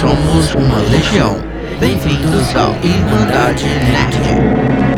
[0.00, 1.36] somos uma legião.
[1.78, 4.89] Bem-vindos ao Irmandade Nerd.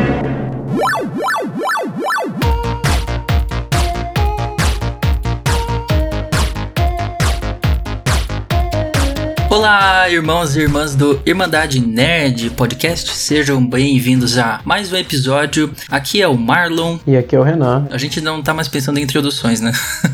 [9.75, 15.73] Olá, irmãos e irmãs do Irmandade Nerd Podcast, sejam bem-vindos a mais um episódio.
[15.89, 16.99] Aqui é o Marlon.
[17.07, 17.87] E aqui é o Renan.
[17.89, 19.71] A gente não tá mais pensando em introduções, né?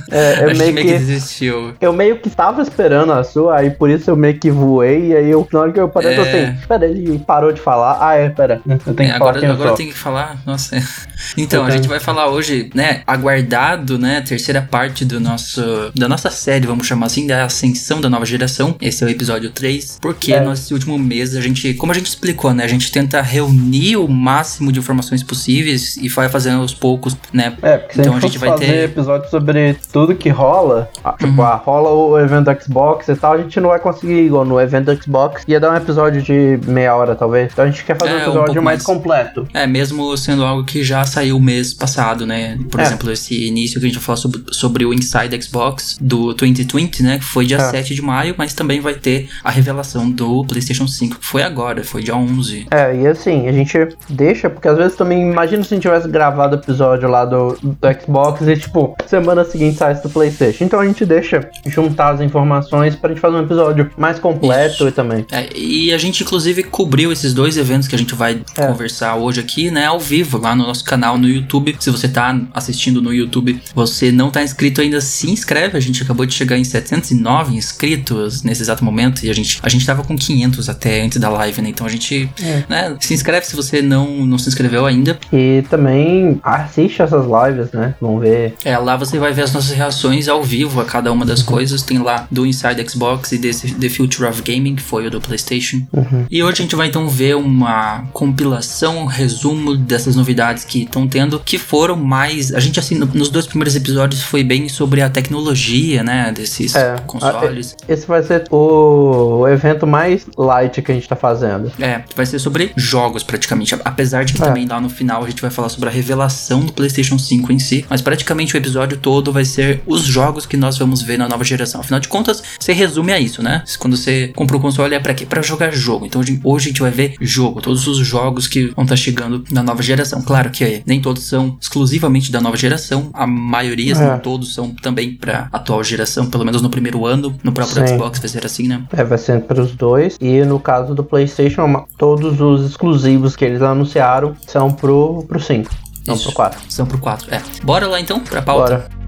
[0.10, 1.74] É, eu a gente meio que, que desistiu.
[1.82, 5.16] eu meio que tava esperando a sua, aí por isso eu meio que voei, e
[5.18, 6.46] aí eu, na hora que eu parei, eu tô É.
[6.46, 7.98] assim, pera, ele parou de falar.
[8.00, 9.78] Ah, é, pera, eu tenho É, que falar agora eu agora sou.
[9.78, 10.78] tem que falar, nossa.
[10.78, 10.84] é.
[11.38, 15.62] Então, Eu a gente tenho- vai falar hoje, né, aguardado, né, terceira parte do nosso
[15.94, 18.76] da nossa série, vamos chamar assim, da ascensão da nova geração.
[18.80, 20.40] Esse é o episódio 3, porque É.
[20.46, 24.08] nesse último mês a gente, como a gente explicou, né, a gente tenta reunir o
[24.08, 27.56] máximo de informações possíveis e vai fazendo aos poucos, né?
[27.62, 31.32] É, porque Então a gente vai fazer ter- episódio sobre tudo que rola, ah, tipo,
[31.32, 31.42] Uhum.
[31.44, 34.96] ah, rola o evento Xbox e tal, a gente não vai conseguir igual no evento
[35.02, 35.44] Xbox.
[35.48, 37.52] Ia dar um episódio de meia hora, talvez.
[37.52, 38.84] Então a gente quer fazer É, um um episódio pouco mais mais.
[38.84, 39.48] completo.
[39.54, 42.58] É, mesmo sendo algo que já saiu mês passado, né?
[42.70, 42.84] Por É.
[42.84, 47.18] exemplo, esse início que a gente falar sobre, sobre o Inside Xbox do 2020, né?
[47.20, 47.70] Que foi dia É.
[47.72, 51.84] 7 de maio, mas também vai ter a revelação do PlayStation 5, que foi agora,
[51.84, 52.68] foi dia 11.
[52.72, 53.78] É, e assim, a gente
[54.10, 57.58] deixa, porque às vezes também, imagina se a gente tivesse gravado o episódio lá do,
[57.62, 60.64] do Xbox e, tipo, semana seguinte sai do PlayStation.
[60.64, 64.88] Então a gente deixa juntar as informações pra gente fazer um episódio mais completo Isso.
[64.88, 65.26] e também.
[65.32, 68.68] É, e a gente, inclusive, cobriu esses dois eventos que a gente vai É.
[68.68, 69.86] conversar hoje aqui, né?
[69.86, 71.76] Ao vivo, lá no nosso canal no YouTube.
[71.80, 75.78] Se você tá assistindo no YouTube, você não tá inscrito ainda, se inscreve.
[75.78, 79.19] A gente acabou de chegar em 709 inscritos nesse exato momento.
[79.24, 81.70] E a gente, a gente tava com 500 até antes da live, né?
[81.70, 82.64] Então a gente, É.
[82.70, 82.96] né?
[83.00, 85.18] Se inscreve se você não, não se inscreveu ainda.
[85.32, 87.96] E também assiste essas lives, né?
[88.02, 88.54] Vamos ver.
[88.64, 91.82] É, lá você vai ver as nossas reações ao vivo a cada uma das coisas.
[91.82, 95.20] Tem lá do Inside Xbox e desse The Future of Gaming, que foi o do
[95.22, 95.82] PlayStation.
[96.30, 101.08] E hoje a gente vai então ver uma compilação, um resumo dessas novidades que estão
[101.08, 102.54] tendo, que foram mais.
[102.54, 106.32] A gente, assim, no- nos dois primeiros episódios foi bem sobre a tecnologia, né?
[106.36, 107.76] Desses É, consoles.
[107.88, 109.09] Esse vai ser o
[109.48, 111.72] evento mais light que a gente tá fazendo.
[111.80, 113.76] É, vai ser sobre jogos praticamente.
[113.86, 114.46] Apesar de que É.
[114.46, 117.60] também lá no final a gente vai falar sobre a revelação do PlayStation 5 em
[117.60, 117.86] si.
[117.90, 121.44] Mas praticamente o episódio todo vai ser os jogos que nós vamos ver na nova
[121.44, 121.82] geração.
[121.82, 123.64] Afinal de contas, você resume a isso, né?
[123.78, 125.26] Quando você compra o console é pra quê?
[125.26, 126.06] Pra jogar jogo.
[126.06, 127.62] Então hoje a gente vai ver jogo.
[127.62, 130.22] Todos os jogos que vão estar chegando na nova geração.
[130.22, 133.10] Claro que nem todos são exclusivamente da nova geração.
[133.14, 134.06] A maioria, se É.
[134.08, 136.26] não todos, são também pra atual geração.
[136.30, 137.36] Pelo menos no primeiro ano.
[137.44, 137.96] No próprio Sim.
[137.96, 138.84] Xbox vai ser assim, né?
[139.00, 140.18] É, vai ser para os dois.
[140.20, 145.74] E no caso do PlayStation, todos os exclusivos que eles anunciaram são pro, pro 5.
[146.06, 146.60] Não pro 4.
[146.68, 147.34] São pro 4.
[147.34, 147.42] É.
[147.64, 148.76] Bora lá então pra pauta.
[148.76, 148.99] Bora.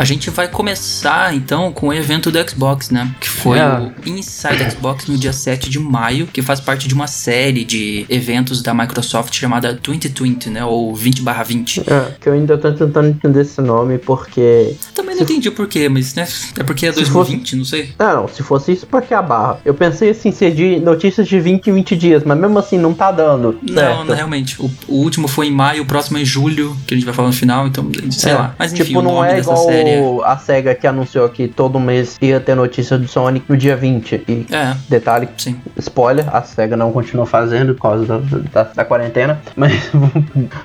[0.00, 3.14] A gente vai começar então com o evento do Xbox, né?
[3.20, 3.68] Que foi É.
[3.68, 8.06] o Inside Xbox no dia 7 de maio, que faz parte de uma série de
[8.08, 10.64] eventos da Microsoft chamada 2020, né?
[10.64, 11.82] Ou 20/20.
[11.86, 14.74] É, que eu ainda tô tentando entender esse nome porque.
[14.94, 16.26] Também não entendi por quê, mas né?
[16.58, 17.92] É porque é Se 2020, não sei.
[17.98, 19.60] Não, não, se fosse isso, pra que a barra?
[19.66, 22.94] Eu pensei assim, ser de notícias de 20 em 20 dias, mas mesmo assim não
[22.94, 23.58] tá dando.
[23.62, 24.04] Não, certo?
[24.06, 24.56] não, realmente.
[24.62, 27.12] O, o último foi em maio, o próximo é em julho, que a gente vai
[27.12, 28.54] falar no final, então, sei É, lá.
[28.58, 29.89] Mas enfim, tipo, o não nome é dessa igual série.
[30.24, 34.22] A SEGA que anunciou que todo mês ia ter notícia do Sonic no dia 20.
[34.28, 35.56] E É, detalhe, sim.
[35.78, 38.18] spoiler, a SEGA não continua fazendo por causa da,
[38.52, 39.90] da, da quarentena, mas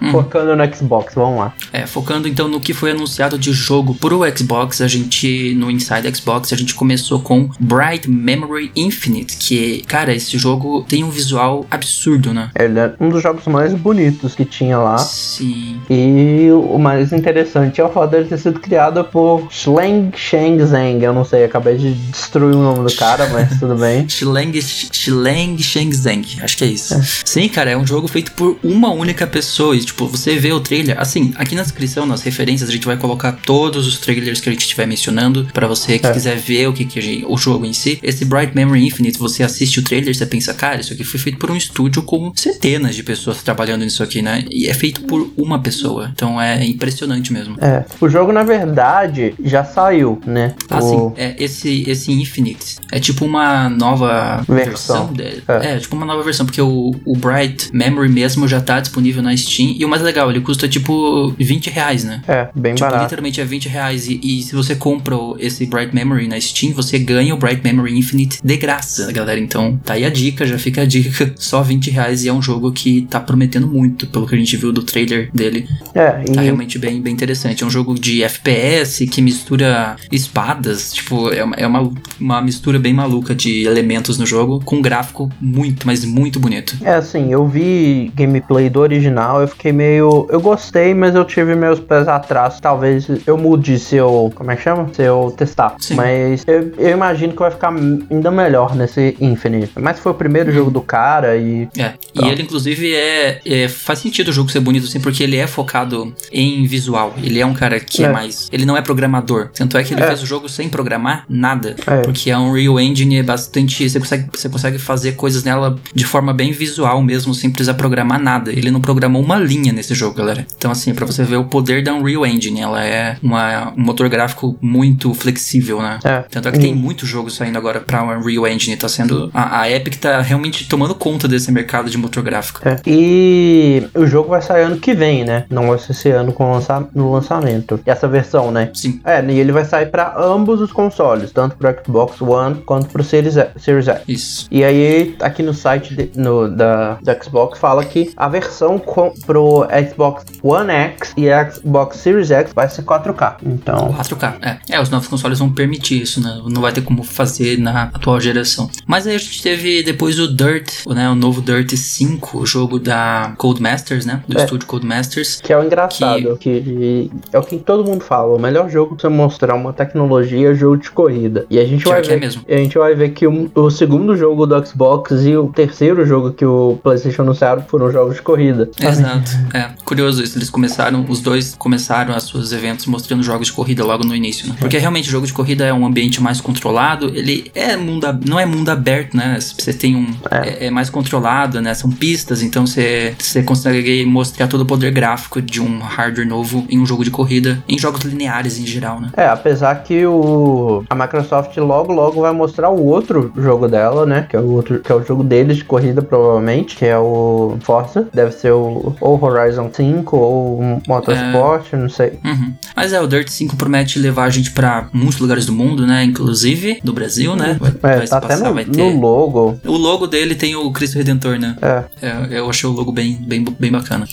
[0.01, 0.11] Hum.
[0.11, 1.53] focando no Xbox, vamos lá.
[1.71, 6.15] É, focando então no que foi anunciado de jogo pro Xbox, a gente, no Inside
[6.15, 11.65] Xbox, a gente começou com Bright Memory Infinite, que, cara, esse jogo tem um visual
[11.69, 12.49] absurdo, né?
[12.57, 14.97] Ele é um dos jogos mais bonitos que tinha lá.
[14.97, 15.79] Sim.
[15.89, 21.01] E o mais interessante é o fato dele ter sido criado por Shleng Sheng Zheng.
[21.01, 24.05] Eu não sei, acabei de destruir o nome do cara, mas tudo bem.
[24.09, 26.93] Shileng, Shileng Shenzhen, acho que é isso.
[27.23, 29.73] Sim, cara, é um jogo feito por uma única pessoa.
[29.73, 30.99] E, tipo, você vê o trailer.
[30.99, 34.51] Assim, aqui na descrição, nas referências, a gente vai colocar todos os trailers que a
[34.51, 35.47] gente estiver mencionando.
[35.53, 36.11] Pra você que É.
[36.11, 37.97] quiser ver o que, que gente- o jogo em si.
[38.03, 41.37] Esse Bright Memory Infinite, você assiste o trailer você pensa, cara, isso aqui foi feito
[41.39, 44.43] por um estúdio com centenas de pessoas trabalhando nisso aqui, né?
[44.51, 46.11] E é feito por uma pessoa.
[46.13, 47.55] Então é impressionante mesmo.
[47.61, 50.53] É, o jogo, na verdade, verdade, já saiu, né?
[50.69, 51.13] Ah, O- sim.
[51.17, 55.07] É, esse, esse Infinite é tipo uma nova Versão.
[55.07, 55.43] versão dele.
[55.47, 55.73] É.
[55.75, 55.77] É.
[55.79, 59.75] tipo uma nova versão, porque o, o Bright Memory mesmo já tá disponível na Steam.
[59.77, 62.21] E o mais legal, ele custa tipo 20 reais, né?
[62.27, 63.03] É, bem Tipo, barato.
[63.03, 64.07] literalmente é 20 reais.
[64.07, 67.97] E, e se você compra esse Bright Memory na Steam, você ganha o Bright Memory
[67.97, 69.39] Infinite de graça, galera.
[69.39, 71.33] Então, tá aí a dica, já fica a dica.
[71.37, 74.55] Só 20 reais e é um jogo que tá prometendo muito, pelo que a gente
[74.57, 75.67] viu do trailer dele.
[75.93, 77.63] É, Tá e realmente bem, bem interessante.
[77.63, 80.93] É um jogo de FPS que mistura espadas.
[80.93, 84.81] Tipo, é uma, é uma, uma mistura bem maluca de elementos no jogo, com um
[84.81, 86.77] gráfico muito, mas muito bonito.
[86.83, 90.27] É assim, eu vi gameplay do original, eu fiquei meio.
[90.29, 92.59] Eu gostei, mas eu tive meus pés atrás.
[92.59, 94.31] Talvez eu mude se eu.
[94.35, 94.89] Como é que chama?
[94.93, 95.75] Se eu testar.
[95.79, 95.95] Sim.
[95.95, 99.71] Mas eu, eu imagino que vai ficar ainda melhor nesse Infinite.
[99.79, 101.67] Mas foi o primeiro jogo do cara e.
[101.77, 102.31] É, e Pronto.
[102.31, 106.13] ele inclusive é, é- faz sentido o jogo ser bonito assim, porque ele é focado
[106.31, 107.13] em visual.
[107.21, 108.11] Ele é um cara que é, É.
[108.11, 109.49] mais, ele não é programador.
[109.53, 110.07] Tanto é que ele É.
[110.07, 112.01] fez o jogo sem programar nada, É.
[112.01, 116.33] porque a Unreal Engine é bastante, você consegue, você consegue fazer coisas nela de forma
[116.33, 118.51] bem visual mesmo, sem precisar programar nada.
[118.51, 120.45] Ele não programou uma linha nesse jogo, galera.
[120.57, 124.09] Então assim, pra você ver o poder da Unreal Engine, ela é uma, um motor
[124.09, 125.99] gráfico muito flexível, né?
[126.03, 126.19] É.
[126.29, 129.71] Tanto é que tem muitos jogos saindo agora pra Unreal Engine, tá sendo a, a
[129.71, 132.61] Epic tá realmente tomando conta desse mercado de motor gráfico.
[132.67, 132.79] É.
[132.87, 135.45] E o jogo vai sair ano que vem, né?
[135.49, 137.79] Não vai ser esse ano com lança- no lançamento.
[137.85, 138.64] E essa versão, né?
[138.73, 138.99] Sim.
[139.03, 143.03] É, e ele vai sair pra ambos os consoles, tanto pro Xbox One quanto pro
[143.03, 144.01] Series, X- Series X.
[144.07, 144.47] Isso.
[144.51, 149.13] E aí, aqui no site de- no, da, da Xbox fala que a versão com,
[149.25, 153.35] pro Xbox One X e Xbox Series X vai ser 4K.
[153.45, 154.35] Então, 4K.
[154.41, 154.75] É.
[154.75, 156.41] é, os novos consoles vão permitir isso, né?
[156.47, 158.69] Não vai ter como fazer na atual geração.
[158.85, 161.09] Mas aí a gente teve depois o Dirt, né?
[161.09, 164.21] O novo Dirt 5, o jogo da Codemasters, né?
[164.27, 164.43] Do É.
[164.43, 165.39] estúdio Codemasters.
[165.41, 167.09] que é o engraçado, que...
[167.31, 170.77] é o que todo mundo fala, o melhor jogo pra mostrar uma tecnologia é jogo
[170.77, 171.45] de corrida.
[171.49, 172.43] E a gente Pior vai é ver, mesmo.
[172.47, 176.31] a gente vai ver que o, o segundo jogo do Xbox e o terceiro jogo
[176.31, 178.69] que o PlayStation anunciaram foram jogos de corrida.
[178.79, 179.31] Exato.
[179.53, 179.69] É.
[179.83, 180.37] Curioso isso.
[180.37, 184.47] Eles começaram, os dois começaram os seus eventos mostrando jogos de corrida logo no início,
[184.47, 184.55] né?
[184.59, 187.11] Porque realmente o jogo de corrida é um ambiente mais controlado.
[187.13, 189.37] Ele é mundo, não é mundo aberto, né?
[189.39, 190.13] Você tem um.
[190.31, 191.73] É, é mais controlado, né?
[191.73, 196.65] São pistas, então você, você consegue mostrar todo o poder gráfico de um hardware novo
[196.69, 199.09] em um jogo de corrida, em jogos lineares em geral, né?
[199.15, 204.25] É, apesar que o a Microsoft logo logo vai mostrar o outro jogo dela, né?
[204.29, 207.57] Que é o outro, que é o jogo deles de corrida provavelmente, que é o
[207.61, 212.19] Forza, deve ser o ou Horizon 5 ou Motorsport, não sei.
[212.23, 212.53] Uhum.
[212.75, 216.03] Mas é, o Dirt 5 promete levar a gente pra muitos lugares do mundo, né?
[216.03, 217.57] Inclusive do Brasil, né?
[217.59, 218.99] Vai, É, vai se tá até passar, no, vai no ter.
[218.99, 219.59] logo.
[219.65, 221.55] O logo dele tem o Cristo Redentor, né?
[221.61, 221.83] É.
[222.01, 224.05] É, eu achei o logo bem, bem, bem bacana.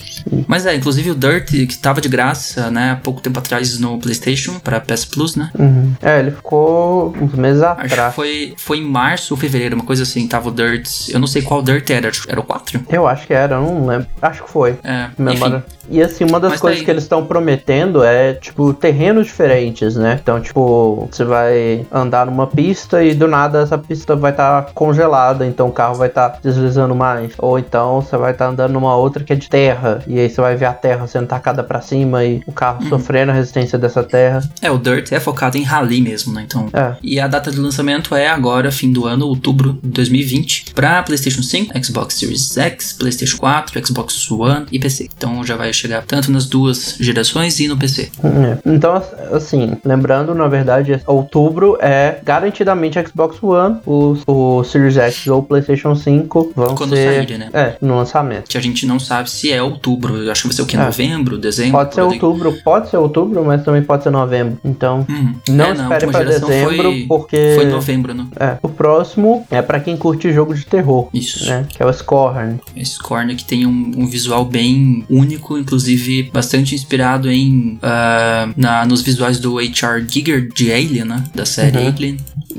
[0.46, 3.98] Mas é, inclusive o Dirt, que tava de graça, né, há pouco tempo atrás no
[3.98, 4.21] PlayStation,
[4.62, 5.50] pra PS Plus, né?
[5.58, 5.92] Uhum.
[6.02, 8.14] É, ele ficou uns meses Acho que atrás.
[8.14, 11.08] foi, foi em março ou fevereiro, uma coisa assim, tava o Dirt.
[11.10, 12.80] Eu não sei qual Dirt era, acho que era o 4?
[12.88, 14.06] Eu acho que era, não lembro.
[14.20, 14.76] Acho que foi.
[14.84, 15.64] É, Memória.
[15.90, 16.84] E assim, uma das Mas tá coisas aí.
[16.84, 20.18] que eles estão prometendo é, tipo, terrenos diferentes, né?
[20.22, 25.44] Então, tipo, você vai andar numa pista e do nada essa pista vai estar congelada,
[25.44, 27.32] então o carro vai estar deslizando mais.
[27.38, 30.40] Ou então você vai estar andando numa outra que é de terra, e aí você
[30.40, 32.54] vai ver a terra sendo tacada pra cima e o Uhum.
[32.54, 34.42] carro sofrendo a resistência dessa terra.
[34.60, 36.44] É, o Dirt é focado em rally mesmo, né?
[36.46, 36.68] Então.
[36.72, 36.94] É.
[37.02, 41.42] E a data de lançamento é agora, fim do ano, outubro de 2020, pra PlayStation
[41.42, 45.08] 5, Xbox Series X, PlayStation 4, Xbox One e PC.
[45.16, 48.10] Então já vai chegar tanto nas duas gerações e no PC.
[48.22, 48.58] É.
[48.66, 55.42] Então, assim, lembrando, na verdade, outubro é garantidamente Xbox One, o, o Series X ou
[55.42, 57.14] PlayStation 5 vão Quando ser.
[57.14, 57.48] saírem, né?
[57.52, 58.48] É, no lançamento.
[58.48, 60.16] Que a gente não sabe se é outubro.
[60.16, 60.76] Eu acho que vai ser o que?
[60.76, 60.84] É.
[60.84, 61.72] Novembro, dezembro?
[61.72, 64.58] Pode ser outubro, pode ser outubro, mas também pode ser novembro.
[64.64, 65.34] Então, Uhum.
[65.50, 68.26] não É, espere geração dezembro, foi, porque Foi novembro, né?
[68.38, 71.46] é, o próximo é pra quem curte jogo de terror, Isso.
[71.46, 71.66] né?
[71.68, 72.60] Que é o Scorn.
[72.76, 78.84] Esse Corner que tem um, um visual bem único, inclusive bastante inspirado em ah, na,
[78.86, 80.04] nos visuais do H.R.
[80.08, 81.24] Giger de Alien, né?
[81.34, 81.88] Da série Uhum.
[81.88, 82.16] Alien.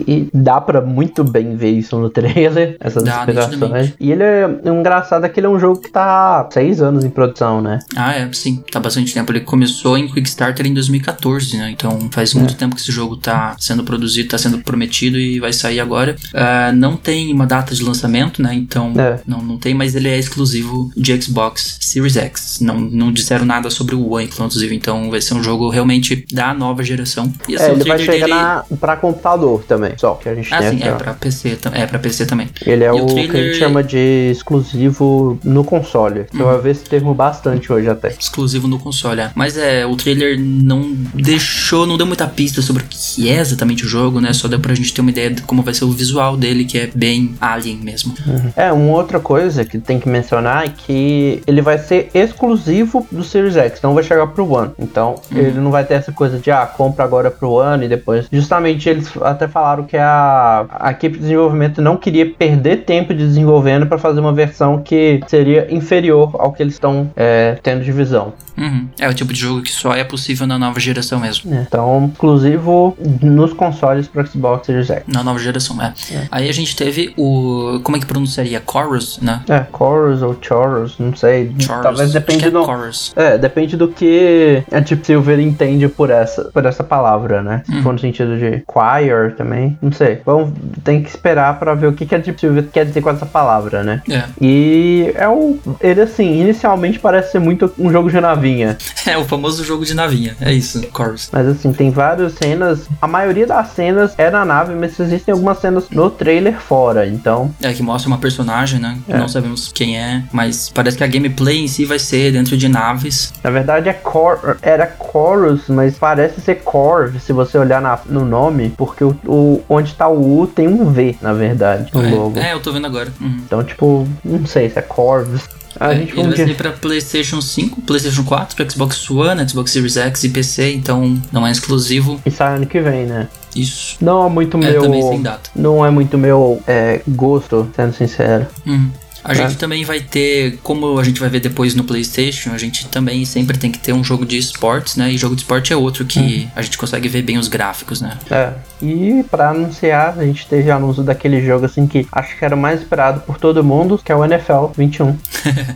[0.08, 3.94] E dá pra muito bem ver isso no trailer, essas Dá, inspirações.
[4.00, 6.82] E ele é o engraçado é que ele é um jogo que tá há seis
[6.82, 7.80] anos em produção, né?
[7.96, 8.64] Ah, é, sim.
[8.72, 9.32] Tá bastante tempo.
[9.32, 11.72] Ele começou em Quickstarter em 2014, né?
[11.72, 12.40] Então faz É.
[12.40, 16.16] muito tempo que esse jogo tá sendo produzido, tá sendo prometido e vai sair agora.
[16.34, 18.54] Ah, não tem uma data de lançamento, né?
[18.54, 19.20] Então É.
[19.28, 22.60] não, não tem, mas ele é exclusivo de Xbox Series X.
[22.62, 24.76] Não, não disseram nada sobre o One, inclusive.
[24.76, 27.32] Então vai ser um jogo realmente da nova geração.
[27.48, 30.36] E assim, É, ele vai trailer chegar dele- na, pra computador também, só que a
[30.36, 30.96] gente Ah, tem sim, é ó.
[30.96, 32.50] pra PC, é pra PC também.
[32.66, 36.26] Ele é o, o que a gente trailer- chama de exclusivo no console.
[36.32, 38.10] Você vai ver esse termo bastante hoje até.
[38.20, 39.32] Exclusivo no console, é.
[39.36, 43.86] Mas é, o trailer não deixou, não deu muita pista sobre o que é exatamente
[43.86, 44.34] o jogo, né?
[44.34, 46.78] Só deu pra gente ter uma ideia de como vai ser o visual dele, que
[46.78, 48.14] é bem alien mesmo.
[48.56, 53.24] É, uma outra coisa que tem que mencionar é que ele vai ser exclusivo do
[53.24, 54.72] Series X, não vai chegar pro One.
[54.80, 58.28] Então, ele não vai ter essa coisa de, ah, compra agora pro One e depois.
[58.32, 63.26] Justamente eles até falaram que a, a equipe de desenvolvimento não queria perder tempo de
[63.26, 67.92] desenvolvendo para fazer uma versão que seria inferior ao que eles estão é, tendo de
[67.92, 68.34] visão.
[68.58, 68.88] Uhum.
[69.00, 71.54] É o tipo de jogo que só é possível na nova geração mesmo.
[71.54, 75.04] É, Então, exclusivo nos consoles pro Xbox Series X.
[75.08, 75.94] Na nova geração, é.
[76.12, 76.28] É.
[76.32, 77.80] Aí a gente teve o.
[77.84, 78.62] Como é que pronunciaria?
[78.70, 79.42] Chorus, né?
[79.50, 81.54] É, Chorus ou Chorus, não sei.
[81.60, 81.84] Chorus.
[81.84, 82.66] Talvez depende é do.
[82.66, 83.14] Chorus.
[83.16, 87.64] É, depende do que a Deep Silver entende por essa, por essa palavra, né?
[87.66, 90.22] Se for no sentido de choir também, não sei.
[90.26, 93.10] Vamos, tem que esperar pra ver o que, que a Deep Silver quer dizer com
[93.10, 94.02] essa palavra, né?
[94.10, 94.24] É.
[94.42, 95.60] E é um.
[95.82, 98.78] Ele, assim, inicialmente parece ser muito um jogo de navinha.
[99.06, 100.36] É o famoso jogo de navinha.
[100.40, 101.30] É isso, Chorus.
[101.32, 102.88] Mas, assim, tem várias cenas.
[103.02, 107.08] A maioria das cenas é na nave, mas existem algumas cenas no trailer fora.
[107.08, 108.98] Então, É, que mostra uma personagem, né?
[109.08, 109.18] É.
[109.18, 112.68] Não sabemos quem é, mas parece que a gameplay em si vai ser dentro de
[112.68, 113.34] naves.
[113.44, 118.26] na verdade, é cor, era Chorus, mas parece ser Corv, se você olhar na- no
[118.26, 122.40] nome, porque o, o- onde tá o U tem um V, na verdade, no logo.
[122.40, 123.12] É, é, eu tô vendo agora.
[123.20, 123.42] Uhum.
[123.46, 125.42] Então, tipo, não sei se é Corvus.
[125.80, 129.98] A É, gente ele vai sair pra PlayStation 5, PlayStation 4, Xbox One, Xbox Series
[129.98, 132.22] X e PC, então não é exclusivo.
[132.26, 133.28] E sai ano que vem, né?
[133.56, 133.98] Isso.
[134.02, 134.82] Não é muito É meu.
[134.82, 135.50] também sem data.
[135.56, 138.48] Não é muito meu é, gosto, sendo sincero.
[138.66, 138.90] Uhum.
[139.24, 139.36] A É.
[139.36, 143.24] gente também vai ter, como a gente vai ver depois no PlayStation, a gente também
[143.26, 145.12] sempre tem que ter um jogo de esportes, né?
[145.12, 146.48] E jogo de esporte é outro que Uhum.
[146.56, 148.18] a gente consegue ver bem os gráficos, né?
[148.30, 148.52] É.
[148.82, 152.58] E pra anunciar, a gente teve anúncio daquele jogo assim que acho que era o
[152.58, 155.16] mais esperado por todo mundo, que é o NFL 21.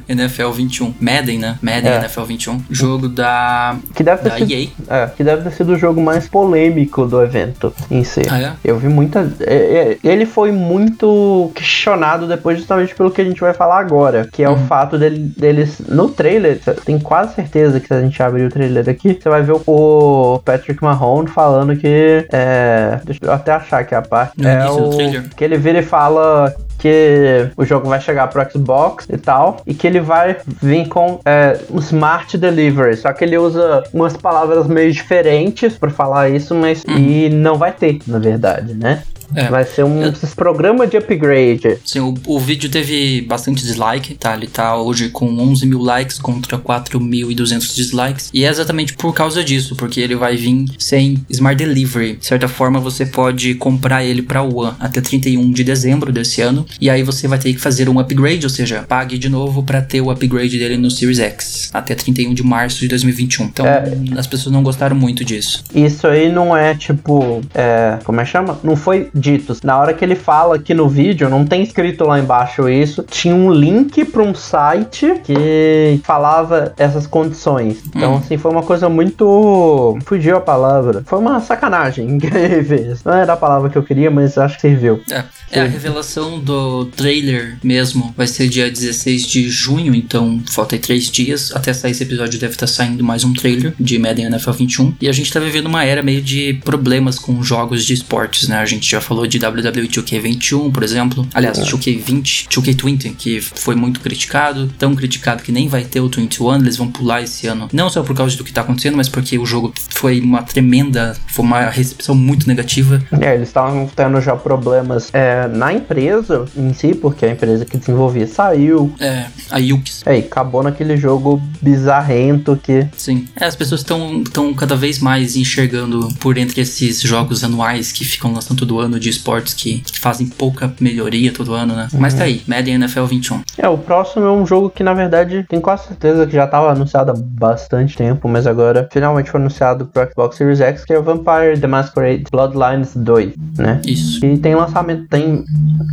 [0.07, 0.93] NFL 21.
[0.99, 1.57] Madden, né?
[1.61, 1.97] Madden É.
[1.99, 2.61] NFL 21.
[2.69, 4.51] Jogo da, Que deve ter da sido.
[4.51, 4.67] EA.
[4.89, 8.21] É, que deve ter sido o jogo mais polêmico do evento em si.
[8.29, 8.53] Ah, é?
[8.63, 9.31] Eu vi muita.
[9.41, 14.27] é, é, Ele foi muito questionado depois, justamente pelo que a gente vai falar agora.
[14.31, 15.79] Que é o fato dele, deles.
[15.87, 19.41] No trailer, tenho quase certeza que se a gente abrir o trailer aqui, você vai
[19.41, 22.25] ver o, o Patrick Mahone falando que.
[22.31, 24.33] É, deixa eu até achar aqui a parte.
[24.37, 24.89] No é o?
[25.35, 29.73] Que ele vira e fala que o jogo vai chegar pro Xbox e tal, e
[29.73, 34.67] que ele vai vir com é, um Smart Delivery, só que ele usa umas palavras
[34.67, 39.03] meio diferentes pra falar isso, mas e não vai ter, na verdade, né?
[39.35, 39.47] É.
[39.49, 41.77] Vai ser um esses programa de upgrade.
[41.85, 44.35] Sim, o, o vídeo teve bastante dislike, tá?
[44.35, 48.29] Ele tá hoje com 11 mil likes contra 4.200 dislikes.
[48.33, 52.17] E é exatamente por causa disso, porque ele vai vir sem Smart Delivery.
[52.17, 56.65] De certa forma, você pode comprar ele pra One até 31 de dezembro desse ano.
[56.79, 59.81] E aí você vai ter que fazer um upgrade, ou seja, pague de novo pra
[59.81, 63.45] ter o upgrade dele no Series X até 31 de março de 2021.
[63.45, 63.93] Então, É.
[64.17, 65.63] as pessoas não gostaram muito disso.
[65.73, 67.41] Isso aí não é tipo.
[67.53, 68.59] É, como é que chama?
[68.63, 69.55] Não foi dito.
[69.63, 73.03] Na hora que ele fala aqui no vídeo, não tem escrito lá embaixo isso.
[73.09, 77.77] Tinha um link para um site que falava essas condições.
[77.87, 78.17] Então, Hum.
[78.17, 79.97] assim, foi uma coisa muito.
[80.05, 81.03] Fugiu a palavra.
[81.05, 83.03] Foi uma sacanagem que ele fez.
[83.03, 85.01] Não era a palavra que eu queria, mas acho que serviu.
[85.09, 88.13] É, é a revelação do trailer mesmo.
[88.15, 91.51] Vai ser dia 16 de junho, então falta aí três dias.
[91.55, 94.93] Até sair esse episódio deve estar saindo mais um trailer de Madden NFL 21.
[95.01, 98.57] E a gente tá vivendo uma era meio de problemas com jogos de esportes, né?
[98.57, 101.27] A gente já falou de WWE 2K21, por exemplo.
[101.33, 104.67] Aliás, 2K20, 2K20, que foi muito criticado.
[104.77, 106.55] Tão criticado que nem vai ter o 21.
[106.55, 107.69] Eles vão pular esse ano.
[107.71, 111.15] Não só por causa do que tá acontecendo, mas porque o jogo foi uma tremenda.
[111.27, 113.01] Foi uma recepção muito negativa.
[113.21, 117.77] É, eles estavam tendo já problemas é, na empresa em si, porque a empresa que
[117.77, 118.93] desenvolvia saiu.
[118.99, 120.03] É, a Yukes.
[120.05, 123.27] É, e acabou naquele jogo bizarrento que Sim.
[123.39, 128.03] É, as pessoas estão tão cada vez mais enxergando por entre esses jogos anuais que
[128.03, 131.87] ficam lançando todo ano de esportes que, que fazem pouca melhoria todo ano, né?
[131.93, 133.41] Mas tá aí, Madden NFL 21.
[133.57, 136.71] É, o próximo é um jogo que, na verdade, tenho quase certeza que já estava
[136.71, 140.99] anunciado há bastante tempo, mas agora finalmente foi anunciado pro Xbox Series X, que é
[140.99, 143.81] o Vampire The Masquerade Bloodlines 2, né?
[143.85, 144.25] Isso.
[144.25, 145.43] E tem lançamento, tem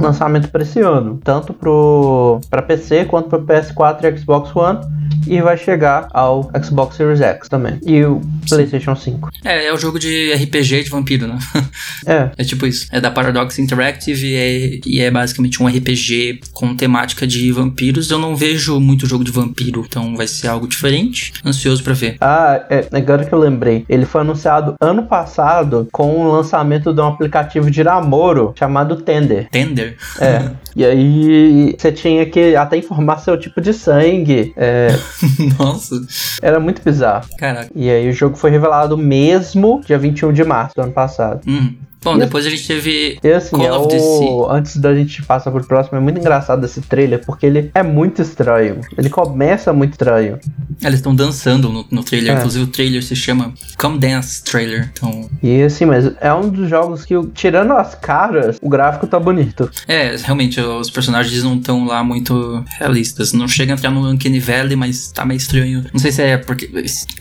[0.00, 4.80] lançamento para esse ano, tanto pro para PC quanto para PS4 e Xbox One,
[5.26, 7.78] e vai chegar ao Xbox Series X também.
[7.84, 9.30] E o PlayStation 5.
[9.44, 11.38] É, é o jogo de RPG de vampiro, né?
[12.06, 12.86] É, é tipo isso.
[12.94, 18.08] É da Paradox Interactive e é, e é basicamente um RPG com temática de vampiros.
[18.08, 21.32] Eu não vejo muito jogo de vampiro, então vai ser algo diferente.
[21.44, 22.16] Ansioso pra ver.
[22.20, 23.84] Ah, é, agora que eu lembrei.
[23.88, 29.48] Ele foi anunciado ano passado com o lançamento de um aplicativo de namoro chamado Tender.
[29.50, 29.96] Tender?
[30.20, 30.52] É.
[30.76, 34.52] e aí você tinha que até informar seu tipo de sangue.
[34.56, 34.96] É,
[35.58, 36.00] Nossa.
[36.40, 37.26] era muito bizarro.
[37.36, 37.72] Caraca.
[37.74, 41.40] E aí o jogo foi revelado mesmo dia 21 de março do ano passado.
[41.44, 41.74] Hum.
[42.04, 44.50] Bom, depois a gente teve E assim, Call é of the o...
[44.50, 48.20] antes da gente passar pro próximo, é muito engraçado esse trailer, porque ele é muito
[48.22, 48.80] estranho.
[48.96, 50.38] Ele começa muito estranho.
[50.82, 52.34] Eles estão dançando no, no trailer.
[52.34, 52.38] É.
[52.38, 54.90] Inclusive o trailer se chama Come Dance Trailer.
[54.92, 59.18] Então, E assim, mas é um dos jogos que, tirando as caras, o gráfico tá
[59.18, 59.70] bonito.
[59.88, 63.32] é, realmente, os personagens não estão lá muito realistas.
[63.32, 65.84] Não chega a entrar no Uncanny Valley, mas tá meio estranho.
[65.92, 66.70] Não sei se é porque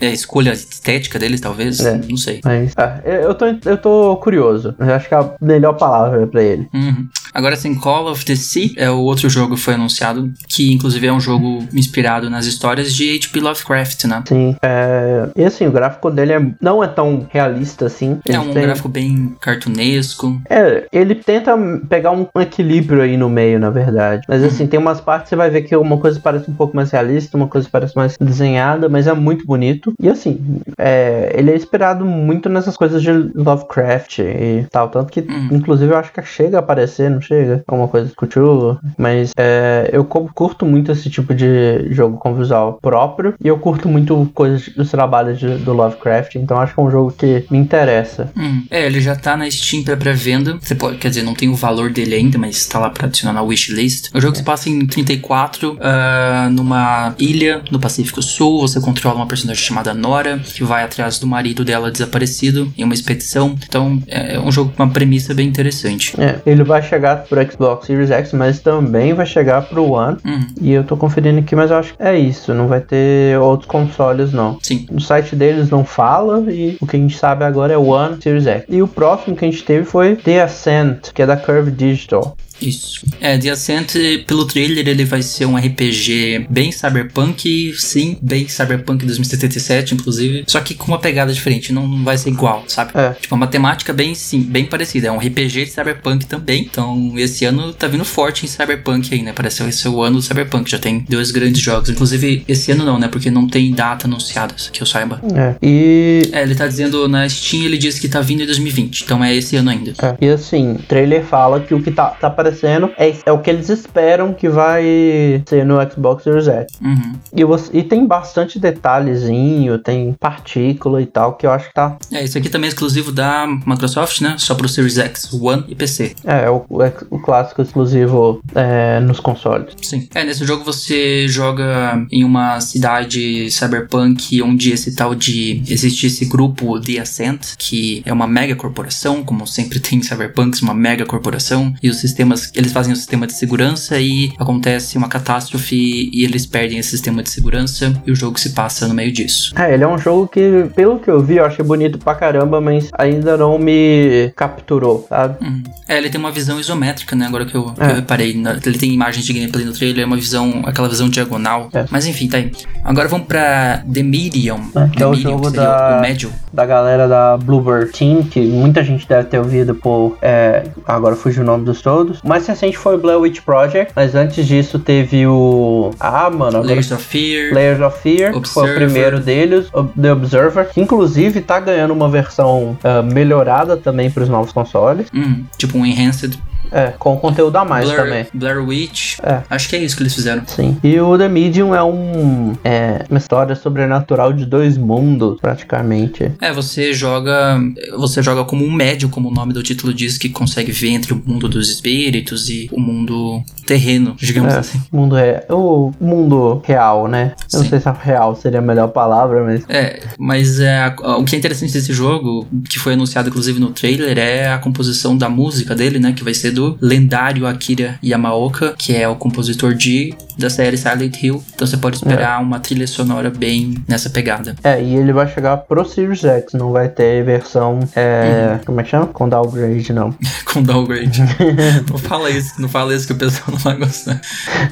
[0.00, 1.80] é a escolha estética deles, talvez.
[1.80, 2.00] É.
[2.08, 2.40] Não sei.
[2.44, 4.73] Mas ah, eu, tô, eu tô curioso.
[4.78, 6.68] Eu acho que é a melhor palavra pra ele.
[6.72, 7.08] Uhum.
[7.34, 11.06] Agora sim, Call of the Sea é o outro jogo que foi anunciado, que inclusive
[11.06, 13.40] é um jogo inspirado nas histórias de H.P.
[13.40, 14.22] Lovecraft, né?
[14.26, 14.56] Sim.
[14.62, 15.28] É...
[15.36, 16.46] E assim, o gráfico dele é...
[16.60, 18.18] não é tão realista assim.
[18.28, 20.40] É Ele um tem- gráfico bem cartunesco.
[20.48, 21.56] É, ele tenta
[21.88, 24.22] pegar um equilíbrio aí no meio, na verdade.
[24.28, 26.76] Mas assim, tem umas partes que você vai ver que uma coisa parece um pouco
[26.76, 29.92] mais realista, uma coisa parece mais desenhada, mas é muito bonito.
[30.00, 34.88] E assim, é, ele é inspirado muito nessas coisas de Lovecraft e tal.
[34.88, 35.48] Tanto que, Hum.
[35.50, 37.62] inclusive, eu acho que chega a aparecer, não chega?
[37.66, 38.78] Alguma coisa do Cthulhu.
[38.98, 43.34] Mas é, eu curto muito esse tipo de jogo com visual próprio.
[43.42, 46.36] E eu curto muito coisas dos trabalhos de- do Lovecraft.
[46.36, 48.30] Então acho que é um jogo que me interessa.
[48.36, 48.64] Hum.
[48.70, 50.58] É, ele já tá na Steam pra pré-venda.
[50.60, 53.32] Você pode, quer dizer, não tem o valor dele ainda, mas tá lá pra adicionar
[53.32, 54.10] na wishlist.
[54.14, 58.60] O jogo se passa em 34, ah, numa ilha no Pacífico Sul.
[58.60, 62.94] Você controla uma personagem chamada Nora, que vai atrás do marido dela desaparecido em uma
[62.94, 63.54] expedição.
[63.66, 66.14] Então, é um jogo com uma premissa bem interessante.
[66.20, 70.16] É, ele vai chegar pro Xbox Series X, mas também vai chegar pro One.
[70.24, 70.46] Uhum.
[70.60, 72.54] E eu tô conferindo aqui, mas eu acho que é isso.
[72.54, 74.58] Não vai ter outros consoles, não.
[74.62, 74.86] Sim.
[74.90, 78.20] No site deles não fala e o que a gente sabe agora é o One
[78.20, 78.64] Series X.
[78.68, 82.36] E o próximo que a gente teve foi The Ascent, que é da Curve Digital.
[82.60, 83.04] Isso.
[83.20, 83.92] É, The Ascent,
[84.26, 90.44] pelo trailer, ele vai ser um RPG bem cyberpunk, sim, bem cyberpunk 2077, inclusive.
[90.46, 92.92] Só que com uma pegada diferente, não, não vai ser igual, sabe?
[92.94, 93.10] É.
[93.20, 95.08] Tipo, uma temática bem, sim, bem parecida.
[95.08, 96.62] É um RPG de cyberpunk também.
[96.62, 99.32] Então, esse ano tá vindo forte em cyberpunk aí, né?
[99.34, 100.70] Parece que vai ser o ano do cyberpunk.
[100.70, 101.90] Já tem dois grandes jogos.
[101.90, 103.08] Inclusive, esse ano não, né?
[103.08, 105.20] Porque não tem data anunciada, que eu saiba.
[105.34, 105.54] É.
[105.62, 106.30] E.
[106.32, 109.02] É, ele tá dizendo na Steam, ele diz que tá vindo em 2020.
[109.02, 109.92] Então é esse ano ainda.
[110.02, 110.14] é.
[110.20, 113.48] E assim, o trailer fala que o que tá, tá aparecendo é, é o que
[113.48, 116.72] eles esperam que vai ser no Xbox Series X.
[116.80, 117.12] Uhum.
[117.34, 121.96] E, você, e tem bastante detalhezinho, tem partícula e tal, que eu acho que tá.
[122.12, 124.36] É, isso aqui também é exclusivo da Microsoft, né?
[124.38, 126.14] Só pro Series X, One e PC.
[126.24, 126.64] É, o,
[127.10, 129.74] o, clássico exclusivo é, nos consoles.
[129.82, 130.08] Sim.
[130.14, 135.62] É, nesse jogo você joga em uma cidade cyberpunk onde esse tal de.
[135.66, 140.60] Existe esse grupo The Ascent, que é uma mega corporação, como sempre tem em cyberpunks,
[140.60, 141.74] uma mega corporação.
[141.82, 142.33] E os sistemas.
[142.54, 147.22] Eles fazem o sistema de segurança e acontece uma catástrofe e eles perdem esse sistema
[147.22, 149.52] de segurança e o jogo se passa no meio disso.
[149.58, 152.60] É, ele é um jogo que, pelo que eu vi, eu achei bonito pra caramba,
[152.60, 155.44] mas ainda não me capturou, sabe?
[155.44, 155.62] Uhum.
[155.88, 157.26] É, ele tem uma visão isométrica, né?
[157.26, 157.90] Agora que eu, É.
[157.90, 158.30] eu reparei.
[158.64, 161.68] Ele tem imagens de gameplay no trailer, é uma visão, aquela visão diagonal.
[161.72, 161.84] É.
[161.90, 162.50] Mas enfim, tá aí.
[162.84, 164.60] Agora vamos pra The Medium.
[164.74, 166.30] É, The é o Medium, jogo da- o médio.
[166.52, 170.16] Da galera da Bluebird Team, que muita gente deve ter ouvido por.
[170.22, 172.20] é, agora fugiu o nome dos todos.
[172.24, 175.90] O mais recente foi o Blair Witch Project, mas antes disso teve o.
[176.00, 176.68] Ah, mano, agora.
[176.68, 177.52] Layers of Fear.
[177.54, 179.66] Layers of Fear, que foi o primeiro deles,
[180.00, 185.08] The Observer, que inclusive tá ganhando uma versão ah, melhorada também para os novos consoles,
[185.14, 186.38] Hum, tipo um Enhanced.
[186.74, 188.26] É, com conteúdo a mais também.
[188.34, 189.18] Blair, Witch.
[189.22, 189.42] É.
[189.48, 190.42] Acho que é isso que eles fizeram.
[190.46, 190.76] Sim.
[190.82, 196.32] E o The Medium é um é, uma história sobrenatural de dois mundos, praticamente.
[196.40, 197.60] É, você joga.
[197.96, 201.12] Você joga como um médio, como o nome do título diz, que consegue ver entre
[201.12, 204.80] o mundo dos espíritos e o mundo terreno, digamos É, assim.
[204.92, 207.34] mundo é o mundo real, né?
[207.52, 211.24] Eu não sei se a real seria a melhor palavra, mas É, mas é, o
[211.24, 215.28] que é interessante desse jogo, que foi anunciado inclusive no trailer, é a composição da
[215.28, 216.12] música dele, né?
[216.12, 221.22] Que vai ser do lendário Akira Yamaoka, que é o compositor de da série Silent
[221.22, 221.42] Hill.
[221.54, 224.54] Então você pode esperar uma trilha sonora bem nessa pegada.
[224.62, 227.80] É, e ele vai chegar pro Series X, não vai ter versão.
[227.94, 229.06] É, Como é que chama?
[229.06, 230.14] Com downgrade, não.
[230.52, 231.22] Com downgrade.
[231.90, 234.20] não fala isso, não fala isso que o pessoal não vai gostar.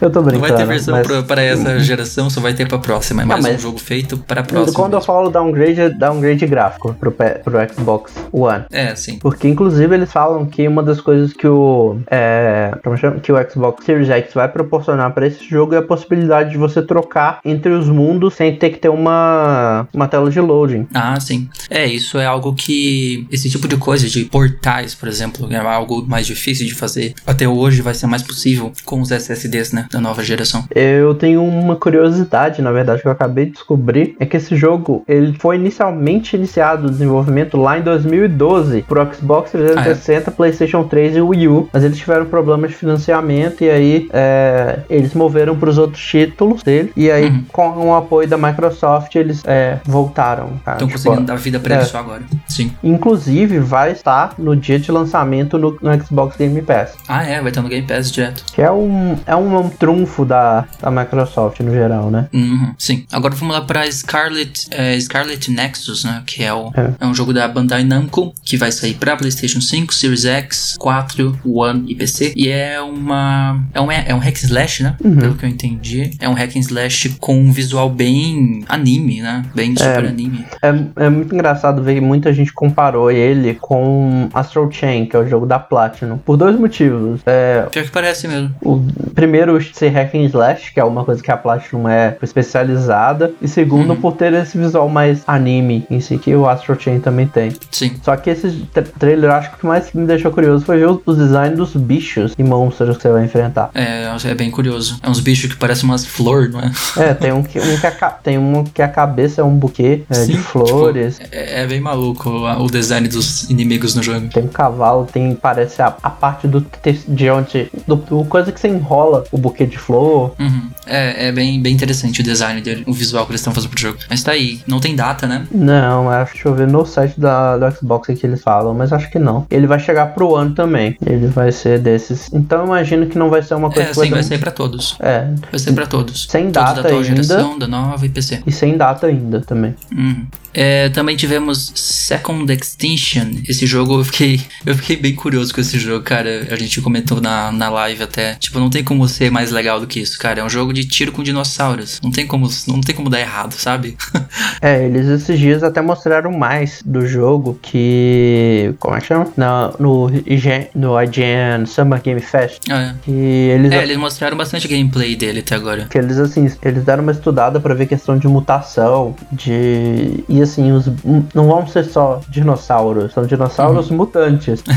[0.00, 0.48] Eu tô Não brincando.
[0.52, 1.06] vai ter versão mas...
[1.06, 3.22] pra, para essa geração, só vai ter pra próxima.
[3.22, 4.74] É mais mas- um jogo feito para a próxima.
[4.74, 5.06] Quando eu mesmo.
[5.06, 8.64] falo downgrade, é downgrade gráfico pro, pro Xbox One.
[8.70, 9.18] É, sim.
[9.18, 13.20] Porque, inclusive, eles falam que uma das coisas que o, é, como chama?
[13.20, 16.82] que o Xbox Series X vai proporcionar para esse jogo é a possibilidade de você
[16.82, 20.86] trocar entre os mundos sem ter que ter uma, uma tela de loading.
[20.94, 21.48] Ah, sim.
[21.70, 23.26] É, isso é algo que.
[23.30, 27.14] Esse tipo de coisa de portais, por exemplo, é algo mais difícil de fazer.
[27.26, 29.86] Até hoje vai ser mais possível com os SSDs, né?
[29.90, 30.64] Da nova geração.
[30.74, 35.04] Eu tenho uma curiosidade, na verdade, que eu acabei de descobrir, é que esse jogo
[35.06, 41.20] ele foi inicialmente iniciado o desenvolvimento lá em 2012 pro Xbox 360, PlayStation 3 e
[41.20, 45.78] Wii U, mas eles tiveram problemas de financiamento e aí é, eles moveram para os
[45.78, 47.44] outros títulos dele e aí Uhum.
[47.52, 50.52] com o apoio da Microsoft eles é, voltaram.
[50.56, 51.78] Estão Tipo, conseguindo dar vida pra é.
[51.78, 52.22] ele só agora.
[52.48, 52.72] Sim.
[52.82, 57.48] Inclusive vai estar no dia de lançamento no, no Xbox Game Pass, Ah, é, vai
[57.50, 58.44] estar no Game Pass direto.
[58.52, 62.28] que é um, é um, trunfo da, da Microsoft no geral, né?
[62.32, 63.04] Uhum, sim.
[63.12, 66.22] Agora vamos lá pra Scarlet, é, Scarlet Nexus, né?
[66.26, 66.92] Que é, o, É.
[67.00, 67.06] é.
[67.06, 71.84] um jogo da Bandai Namco, que vai sair pra PlayStation 5, Series X, 4, One
[71.90, 72.32] e PC.
[72.36, 73.60] E é uma.
[73.72, 74.96] É um, é um hack slash, né?
[75.02, 75.31] Uhum.
[75.32, 76.10] Pelo que eu entendi.
[76.20, 79.44] É um hack and slash com um visual bem anime, né?
[79.54, 80.44] Bem super anime.
[80.62, 85.18] É, é muito engraçado ver que muita gente comparou ele com Astral Chain, que é
[85.18, 87.20] o jogo da Platinum, por dois motivos.
[87.26, 88.54] É, Pior que parece mesmo.
[88.62, 88.80] o
[89.14, 93.48] primeiro, ser hack and slash, que é uma coisa que a Platinum é especializada, e
[93.48, 94.00] segundo, Uhum.
[94.00, 97.52] por ter esse visual mais anime em si, que o Astral Chain também tem.
[97.70, 97.92] Sim.
[98.02, 100.88] Só que esse tra- trailer, acho que o que mais me deixou curioso foi ver
[100.88, 103.70] os- os designs dos bichos e monstros que você vai enfrentar.
[103.74, 104.98] É, é bem curioso.
[105.02, 106.72] É uns bichos que parecem umas flores, não é?
[106.98, 110.02] É, tem um que, um que, a, tem um que a cabeça é um buquê
[110.10, 111.18] é, de Sim, flores.
[111.18, 114.28] tipo, é, é bem maluco o, o design dos inimigos no jogo.
[114.28, 116.64] Tem um cavalo, tem, parece a, a parte do
[117.08, 117.70] de onde.
[117.86, 120.34] Do, do coisa que você enrola o buquê de flor.
[120.38, 120.70] Uhum.
[120.86, 123.80] É, é bem, bem interessante o design dele, o visual que eles estão fazendo pro
[123.80, 123.98] jogo.
[124.10, 125.46] Mas tá aí, não tem data, né?
[125.50, 129.10] Não, acho, deixa eu ver no site da, do Xbox que eles falam, mas acho
[129.10, 129.46] que não.
[129.50, 130.96] Ele vai chegar pro ano também.
[131.04, 132.28] Ele vai ser desses.
[132.32, 134.96] Então eu imagino que não vai ser uma coisa É, sim, vai sair pra todos.
[135.00, 135.11] É,
[135.50, 136.26] Vai ser pra todos.
[136.28, 137.22] Sem todos data da atual ainda.
[137.22, 138.42] geração, da nova e PC.
[138.46, 139.74] e sem data ainda também.
[139.92, 140.26] Uhum.
[140.54, 143.42] É, também tivemos Second Extinction.
[143.48, 146.48] Esse jogo eu fiquei, eu fiquei bem curioso com esse jogo, cara.
[146.50, 148.34] A gente comentou na, na live até.
[148.34, 150.40] Tipo, não tem como ser mais legal do que isso, cara.
[150.40, 152.00] É um jogo de tiro com dinossauros.
[152.02, 153.96] Não tem como, não tem como dar errado, sabe?
[154.60, 158.74] É, eles esses dias até mostraram mais do jogo que.
[158.78, 159.26] Como é que chama?
[159.36, 162.70] Na, no, IGN, no IGN Summer Game Fest.
[162.70, 162.94] é.
[163.02, 163.72] Que eles.
[163.72, 165.86] É, eles mostraram bastante gameplay dele até agora.
[165.86, 170.24] Que eles, assim, eles deram uma estudada pra ver questão de mutação, de...
[170.28, 170.86] E, assim, os...
[171.34, 174.62] não vão ser só dinossauros, são dinossauros mutantes.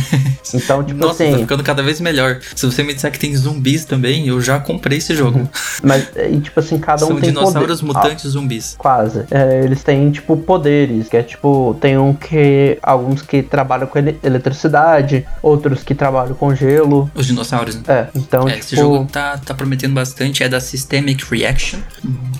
[0.53, 1.07] Então, tipo Uhum.
[1.07, 1.39] Nossa, tá assim...
[1.39, 2.39] ficando cada vez melhor.
[2.55, 5.49] Se você me disser que tem zumbis também, eu já comprei esse jogo.
[5.83, 7.93] Mas, e, tipo assim, cada um São tem dinossauros poder.
[7.93, 8.75] mutantes zumbis.
[8.75, 9.25] Ah, quase.
[9.31, 11.75] É, eles têm, tipo, poderes, que é, tipo...
[11.81, 12.77] Tem um que...
[12.81, 17.09] Alguns que trabalham com ele- eletricidade, outros que trabalham com gelo.
[17.15, 17.81] Os dinossauros, né?
[17.87, 18.65] É, então, É, tipo...
[18.65, 20.43] esse jogo tá, tá prometendo bastante.
[20.43, 21.79] É da Systemic Reaction.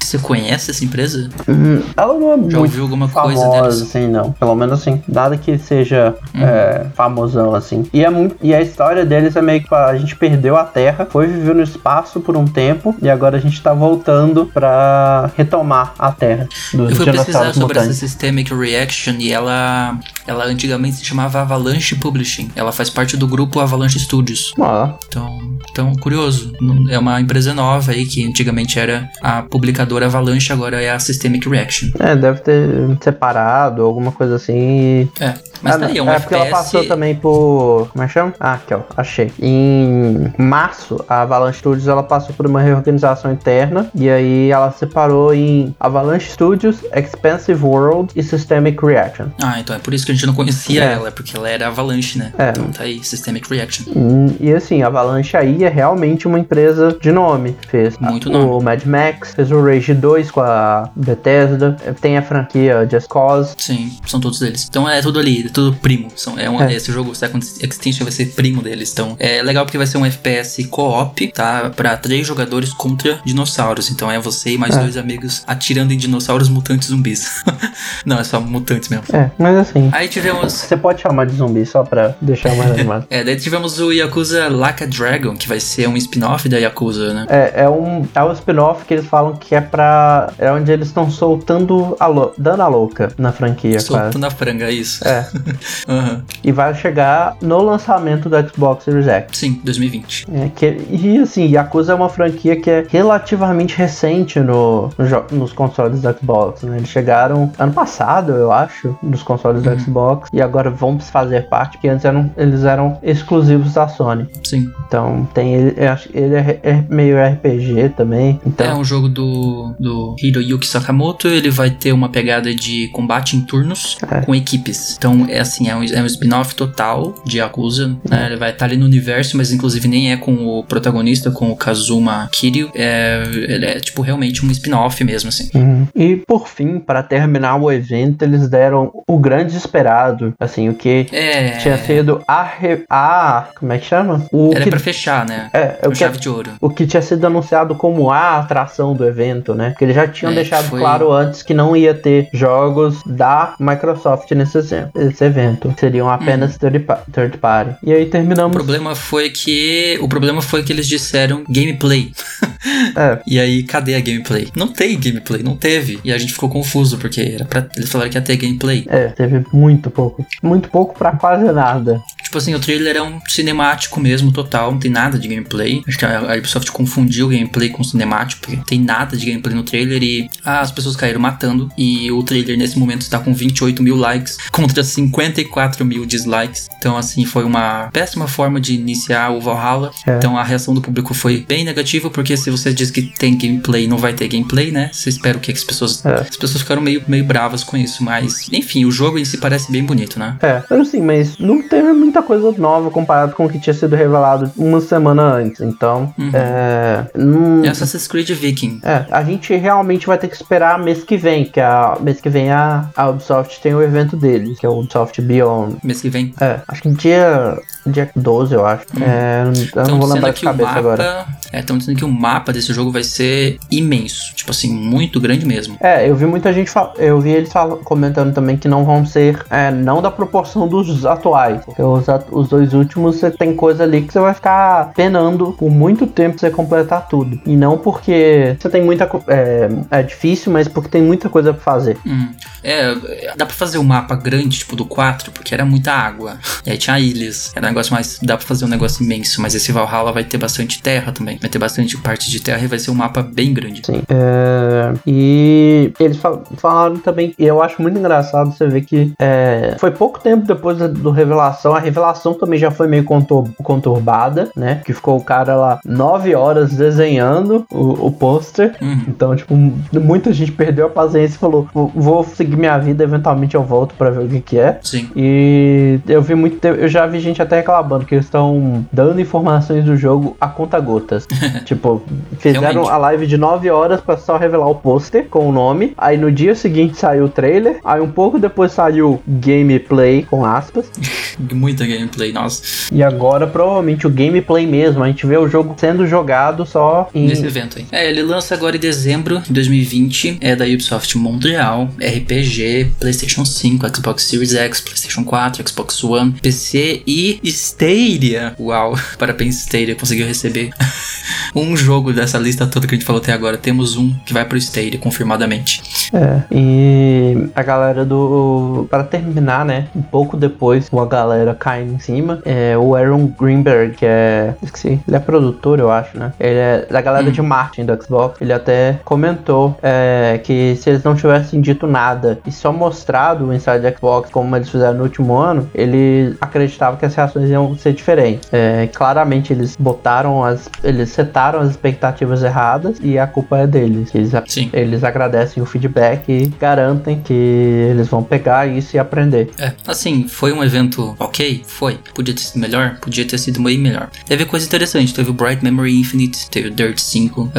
[0.02, 1.30] Você conhece essa empresa?
[1.48, 3.82] hum, ela não é Já muito ouviu alguma coisa deles?
[3.82, 4.32] assim, não.
[4.34, 6.44] Pelo menos assim, nada que seja Uhum.
[6.44, 7.86] é, famosão, assim.
[7.94, 11.08] E, é muito, e a história deles é meio que a gente perdeu a Terra,
[11.10, 15.94] foi viver no espaço por um tempo, e agora a gente tá voltando pra retomar
[15.98, 17.94] a Terra dos Eu fui pesquisar sobre essa.
[17.94, 19.98] Systemic Reaction e ela,
[20.28, 22.52] ela antigamente se chamava Avalanche Publishing.
[22.56, 24.54] Ela faz parte do grupo Avalanche Studios.
[24.60, 25.40] Ó, Então,
[25.72, 26.52] então curioso.
[26.90, 31.48] É uma empresa nova aí que antigamente era a publicadora Avalanche, agora é a Systemic
[31.48, 31.90] Reaction.
[32.00, 34.54] é, deve ter separado, alguma coisa assim.
[35.02, 35.34] e- É,
[35.66, 36.64] mas Ah, tá aí, é um é porque ela FPS.
[36.64, 37.90] passou também por.
[37.92, 38.34] Como é que chama?
[38.40, 39.32] Ah, aqui ó, achei.
[39.42, 45.34] Em março, a Avalanche Studios ela passou por uma reorganização interna e aí ela separou
[45.34, 49.28] em Avalanche Studios, Expensive World e Systemic Reaction.
[49.42, 50.94] Ah, então é por isso que a gente não conhecia É.
[50.94, 52.32] ela, porque ela era Avalanche, né?
[52.38, 52.50] É.
[52.50, 53.86] Então tá aí, Systemic Reaction.
[53.96, 57.56] Hum, E assim, a Avalanche aí é realmente uma empresa de nome.
[57.68, 58.64] Fez Muito o nome.
[58.64, 63.54] Mad Max, fez o Rage 2 com a Bethesda, tem a franquia Just Cause.
[63.58, 64.68] Sim, são todos eles.
[64.70, 66.10] Então é tudo ali, tudo primo.
[66.16, 66.74] São, é um, É.
[66.74, 68.92] Esse jogo Second Extinction vai ser primo deles.
[68.92, 71.72] Então é legal porque vai ser um FPS co-op, tá?
[71.76, 73.90] Pra três jogadores contra dinossauros.
[73.90, 74.80] Então é você e mais É.
[74.82, 77.44] dois amigos atirando em dinossauros mutantes zumbis.
[78.06, 79.06] Não, é só mutantes mesmo.
[79.14, 79.90] É, mas assim.
[79.92, 80.54] Aí tivemos.
[80.54, 83.06] Você pode chamar de zumbi só pra deixar mais animado.
[83.16, 87.14] É, daí tivemos o Yakuza Like a Dragon, que vai ser um spin-off da Yakuza,
[87.14, 87.26] né?
[87.30, 90.32] É, é um, é um spin-off que eles falam que é pra.
[90.38, 94.18] É onde eles estão soltando a lou- dando a louca na franquia, Solto quase.
[94.18, 95.08] na franga, isso.
[95.08, 95.28] É.
[95.88, 96.24] Aham.
[96.44, 99.38] E vai chegar no lançamento do Xbox Series X.
[99.38, 100.26] Sim, 2020.
[100.32, 105.54] É, que, e assim, Yakuza é uma franquia que é relativamente recente no, no nos
[105.54, 106.78] consoles do Xbox, né?
[106.78, 111.74] Eles chegaram ano passado, eu acho, nos consoles do Xbox, e agora vão fazer parte,
[111.74, 114.28] porque antes eram, eles eram exclusivos da Sony.
[114.44, 114.72] Sim.
[114.88, 118.40] Então tem ele, eu acho que ele é, é meio RPG também.
[118.46, 123.36] Então, É um jogo do, do Hiroyuki Sakamoto, ele vai ter uma pegada de combate
[123.38, 124.22] em turnos É.
[124.22, 124.96] com equipes.
[124.98, 128.28] Então, é assim, é um, é um spin-off total de Yakuza, né?
[128.28, 131.56] Ele vai estar ali no universo, mas inclusive nem é com o protagonista, com o
[131.56, 132.70] Kazuma Kiryu.
[132.76, 135.50] É, ele é, tipo, realmente um spin-off mesmo, assim.
[135.56, 135.88] Uhum.
[135.96, 141.08] E por fim, para terminar o evento, eles deram o grande esperado, assim, o que
[141.12, 141.52] É...
[141.58, 144.26] tinha sido a, re- a como é que chama?
[144.32, 145.50] O Era que, pra fechar, né?
[145.54, 146.52] é, é o Com que, chave de ouro.
[146.62, 149.70] o que tinha sido anunciado como a atração do evento, né?
[149.72, 153.56] Porque eles já tinham É, deixado foi- claro antes que não ia ter jogos da
[153.60, 155.74] Microsoft nesse, exe- esse evento.
[155.80, 157.76] Seriam apenas third, pa- third party.
[157.84, 158.52] E aí O terminamos.
[158.54, 159.98] problema foi que.
[160.02, 162.12] O problema foi que eles disseram gameplay.
[162.98, 164.48] É, E aí, cadê a gameplay?
[164.56, 166.00] Não tem gameplay, não teve.
[166.04, 167.68] E a gente ficou confuso, porque era pra...
[167.78, 168.84] eles falaram que ia ter gameplay.
[168.90, 170.26] é, teve muito pouco.
[170.42, 172.02] Muito pouco pra quase nada.
[172.36, 175.82] Tipo assim, o trailer é um cinemático mesmo, total, não tem nada de gameplay.
[175.88, 180.04] Acho que a Ubisoft confundiu gameplay com cinemático, porque tem nada de gameplay no trailer
[180.04, 181.70] e ah, as pessoas caíram matando.
[181.78, 186.68] E o trailer nesse momento está com 28 mil likes contra 54 mil dislikes.
[186.78, 189.92] Então, assim, foi uma péssima forma de iniciar o Valhalla.
[190.06, 190.18] É.
[190.18, 193.88] Então, a reação do público foi bem negativa, porque se você diz que tem gameplay,
[193.88, 194.90] não vai ter gameplay, né?
[194.92, 195.54] Você espera o que?
[195.54, 196.06] Que as pessoas.
[196.06, 196.16] É.
[196.16, 199.72] As pessoas ficaram meio, meio bravas com isso, mas enfim, o jogo em si parece
[199.72, 200.38] bem bonito, né?
[200.42, 204.52] É, assim, mas não teve muita coisa nova comparado com o que tinha sido revelado
[204.58, 205.62] uma semana antes.
[205.62, 206.32] Então, Uhum.
[206.34, 207.06] é.
[207.16, 208.80] Não, É Assassin's Creed Viking.
[208.84, 212.30] É, a gente realmente vai ter que esperar mês que vem, que a mês que
[212.30, 215.78] vem a, a Ubisoft tem o evento deles, que é o Ubisoft Beyond.
[215.84, 216.34] Mês que vem.
[216.42, 218.86] É, acho que dia, dia 12, eu acho.
[219.02, 220.80] É, eu não Estão vou lembrar de cabeça mapa.
[220.80, 221.26] agora.
[221.52, 224.34] É, estão dizendo que o mapa desse jogo vai ser imenso.
[224.36, 225.78] Tipo assim, muito grande mesmo.
[225.80, 227.52] É, eu vi muita gente eu vi eles
[227.84, 231.64] comentando também que não vão ser, é, não da proporção dos atuais.
[231.64, 235.54] Porque os, at- os dois últimos você tem coisa ali que você vai ficar penando
[235.58, 237.40] por muito tempo pra você completar tudo.
[237.46, 241.62] E não porque você tem muita, é, é difícil, mas porque tem muita coisa pra
[241.62, 241.98] fazer.
[242.06, 242.30] Hum.
[242.64, 242.96] É,
[243.38, 246.38] dá pra fazer um mapa grande, tipo do 4, porque era muita água.
[246.66, 247.52] E aí tinha ilhas.
[247.56, 248.20] Era um negócio mais.
[248.24, 249.40] Dá pra fazer um negócio imenso.
[249.42, 251.38] Mas esse Valhalla vai ter bastante terra também.
[251.40, 253.82] Vai ter bastante parte de terra e vai ser um mapa bem grande.
[253.86, 254.02] Sim.
[254.10, 259.76] É, e eles fal- falaram também, e eu acho muito engraçado você ver que é,
[259.80, 264.82] foi pouco tempo depois do revelação, a revelação também já foi meio contur- conturbada, né?
[264.86, 268.76] Que ficou o cara lá nove horas desenhando o, o pôster.
[268.82, 269.02] Uhum.
[269.08, 269.56] Então, tipo,
[269.94, 274.10] muita gente perdeu a paciência e falou: "Vou- seguir minha vida, eventualmente eu volto pra
[274.10, 274.80] ver o que, que é.
[274.82, 275.10] Sim.
[275.16, 279.22] E eu vi muito tempo, eu já vi gente até reclamando que eles estão dando
[279.22, 281.26] informações do jogo a conta gotas.
[281.66, 282.02] tipo,
[282.40, 282.92] fizeram Realmente.
[282.92, 285.94] a live de 9 horas pra só revelar o pôster com o nome.
[285.98, 287.80] Aí no dia seguinte saiu o trailer.
[287.86, 290.90] Aí um pouco depois saiu gameplay com aspas.
[291.54, 292.62] Muita gameplay, nossa.
[292.92, 295.04] E agora provavelmente o gameplay mesmo.
[295.04, 297.28] A gente vê o jogo sendo jogado só em.
[297.28, 297.86] Nesse evento aí.
[297.92, 300.38] É, ele lança agora em dezembro de 2020.
[300.42, 301.90] É da Ubisoft Montreal.
[302.00, 308.56] RPG, PlayStation 5, Xbox Series X, PlayStation 4, Xbox One, PC e Stadia.
[308.60, 310.70] Uau, parabéns Stadia, conseguiu receber
[311.56, 313.58] um jogo dessa lista toda que a gente falou até agora.
[313.58, 315.82] Temos um que vai pro Stadia, confirmadamente.
[316.14, 318.88] É, e a galera do.
[318.90, 319.88] Para terminar, né?
[319.96, 322.40] Um pouco depois, uma galera em cima.
[322.46, 324.54] É o Aaron Greenberg, que é.
[324.62, 325.00] Esqueci.
[325.08, 326.34] Ele é produtor, eu acho, né?
[326.40, 327.32] Ele é da galera Hum.
[327.32, 328.42] de marketing do Xbox.
[328.42, 333.54] Ele até comentou é, que se eles não tivessem dito nada e só mostrado o
[333.54, 337.94] Inside Xbox como eles fizeram no último ano, ele acreditava que as reações iam ser
[337.94, 338.48] diferentes.
[338.52, 340.70] É, claramente eles botaram as.
[340.84, 344.14] Eles setaram setaram as expectativas erradas e a culpa é deles.
[344.16, 344.70] Eles, Sim.
[344.72, 349.52] eles agradecem o feedback e garantem que eles vão pegar isso e aprender.
[349.60, 351.65] É, assim, foi um evento ok?
[351.68, 352.00] Foi.
[352.14, 352.98] Podia ter sido melhor?
[353.02, 354.10] Podia ter sido bem melhor.
[354.28, 357.42] Teve coisa interessante, teve o Bright Memory Infinite, teve o Dirt 5.
[357.42, 357.52] Uh,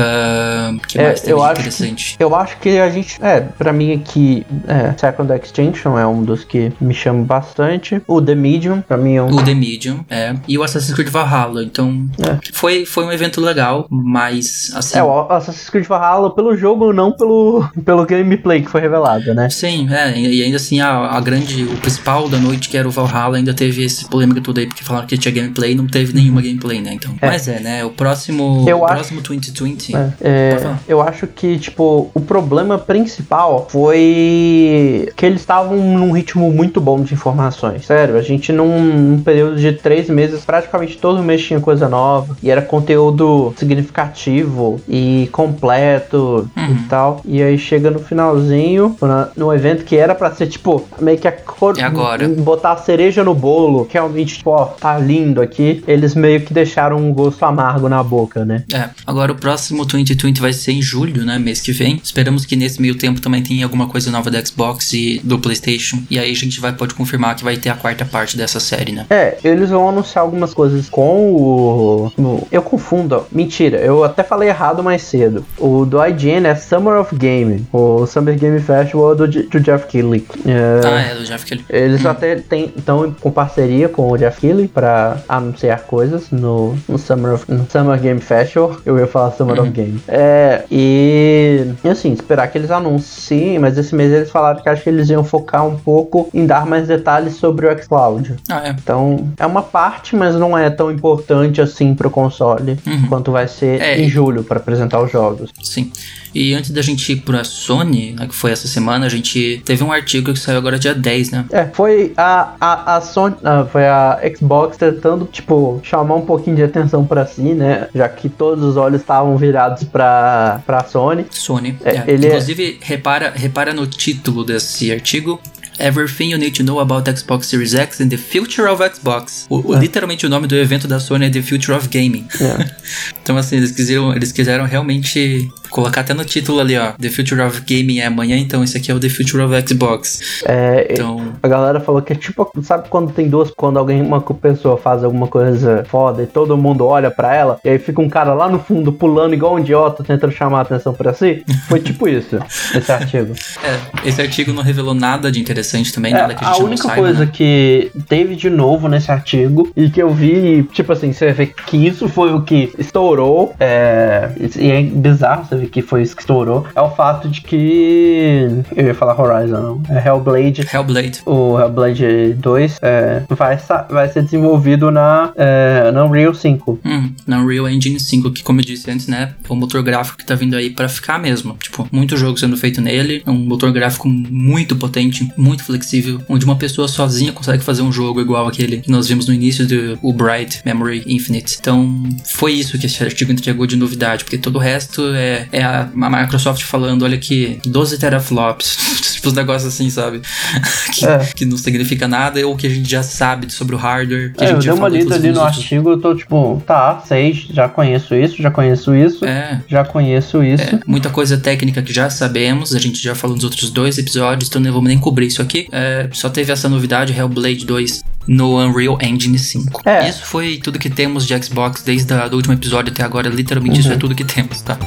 [0.87, 2.17] que É, mais teve eu acho interessante?
[2.19, 3.19] Eu acho que a gente.
[3.23, 8.01] É, pra mim aqui, é, Second Extinction é um dos que me chama bastante.
[8.07, 9.31] O The Medium, pra mim é um.
[9.31, 10.35] O The Medium, é.
[10.49, 11.63] E o Assassin's Creed Valhalla.
[11.63, 12.39] Então, É.
[12.53, 14.99] foi, foi um evento legal, mas assim.
[14.99, 19.49] É, o Assassin's Creed Valhalla pelo jogo, não pelo, pelo gameplay que foi revelado, né?
[19.51, 22.87] Sim, é, e e ainda assim a, a grande, o principal da noite, que era
[22.87, 25.87] o Valhalla, ainda teve esse polêmica toda aí, porque falaram que tinha gameplay e não
[25.87, 26.93] teve nenhuma gameplay, né?
[26.95, 27.27] Então, É.
[27.27, 27.85] mas é, né?
[27.85, 29.95] O próximo, Eu o acho- próximo 2020.
[29.97, 36.51] É, é, eu acho que, tipo, o problema principal foi que eles estavam num ritmo
[36.53, 37.87] muito bom de informações.
[37.87, 42.37] Sério, a gente num, num período de três meses, praticamente todo mês tinha coisa nova.
[42.43, 46.73] E era conteúdo significativo e completo Uhum.
[46.73, 47.21] e tal.
[47.25, 51.29] E aí chega no finalzinho, na- no evento que era pra ser, tipo, meio que
[51.29, 51.79] a cor.
[51.79, 52.29] É agora.
[52.29, 55.83] Botar a cereja no bolo, que realmente, tipo, ó, tá lindo aqui.
[55.87, 58.65] Eles meio que deixaram um gosto amargo na boca, né?
[58.73, 61.39] É, agora o próximo 2020 vai ser em julho, né?
[61.39, 62.01] Mês que vem.
[62.03, 65.99] Esperamos que nesse meio tempo também tenha alguma coisa nova do Xbox e do PlayStation.
[66.11, 68.93] E aí a gente vai pode confirmar que vai ter a quarta parte dessa série,
[68.93, 69.07] né?
[69.11, 72.47] É, eles vão anunciar algumas coisas com o.
[72.51, 75.45] eu confundo, mentira, eu até falei errado mais cedo.
[75.59, 79.87] O do IGN é Summer of Game, o Summer Game Festival do, J- do Jeff
[79.87, 80.27] Keighley.
[80.47, 81.65] É, Ah, é, do Jeff Kelly.
[81.69, 87.35] Eles até estão com parceria com o Jeff Keighley para anunciar coisas no, no, Summer
[87.35, 88.77] of- no Summer Game Festival.
[88.87, 90.01] Eu ia falar Summer of Game.
[90.09, 94.89] É, e, assim, esperar que eles anunciem, mas esse mês eles falaram que acho que
[94.91, 98.35] eles iam focar um pouco em dar mais detalhes sobre o xCloud.
[98.49, 98.71] Ah, é.
[98.71, 103.07] Então, é uma parte, mas não é tão importante assim pro console Uhum.
[103.09, 105.51] quanto vai ser É, em julho para apresentar os jogos.
[105.63, 105.91] Sim.
[106.35, 109.83] E antes da gente ir pra Sony, né, que foi essa semana, a gente teve
[109.83, 111.45] um artigo que saiu agora dia 10, né?
[111.51, 116.57] É, foi a, a, a Sony, ah, foi a Xbox tentando, tipo, chamar um pouquinho
[116.57, 117.89] de atenção pra si, né?
[117.95, 121.27] Já que todos os olhos estavam virados pra, pra Sony.
[121.31, 121.77] Sony.
[121.85, 122.05] É, é.
[122.09, 125.41] ele é- Inclusive, repara, repara no título desse artigo.
[125.79, 129.47] Everything you need to know about Xbox Series X and the future of Xbox.
[129.51, 129.79] O- É.
[129.79, 132.27] Literalmente o nome do evento da Sony é The Future of Gaming.
[132.41, 132.65] É.
[133.23, 136.93] Então, assim, eles quiseram, eles quiseram realmente colocar até no título ali, ó.
[136.93, 140.43] The Future of Gaming é amanhã, então esse aqui é o The Future of Xbox.
[140.47, 144.21] É, Então, A galera falou que é tipo, sabe quando tem duas, quando alguém, uma
[144.21, 148.09] pessoa faz alguma coisa foda e todo mundo olha pra ela, e aí fica um
[148.09, 151.45] cara lá no fundo pulando igual um idiota tentando chamar a atenção pra si?
[151.69, 152.39] Foi tipo isso,
[152.75, 153.35] esse artigo.
[153.63, 156.61] é, esse artigo não revelou nada de interessante também, É, nada que a a gente
[156.61, 157.31] não única saiba, coisa né?
[157.33, 161.77] que teve de novo nesse artigo e que eu vi, tipo assim, você vê que
[161.87, 166.23] isso foi o que estourou, é, e é bizarro você ver que foi isso que
[166.23, 168.49] estourou, é o fato de que.
[168.75, 169.83] Eu ia falar Horizon, não.
[169.89, 170.67] É Hellblade.
[170.73, 171.23] Hellblade.
[171.25, 173.59] O Hellblade 2 é, vai,
[173.91, 176.81] vai ser desenvolvido na, é, na Unreal 5.
[176.85, 180.19] Hum, na Unreal Engine 5, que como eu disse antes, né, é um motor gráfico
[180.19, 181.57] que tá vindo aí pra ficar mesmo.
[181.61, 186.45] Tipo, muito jogo sendo feito nele, é um motor gráfico muito potente, muito flexível, onde
[186.45, 189.99] uma pessoa sozinha consegue fazer um jogo igual aquele que nós vimos no início do
[190.03, 191.57] o Bright Memory Infinite.
[191.61, 195.63] Então, foi isso que esse artigo entregou de novidade, porque todo o resto é, é
[195.63, 198.77] a, a Microsoft falando, olha aqui, 12 teraflops,
[199.15, 200.21] tipo, os negócios assim, sabe?
[200.93, 201.19] que, É.
[201.35, 204.33] que não significa nada, ou que a gente já sabe sobre o hardware.
[204.35, 206.63] Que a É, eu gente já dei uma lida ali no artigo, eu tô tipo,
[206.67, 210.63] tá, sei, já conheço isso, já conheço isso, É, já conheço isso.
[210.63, 214.49] É, muita coisa técnica que já sabemos, a gente já falou nos outros dois episódios,
[214.49, 215.67] então não vamos nem cobrir isso aqui.
[215.73, 219.83] É, só teve essa novidade, Hellblade 2 no Unreal Engine 5.
[219.85, 220.09] É.
[220.09, 223.93] Isso foi tudo que temos de Xbox desde o último episódio até agora, literalmente isso
[223.93, 224.79] é tudo que temos, tá?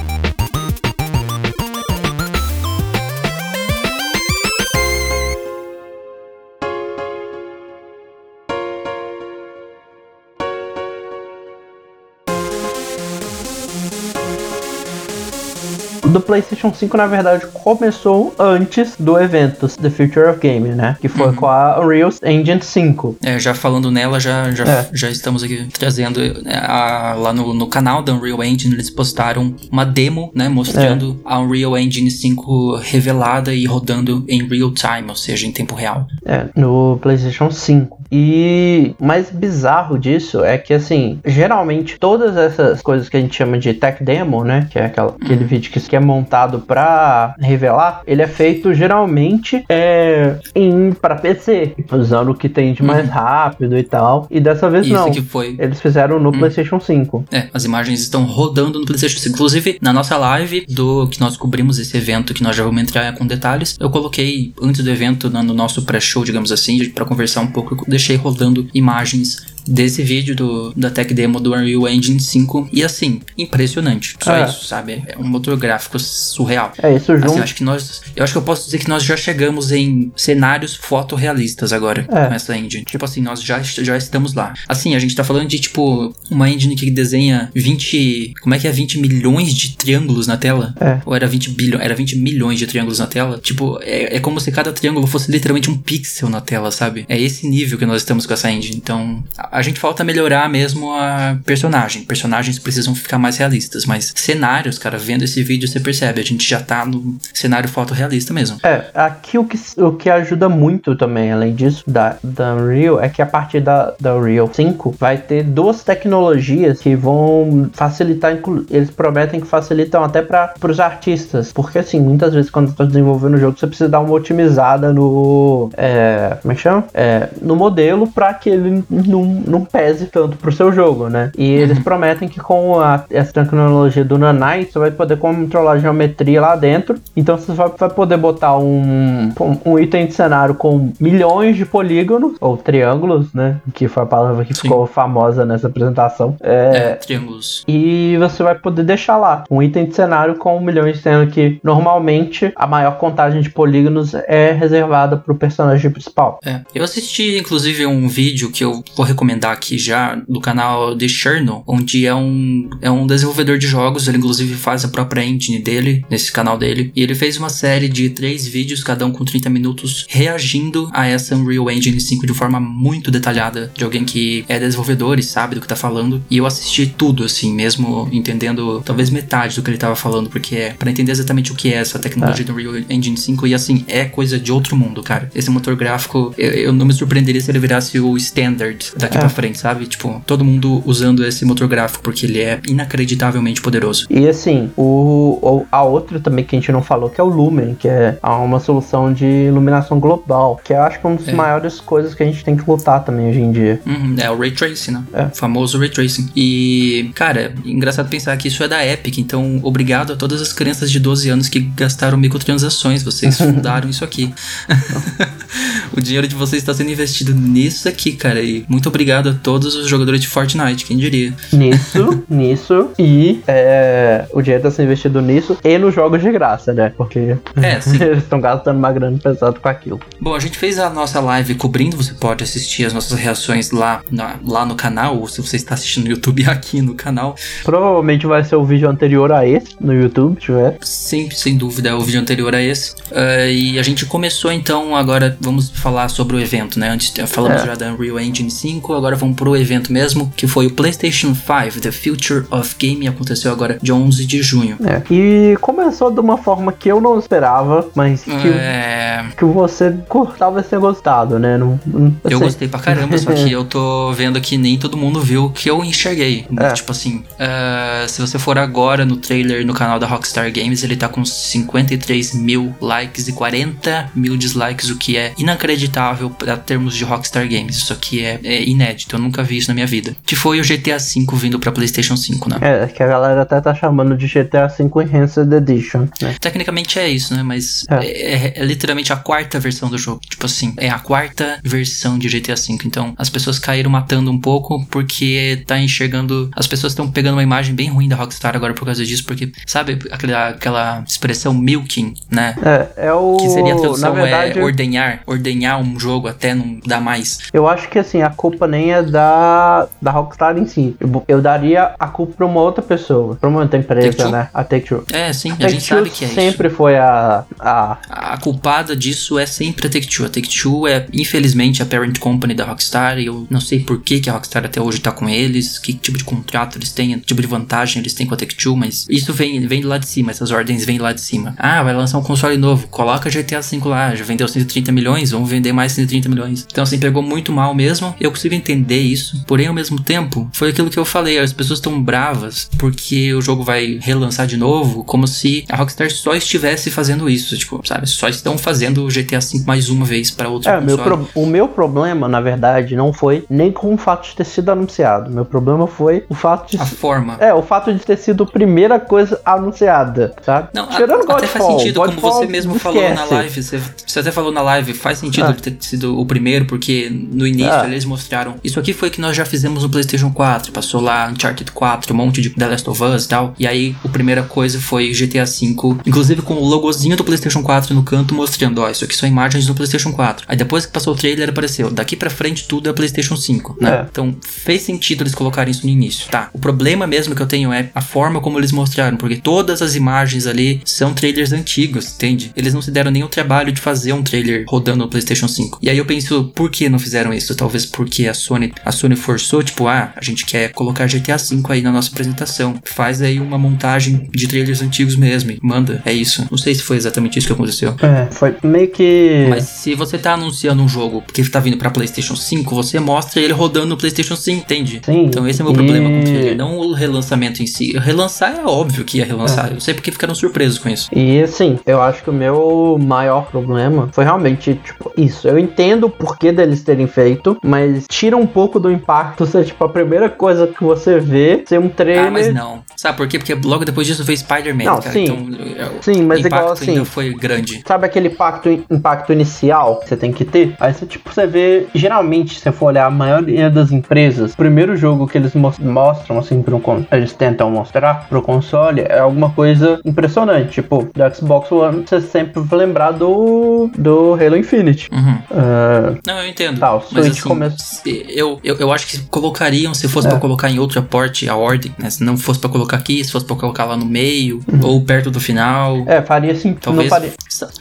[16.10, 20.98] Do PlayStation 5, na verdade, começou antes do evento The Future of Gaming, né?
[21.00, 23.18] Que foi com a Unreal Engine 5.
[23.24, 24.90] É, já falando nela, já, já, É.
[24.94, 29.56] já estamos aqui trazendo é, a- lá no, no canal da Unreal Engine, eles postaram
[29.72, 35.16] uma demo, né, mostrando a Unreal Engine 5 revelada e rodando em real time, ou
[35.16, 36.08] seja, em tempo real.
[36.26, 37.99] É, no PlayStation 5.
[38.12, 43.36] E o mais bizarro disso é que, assim, geralmente todas essas coisas que a gente
[43.36, 44.68] chama de tech demo, né?
[44.72, 49.64] Que é aquela, aquele vídeo que, que é montado pra revelar, ele é feito geralmente
[49.70, 54.28] é, em para PC, usando o que tem de mais rápido e tal.
[54.30, 55.12] E dessa vez Isso não.
[55.12, 55.56] que foi.
[55.60, 57.26] Eles fizeram no PlayStation 5.
[57.32, 59.36] É, as imagens estão rodando no PlayStation 5.
[59.36, 63.14] Inclusive, na nossa live do que nós cobrimos esse evento, que nós já vamos entrar
[63.14, 67.48] com detalhes, eu coloquei antes do evento, no nosso pré-show, digamos assim, para conversar um
[67.48, 72.84] pouco, deixei rodando imagens desse vídeo do, da tech demo do Unreal Engine 5 e
[72.84, 74.16] assim, impressionante.
[74.22, 74.46] Só É.
[74.50, 75.04] isso, sabe?
[75.08, 76.72] É um motor gráfico surreal.
[76.82, 77.38] É isso Assim, junto.
[77.38, 80.12] eu acho que nós, eu acho que eu posso dizer que nós já chegamos em
[80.16, 82.28] cenários fotorrealistas agora É.
[82.28, 82.84] com essa engine.
[82.86, 84.54] Tipo assim, nós já, já estamos lá.
[84.68, 88.68] Assim, a gente tá falando de tipo uma engine que desenha 20, como é que
[88.68, 90.74] é 20 milhões de triângulos na tela?
[90.80, 91.00] É.
[91.06, 93.40] Ou era 20 bilhões, era 20 milhões de triângulos na tela?
[93.42, 97.06] Tipo, é, é como se cada triângulo fosse literalmente um pixel na tela, sabe?
[97.10, 98.76] É esse nível que nós estamos com essa engine.
[98.78, 102.04] Então, a, gente falta melhorar mesmo a personagem.
[102.04, 106.48] Personagens precisam ficar mais realistas, mas cenários, cara, vendo esse vídeo você percebe, a gente
[106.48, 108.58] já tá no cenário fotorrealista mesmo.
[108.64, 113.10] É, aqui o que, o que ajuda muito também, além disso, da, da Unreal, é
[113.10, 118.38] que a partir da, da Unreal 5 vai ter duas tecnologias que vão facilitar,
[118.70, 123.36] eles prometem que facilitam até para os artistas, porque assim, muitas vezes quando está desenvolvendo
[123.36, 126.86] o jogo, você precisa dar uma otimizada no, é, como é que chama?
[126.94, 131.32] É, no modelo para que ele não, não pese tanto pro seu jogo, né?
[131.38, 135.80] E eles prometem que com a, essa tecnologia do Nanite, você vai poder controlar a
[135.80, 140.56] geometria lá dentro, então você vai, vai poder botar um, um, um item de cenário
[140.56, 143.58] com milhões de polígonos, ou triângulos, né?
[143.74, 144.62] Que foi a palavra que Sim.
[144.64, 146.36] ficou famosa nessa apresentação.
[146.42, 147.64] É, É, triângulos.
[147.68, 152.52] e você vai poder deixar lá um item de cenário com milhões, sendo que normalmente
[152.56, 156.40] a maior contagem de polígonos é reservada pro personagem principal.
[156.46, 156.62] É.
[156.74, 161.64] Eu assisti, inclusive, um vídeo que eu vou recomendar aqui já do canal The Cherno,
[161.68, 166.06] onde é um, é um desenvolvedor de jogos, ele inclusive faz a própria engine dele,
[166.10, 169.50] nesse canal dele, e ele fez uma série de três vídeos, cada um com 30
[169.50, 174.60] minutos, reagindo a essa Unreal Engine 5 de forma muito detalhada, de alguém que é
[174.60, 179.10] desenvolvedor e sabe do que tá falando, e eu assisti tudo, assim, mesmo entendendo talvez
[179.10, 182.00] metade do que ele tava falando, porque é pra entender exatamente o que é essa
[182.00, 185.30] tecnologia do Unreal Engine 5, e assim, é coisa de outro mundo, cara.
[185.34, 189.22] Esse motor gráfico, eu, eu não me surpreenderia se ele virasse o standard daqui É.
[189.22, 189.86] pra frente, sabe?
[189.86, 194.06] Tipo, todo mundo usando esse motor gráfico, porque ele é inacreditavelmente poderoso.
[194.10, 197.28] E assim, o, o- a outra também que a gente não falou, que é o
[197.28, 201.28] Lumen, que é uma solução de iluminação global, que eu acho que é uma das
[201.28, 201.34] É.
[201.34, 203.82] maiores coisas que a gente tem que lutar também hoje em dia.
[203.86, 205.04] Uhum, é o Ray Tracing, né?
[205.14, 205.24] É.
[205.26, 206.30] O famoso Ray Tracing.
[206.36, 210.90] E, cara, engraçado pensar que isso é da Epic, então obrigado a todas as crianças
[210.92, 214.34] de 12 anos que gastaram microtransações, vocês fundaram isso aqui.
[215.96, 219.76] o dinheiro de vocês está sendo investido nisso aqui, cara, e muito obrigado a todos
[219.76, 221.34] os jogadores de Fortnite, quem diria.
[221.52, 226.74] Nisso, nisso, e é, o dinheiro tá sendo investido nisso e nos jogos de graça,
[226.74, 226.92] né?
[226.98, 230.00] Porque É, eles estão gastando uma grana pesada com aquilo.
[230.20, 234.02] Bom, a gente fez a nossa live cobrindo, você pode assistir as nossas reações lá,
[234.12, 237.36] na- lá no canal, ou se você está assistindo no YouTube aqui no canal.
[237.64, 240.78] Provavelmente vai ser o vídeo anterior a esse no YouTube, tiver.
[240.82, 242.94] Sim, sem dúvida, é o vídeo anterior a esse.
[243.12, 246.90] Ah, e a gente começou então, agora vamos falar sobre o evento, né?
[246.90, 247.66] Antes falamos É.
[247.68, 251.82] já da Unreal Engine 5, agora vamos pro evento mesmo, que foi o PlayStation 5,
[251.82, 254.78] The Future of Game, aconteceu agora dia 11 de junho.
[254.86, 255.02] É.
[255.14, 259.96] E começou de uma forma que eu não esperava, mas que, É, que você
[260.38, 261.58] talvez tenha gostado, né?
[261.58, 265.22] Não, não- Eu gostei pra caramba, só que eu tô vendo que nem todo mundo
[265.22, 266.46] viu o que eu enxerguei.
[266.58, 266.72] É.
[266.74, 270.96] Tipo assim, ah, se você for agora no trailer no canal da Rockstar Games, ele
[270.96, 276.96] tá com 53 mil likes e 40 mil dislikes, o que é inacreditável pra termos
[276.96, 277.78] de Rockstar Games.
[277.78, 280.16] Isso aqui é, é inédito, eu nunca vi isso na minha vida.
[280.26, 282.58] Que foi o GTA V vindo pra PlayStation 5, né?
[282.62, 286.36] É, que a galera até tá chamando de GTA V Enhanced Edition, né?
[286.40, 287.44] Tecnicamente é isso, né?
[287.44, 287.96] Mas É.
[288.06, 288.34] é.
[288.48, 290.22] é- é literalmente a quarta versão do jogo.
[290.30, 292.78] Tipo assim, é a quarta versão de GTA V.
[292.86, 296.50] Então as pessoas caíram matando um pouco porque tá enxergando.
[296.56, 299.24] As pessoas estão pegando uma imagem bem ruim da Rockstar agora por causa disso.
[299.26, 302.56] Porque, sabe aquela, aquela expressão milking, né?
[302.64, 303.38] É, é o.
[303.38, 307.40] Que seria a tradução verdade, é ordenhar, ordenhar um jogo até não dar mais.
[307.54, 310.96] eu acho que assim, a culpa nem é da, da Rockstar em si.
[311.00, 314.32] Eu, eu daria a culpa pra uma outra pessoa, pra uma outra empresa, Take-Two?
[314.32, 314.50] né?
[314.54, 315.04] A Take-Two.
[315.12, 316.36] É, sim, a, A gente sabe que é isso.
[316.36, 317.98] sempre foi a, a...
[318.10, 320.26] A culpada disso é sempre a Take-Two.
[320.26, 323.20] A Take-Two é, infelizmente, a parent company da Rockstar.
[323.20, 325.94] E eu não sei por que, que a Rockstar até hoje tá com eles, que
[325.94, 329.06] tipo de contrato eles têm, que tipo de vantagem eles têm com a Take-Two, mas
[329.10, 331.56] isso vem, vem lá de cima, essas ordens vêm lá de cima.
[331.58, 335.50] Ah, vai lançar um console novo, coloca GTA V lá, já vendeu 130 milhões, vamos
[335.50, 336.66] vender mais 130 milhões.
[336.72, 338.16] Então, assim, pegou muito mal mesmo.
[338.20, 341.80] Eu consigo entender isso, porém, ao mesmo tempo, foi aquilo que eu falei, as pessoas
[341.80, 346.92] estão bravas porque o jogo vai relançar de novo, como se a Rockstar só estivesse
[346.92, 348.08] fazendo isso, tipo, sabe?
[348.08, 351.46] Só estão fazendo o GTA V mais uma vez para outro É, meu pro- o
[351.46, 355.30] meu problema, na verdade, não foi nem com o fato de ter sido anunciado.
[355.32, 356.78] Meu problema foi o fato de.
[356.82, 357.38] A forma.
[357.40, 360.70] É, o fato de ter sido a primeira coisa anunciada, sabe?
[360.74, 363.34] Não, a- Tirando até faz sentido, como Godfall, você mesmo falou na esquece.
[363.34, 363.64] live.
[363.64, 365.54] Você, você até falou na live, faz sentido Ah.
[365.54, 367.88] ter sido o primeiro, porque no início Ah.
[367.88, 368.49] eles mostraram.
[368.64, 370.72] Isso aqui foi que nós já fizemos no PlayStation 4.
[370.72, 373.54] Passou lá Uncharted 4, um monte de The Last of Us e tal.
[373.60, 375.76] E aí, a primeira coisa foi GTA V,
[376.06, 379.66] inclusive com o logozinho do PlayStation 4 no canto mostrando: ó, isso aqui são imagens
[379.66, 380.46] do PlayStation 4.
[380.48, 383.90] Aí depois que passou o trailer, apareceu: daqui pra frente tudo é PlayStation 5, né?
[383.90, 384.08] É.
[384.10, 386.30] Então fez sentido eles colocarem isso no início.
[386.30, 389.82] Tá, o problema mesmo que eu tenho é a forma como eles mostraram, porque todas
[389.82, 392.52] as imagens ali são trailers antigos, entende?
[392.56, 395.80] Eles não se deram nem o trabalho de fazer um trailer rodando no PlayStation 5.
[395.82, 397.56] E aí eu penso, por que não fizeram isso?
[397.56, 401.62] Talvez porque a Sony, a Sony forçou, tipo, ah, a gente quer colocar GTA V
[401.70, 402.76] aí na nossa apresentação.
[402.86, 406.02] Faz aí uma montagem de trailers antigos mesmo, e manda.
[406.06, 406.48] É isso.
[406.50, 407.96] Não sei se foi exatamente isso que aconteceu.
[408.02, 409.46] É, foi meio que.
[409.50, 413.42] Mas se você tá anunciando um jogo porque tá vindo pra PlayStation 5, você mostra
[413.42, 415.02] ele rodando no PlayStation 5, entende?
[415.04, 417.68] Sim, Então esse é o meu e- problema com o trailer, não o relançamento em
[417.68, 417.98] si.
[417.98, 419.72] Relançar é óbvio que ia relançar.
[419.74, 421.10] Eu sei porque ficaram surpresos com isso.
[421.14, 425.48] E assim, eu acho que o meu maior problema foi realmente, tipo, isso.
[425.48, 429.84] Eu entendo o porquê deles terem feito, mas tira um pouco do impacto ser, tipo,
[429.84, 432.28] a primeira coisa que você vê ser um trailer.
[432.28, 432.80] Ah, mas não.
[432.96, 433.38] Sabe por quê?
[433.40, 435.12] Porque logo depois disso veio Spider-Man, Não, cara.
[435.12, 435.24] sim.
[435.24, 435.38] Então
[435.78, 436.92] é, Sim, mas igual assim.
[436.92, 437.82] ainda foi grande.
[437.88, 440.76] Sabe aquele impacto, impacto inicial que você tem que ter?
[440.80, 444.58] Aí você, tipo, você vê, geralmente, se você for olhar a maioria das empresas, o
[444.58, 446.80] primeiro jogo que eles mos- mostram, assim, pro
[447.12, 450.72] eles tentam mostrar pro console é alguma coisa impressionante.
[450.72, 455.10] Tipo, do Xbox One, você sempre vai lembrar do, do Halo Infinite.
[455.12, 455.38] Uhum.
[455.52, 456.80] Ah, Não, eu entendo.
[456.80, 460.30] Tá, o mas Switch assim, começa- eu, eu, eu acho que colocariam, se fosse É.
[460.32, 462.10] pra colocar em outra porte, a ordem, né?
[462.10, 464.80] Se não fosse pra colocar aqui, se fosse pra colocar lá no meio, Uhum.
[464.84, 466.04] ou perto do final.
[466.08, 466.80] é, faria sentido.
[466.82, 467.34] Talvez Não faria...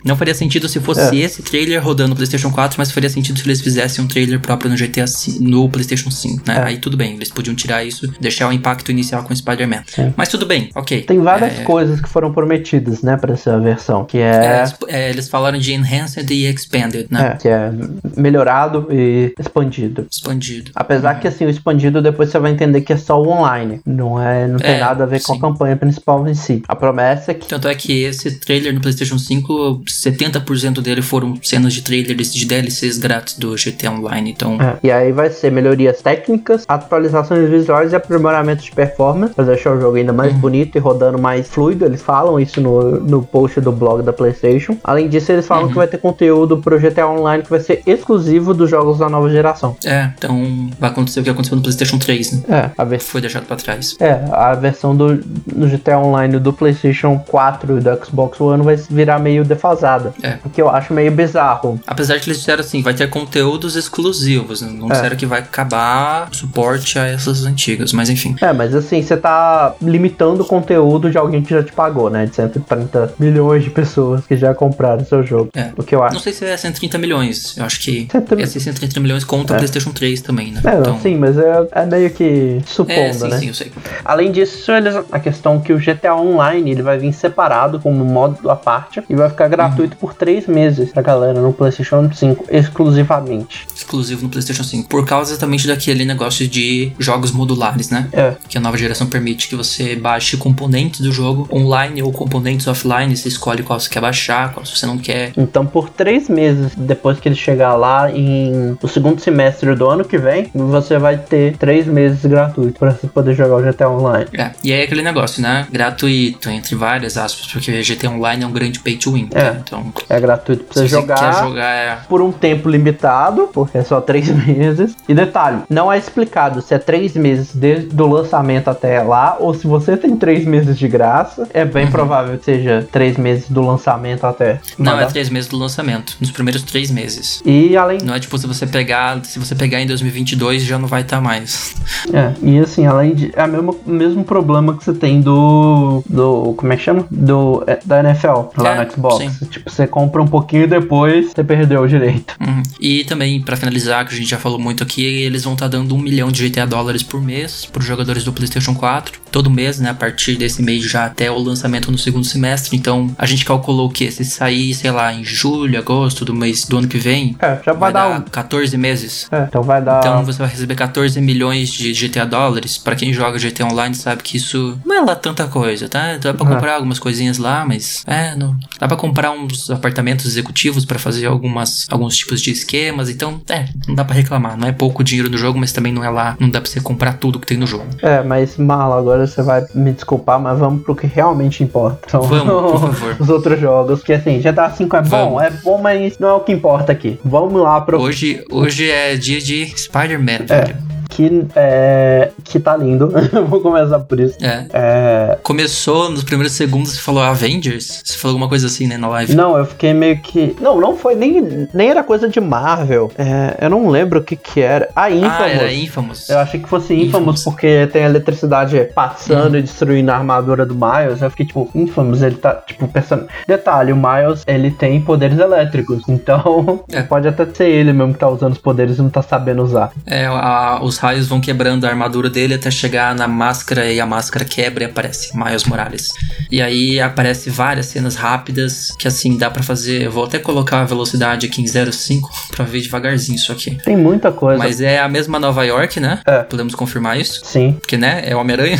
[0.04, 1.24] não faria sentido se fosse É.
[1.24, 4.70] esse trailer rodando no PlayStation 4, mas faria sentido se eles fizessem um trailer próprio
[4.70, 5.04] no GTA
[5.40, 6.56] no PlayStation 5, né?
[6.58, 6.62] É.
[6.64, 9.82] Aí tudo bem, eles podiam tirar isso, deixar o impacto inicial com o Spider-Man.
[9.86, 10.12] Sim.
[10.16, 11.02] Mas tudo bem, ok.
[11.02, 14.04] Tem várias É, coisas que foram prometidas, né, pra essa versão.
[14.04, 15.10] Que é, é.
[15.10, 17.32] eles- é, falaram de enhanced e expanded, né?
[17.34, 17.70] é, que é
[18.16, 20.06] melhorado e expandido.
[20.10, 20.27] Expandido.
[20.74, 23.80] Apesar que assim, o expandido depois você vai entender que é só o online.
[23.86, 25.38] Não é, não tem É, nada a ver com sim.
[25.38, 26.62] a campanha principal em si.
[26.68, 31.34] A promessa é que Tanto é que esse trailer no PlayStation 5, 70% dele foram
[31.42, 34.30] cenas de trailers de DLCs grátis do GTA Online.
[34.30, 39.44] Então, É, E aí vai ser melhorias técnicas, atualizações visuais e aprimoramento de performance pra
[39.44, 40.40] deixar o jogo ainda mais Uhum.
[40.40, 41.84] bonito e rodando mais fluido.
[41.84, 44.76] Eles falam isso no, no post do blog da PlayStation.
[44.84, 45.70] Além disso, eles falam Uhum.
[45.70, 49.28] que vai ter conteúdo pro GTA Online que vai ser exclusivo dos jogos da nova
[49.30, 49.76] geração.
[49.84, 52.42] é, então vai acontecer o que aconteceu no PlayStation 3, né?
[52.48, 53.08] É, a versão.
[53.08, 53.96] Foi deixado pra trás.
[54.00, 58.76] É, a versão do, do GTA Online do PlayStation 4 e do Xbox One vai
[58.76, 60.12] virar meio defasada.
[60.22, 60.38] É.
[60.44, 61.80] O que eu acho meio bizarro.
[61.86, 64.62] Apesar que eles disseram assim, vai ter conteúdos exclusivos.
[64.62, 64.70] né?
[64.72, 64.92] Não É.
[64.92, 68.34] disseram que vai acabar o suporte a essas antigas, mas enfim.
[68.40, 72.26] É, mas assim, você tá limitando o conteúdo de alguém que já te pagou, né?
[72.26, 75.50] De 130 milhões de pessoas que já compraram seu jogo.
[75.54, 75.70] É.
[75.76, 76.14] O que eu acho.
[76.14, 77.56] Não sei se é 130 milhões.
[77.56, 79.58] Eu acho que 130 esses 130 milhões conta o É.
[79.58, 80.60] PlayStation 3 também, né?
[80.64, 83.38] É, não, sim, mas é, é meio que supondo, É, sim, né?
[83.38, 83.72] sim, eu sei.
[84.04, 88.50] Além disso, eles, a questão que o GTA Online ele vai vir separado como modo
[88.50, 90.00] à parte e vai ficar gratuito Uhum.
[90.00, 93.66] por três meses pra galera no PlayStation 5 exclusivamente.
[93.74, 94.88] Exclusivo no PlayStation 5.
[94.88, 98.08] Por causa exatamente daquele negócio de jogos modulares, né?
[98.12, 98.34] É.
[98.48, 103.16] Que a nova geração permite que você baixe componentes do jogo online ou componentes offline.
[103.16, 105.32] Você escolhe qual você quer baixar, qual você não quer.
[105.36, 109.97] Então, por três meses depois que ele chegar lá em o segundo semestre do ano
[110.04, 114.26] que vem, você vai ter três meses gratuitos pra você poder jogar o GTA Online.
[114.32, 115.66] É, e aí é aquele negócio, né?
[115.70, 119.28] Gratuito, entre várias aspas, porque GTA Online é um grande pay to win.
[119.34, 119.42] É.
[119.44, 119.62] né?
[119.64, 121.18] Então, É gratuito pra se você você jogar.
[121.18, 121.98] quer jogar, é.
[122.08, 124.96] por um tempo limitado, porque é só três meses.
[125.08, 129.54] E detalhe, não é explicado se é três meses desde o lançamento até lá, ou
[129.54, 131.48] se você tem três meses de graça.
[131.52, 134.52] É bem provável que seja três meses do lançamento até.
[134.52, 134.84] Uhum.
[134.84, 136.16] Não, é três meses do lançamento.
[136.20, 137.42] Nos primeiros três meses.
[137.44, 139.24] E além Não é tipo se você pegar.
[139.24, 141.74] Se você pegar chegar em 2022 já não vai estar mais.
[142.12, 143.32] É, e assim, além de.
[143.34, 146.02] É o mesmo, mesmo problema que você tem do.
[146.08, 147.06] do como é que chama?
[147.10, 149.24] Do, é, da NFL lá É, no Xbox.
[149.24, 149.46] sim.
[149.46, 152.34] Tipo, você compra um pouquinho e depois você perdeu o direito.
[152.40, 152.62] Uhum.
[152.80, 155.94] E também, pra finalizar, que a gente já falou muito aqui, eles vão estar dando
[155.94, 159.18] um milhão de GTA dólares por mês pros jogadores do PlayStation 4.
[159.30, 159.90] Todo mês, né?
[159.90, 162.76] A partir desse mês já até o lançamento no segundo semestre.
[162.76, 166.78] Então, a gente calculou que se sair, sei lá, em julho, agosto do mês do
[166.78, 168.08] ano que vem, É, já vai, vai dar.
[168.10, 169.28] dar um- 14 meses.
[169.30, 169.98] É, então vai dar.
[170.00, 172.76] Então você vai receber 14 milhões de GTA dólares.
[172.78, 176.16] Pra quem joga GTA Online sabe que isso não é lá tanta coisa, tá?
[176.16, 176.54] Dá pra Uhum.
[176.54, 178.56] comprar algumas coisinhas lá, mas é, não.
[178.80, 183.08] Dá pra comprar uns apartamentos executivos pra fazer algumas alguns tipos de esquemas.
[183.10, 184.56] Então, é, não dá pra reclamar.
[184.56, 186.80] Não é pouco dinheiro no jogo, mas também não é lá, não dá pra você
[186.80, 187.84] comprar tudo que tem no jogo.
[188.02, 191.98] É, mas Mala, agora você vai me desculpar, mas vamos pro que realmente importa.
[192.08, 193.16] Então, Vamos, por favor.
[193.20, 195.42] os outros jogos, que assim, GTA V é bom, Vamos.
[195.42, 197.18] é bom, mas não é o que importa aqui.
[197.24, 200.76] Vamos lá pro Hoje, hoje é dia de Spider-Man, velho.
[201.18, 203.12] Que é que tá lindo.
[203.48, 204.36] Vou começar por isso.
[204.40, 204.66] É.
[204.72, 208.02] É, Começou nos primeiros segundos, você falou Avengers?
[208.04, 209.34] Você falou alguma coisa assim, né, na live?
[209.34, 210.56] não, eu fiquei meio que.
[210.60, 213.10] Não, não foi nem, nem era coisa de Marvel.
[213.18, 214.88] É, eu não lembro o que que era.
[214.94, 215.40] Ah, Infamous.
[215.40, 216.28] ah, era Infamous.
[216.28, 217.08] Eu achei que fosse Infamous,
[217.40, 217.44] Infamous.
[217.44, 221.20] porque tem a eletricidade passando e destruindo a armadura do Miles.
[221.20, 223.26] Eu fiquei tipo, Infamous, ele tá, tipo, pensando.
[223.46, 226.02] Detalhe, o Miles, ele tem poderes elétricos.
[226.28, 227.02] Então, É.
[227.02, 229.90] pode até ser ele mesmo que tá usando os poderes e não tá sabendo usar.
[230.06, 234.04] É, a- os raios vão quebrando a armadura dele até chegar na máscara e a
[234.04, 236.12] máscara quebra e aparece Miles Morales.
[236.50, 240.02] E aí aparece várias cenas rápidas que assim dá pra fazer.
[240.02, 242.20] Eu vou até colocar a velocidade aqui em 0.5
[242.54, 243.76] pra ver devagarzinho isso aqui.
[243.84, 244.58] Tem muita coisa.
[244.58, 246.20] Mas é a mesma Nova York, né?
[246.26, 246.42] É.
[246.42, 247.40] Podemos confirmar isso.
[247.44, 248.22] Sim, Porque, né?
[248.26, 248.78] É o Homem-Aranha.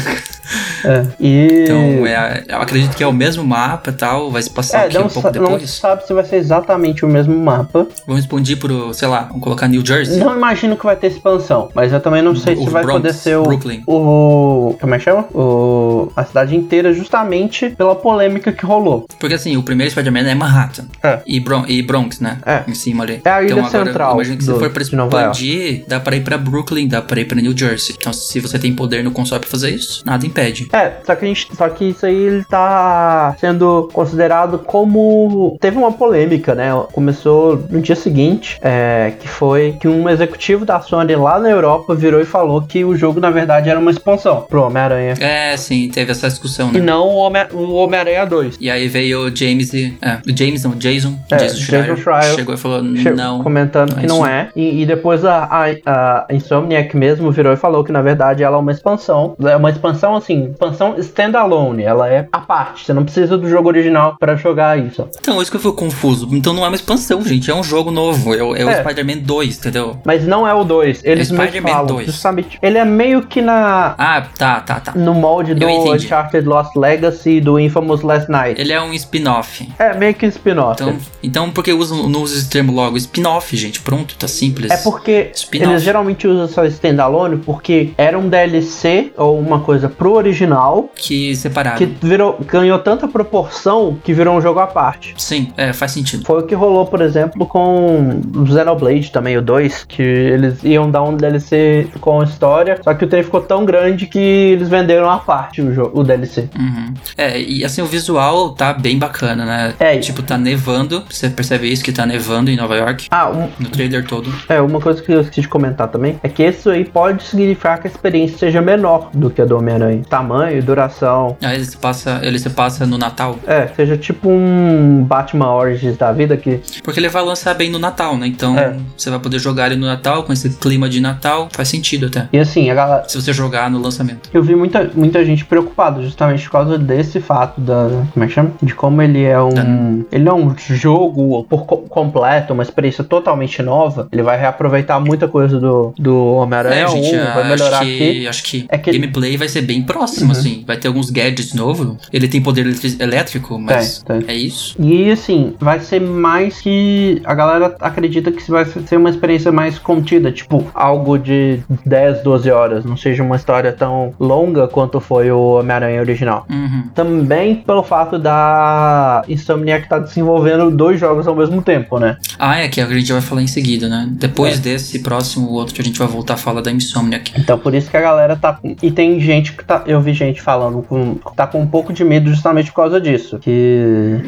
[0.84, 1.06] é.
[1.18, 1.62] E.
[1.64, 4.30] Então, é, eu acredito que é o mesmo mapa e tal.
[4.30, 5.70] Vai se passar É, aqui não, um pouco sa- não depois.
[5.70, 7.86] sabe se vai ser exatamente o mesmo mapa.
[8.06, 10.18] Vamos expandir pro, sei lá, vamos colocar New Jersey.
[10.18, 13.00] Não imagino que vai ter expansão, mas eu também não sei O se vai Bronx,
[13.00, 13.82] poder ser o, Brooklyn.
[13.86, 14.76] o.
[14.80, 15.22] Como é que chama?
[15.34, 19.06] O, a cidade inteira, justamente pela polêmica que rolou.
[19.18, 20.86] Porque assim, o primeiro Spider-Man é Manhattan.
[21.02, 21.20] É.
[21.26, 22.38] E, Bron e Bronx, né?
[22.46, 22.62] É.
[22.68, 23.20] Em cima ali.
[23.24, 26.00] É a ilha então agora, central eu imagino que se do- for pra expandir, dá
[26.00, 27.94] pra ir pra Brooklyn, dá pra ir pra New Jersey.
[27.98, 30.68] Então se você tem poder no console pra fazer isso, nada impede.
[30.72, 35.56] É, só que, a gente, só que isso aí ele tá sendo considerado como.
[35.60, 36.68] Teve uma polêmica, né?
[36.92, 41.94] Começou no dia seguinte, é, que foi que um executivo da Sony lá na Europa
[41.98, 45.14] virou e falou que o jogo, na verdade, era uma expansão pro Homem-Aranha.
[45.20, 46.80] É, sim, teve essa discussão, E né?
[46.80, 48.56] não o Homem- o Homem-Aranha 2.
[48.60, 49.96] E aí veio o James e.
[50.00, 51.18] É, o James não, o Jason.
[51.30, 51.84] É, Jason Schreier.
[51.86, 52.34] Jason Schreier.
[52.34, 53.42] Chegou e falou: Che- não.
[53.42, 54.26] comentando não é que não isso.
[54.26, 54.48] é.
[54.56, 58.56] E, e depois a, a, a Insomniac mesmo virou e falou que na verdade ela
[58.56, 59.34] é uma expansão.
[59.44, 61.82] É uma expansão assim, expansão standalone.
[61.82, 62.84] Ela é a parte.
[62.86, 65.08] Você não precisa do jogo original pra jogar isso.
[65.20, 66.28] Então, isso que eu fui confuso.
[66.32, 67.50] Então não é uma expansão, gente.
[67.50, 68.34] É um jogo novo.
[68.34, 68.80] É, o- é o É.
[68.82, 69.96] Spider-Man 2, entendeu?
[70.04, 71.02] Mas não é o 2.
[71.04, 72.04] Eles É Spider-Man falam.
[72.04, 72.06] 2.
[72.06, 72.58] Justamente.
[72.62, 73.94] Ele é meio que na.
[73.98, 74.92] Ah, tá, tá, tá.
[74.94, 75.66] No molde do.
[75.68, 78.60] Uncharted Lost Legacy e do Infamous Last Night.
[78.60, 79.68] Ele é um spin-off.
[79.78, 80.82] É meio que um spin-off.
[80.82, 82.96] Então, então por que usam, não usa esse termo logo?
[82.96, 83.80] Spin-off, gente.
[83.80, 84.70] Pronto, tá simples.
[84.70, 90.12] É porque eles geralmente usam só standalone porque era um DLC ou uma coisa pro
[90.12, 91.78] original Que separaram.
[91.78, 95.14] que virou, ganhou tanta proporção que virou um jogo à parte.
[95.16, 96.24] Sim, é, faz sentido.
[96.24, 101.02] Foi o que rolou, por exemplo, com Xenoblade também, o 2, que eles iam dar
[101.02, 105.18] um DLC com história, só que o trem ficou tão grande que eles venderam à
[105.18, 106.48] parte o, jogo, o DLC.
[106.58, 106.94] Uhum.
[107.16, 109.74] É, e assim, o visual tá bem bacana, né?
[109.78, 109.98] É.
[109.98, 111.02] Tipo, tá nevando.
[111.08, 113.06] Você percebe isso que tá nevando em Nova York.
[113.10, 114.32] Ah, um- No trailer todo.
[114.48, 117.80] é, uma coisa que eu esqueci de comentar também é que isso aí pode significar
[117.80, 120.02] que a experiência seja menor do que a do Homem-Aranha.
[120.08, 121.36] Tamanho, duração.
[121.42, 123.36] Aí ele se passa, ele se passa no Natal.
[123.46, 126.60] É, seja tipo um Batman Origins da vida que.
[126.82, 128.26] Porque ele vai lançar bem no Natal, né?
[128.26, 128.76] Então É.
[128.96, 131.48] você vai poder jogar ele no Natal, com esse clima de Natal.
[131.52, 132.28] Faz sentido até.
[132.32, 133.08] E assim, a galera.
[133.08, 134.28] Se você jogar no lançamento.
[134.32, 137.88] Eu vi muita, muita gente preocupada justamente por causa desse fato da.
[138.12, 138.50] Como é que chama?
[138.62, 140.04] De como ele é um.
[140.10, 144.08] Ele é um jogo por co- completo, uma experiência totalmente nova.
[144.12, 148.28] Ele vai reaproveitar muita coisa do, do Homem-Aranha É, gente, 1, vai melhorar que, aqui.
[148.28, 150.64] acho que É que- gameplay vai ser bem próximo, assim.
[150.66, 151.96] Vai ter alguns gadgets novos.
[152.12, 152.66] Ele tem poder
[153.00, 154.34] elétrico, mas Tem, tem.
[154.34, 154.74] é isso.
[154.80, 157.20] E assim, vai ser mais que.
[157.24, 162.22] A galera acredita que vai ser uma experiência mais contida, tipo, algo de de 10,
[162.22, 166.46] 12 horas, não seja uma história tão longa quanto foi o Homem-Aranha original.
[166.48, 166.84] Uhum.
[166.94, 172.16] Também pelo fato da Insomniac estar tá desenvolvendo dois jogos ao mesmo tempo, né?
[172.38, 174.08] Ah, é que a gente vai falar em seguida, né?
[174.10, 174.60] Depois É.
[174.60, 177.32] desse próximo outro que a gente vai voltar a falar da Insomniac.
[177.36, 178.58] Então por isso que a galera tá.
[178.82, 179.82] E tem gente que tá.
[179.86, 181.16] Eu vi gente falando com.
[181.36, 183.38] tá com um pouco de medo justamente por causa disso.
[183.38, 184.22] Que.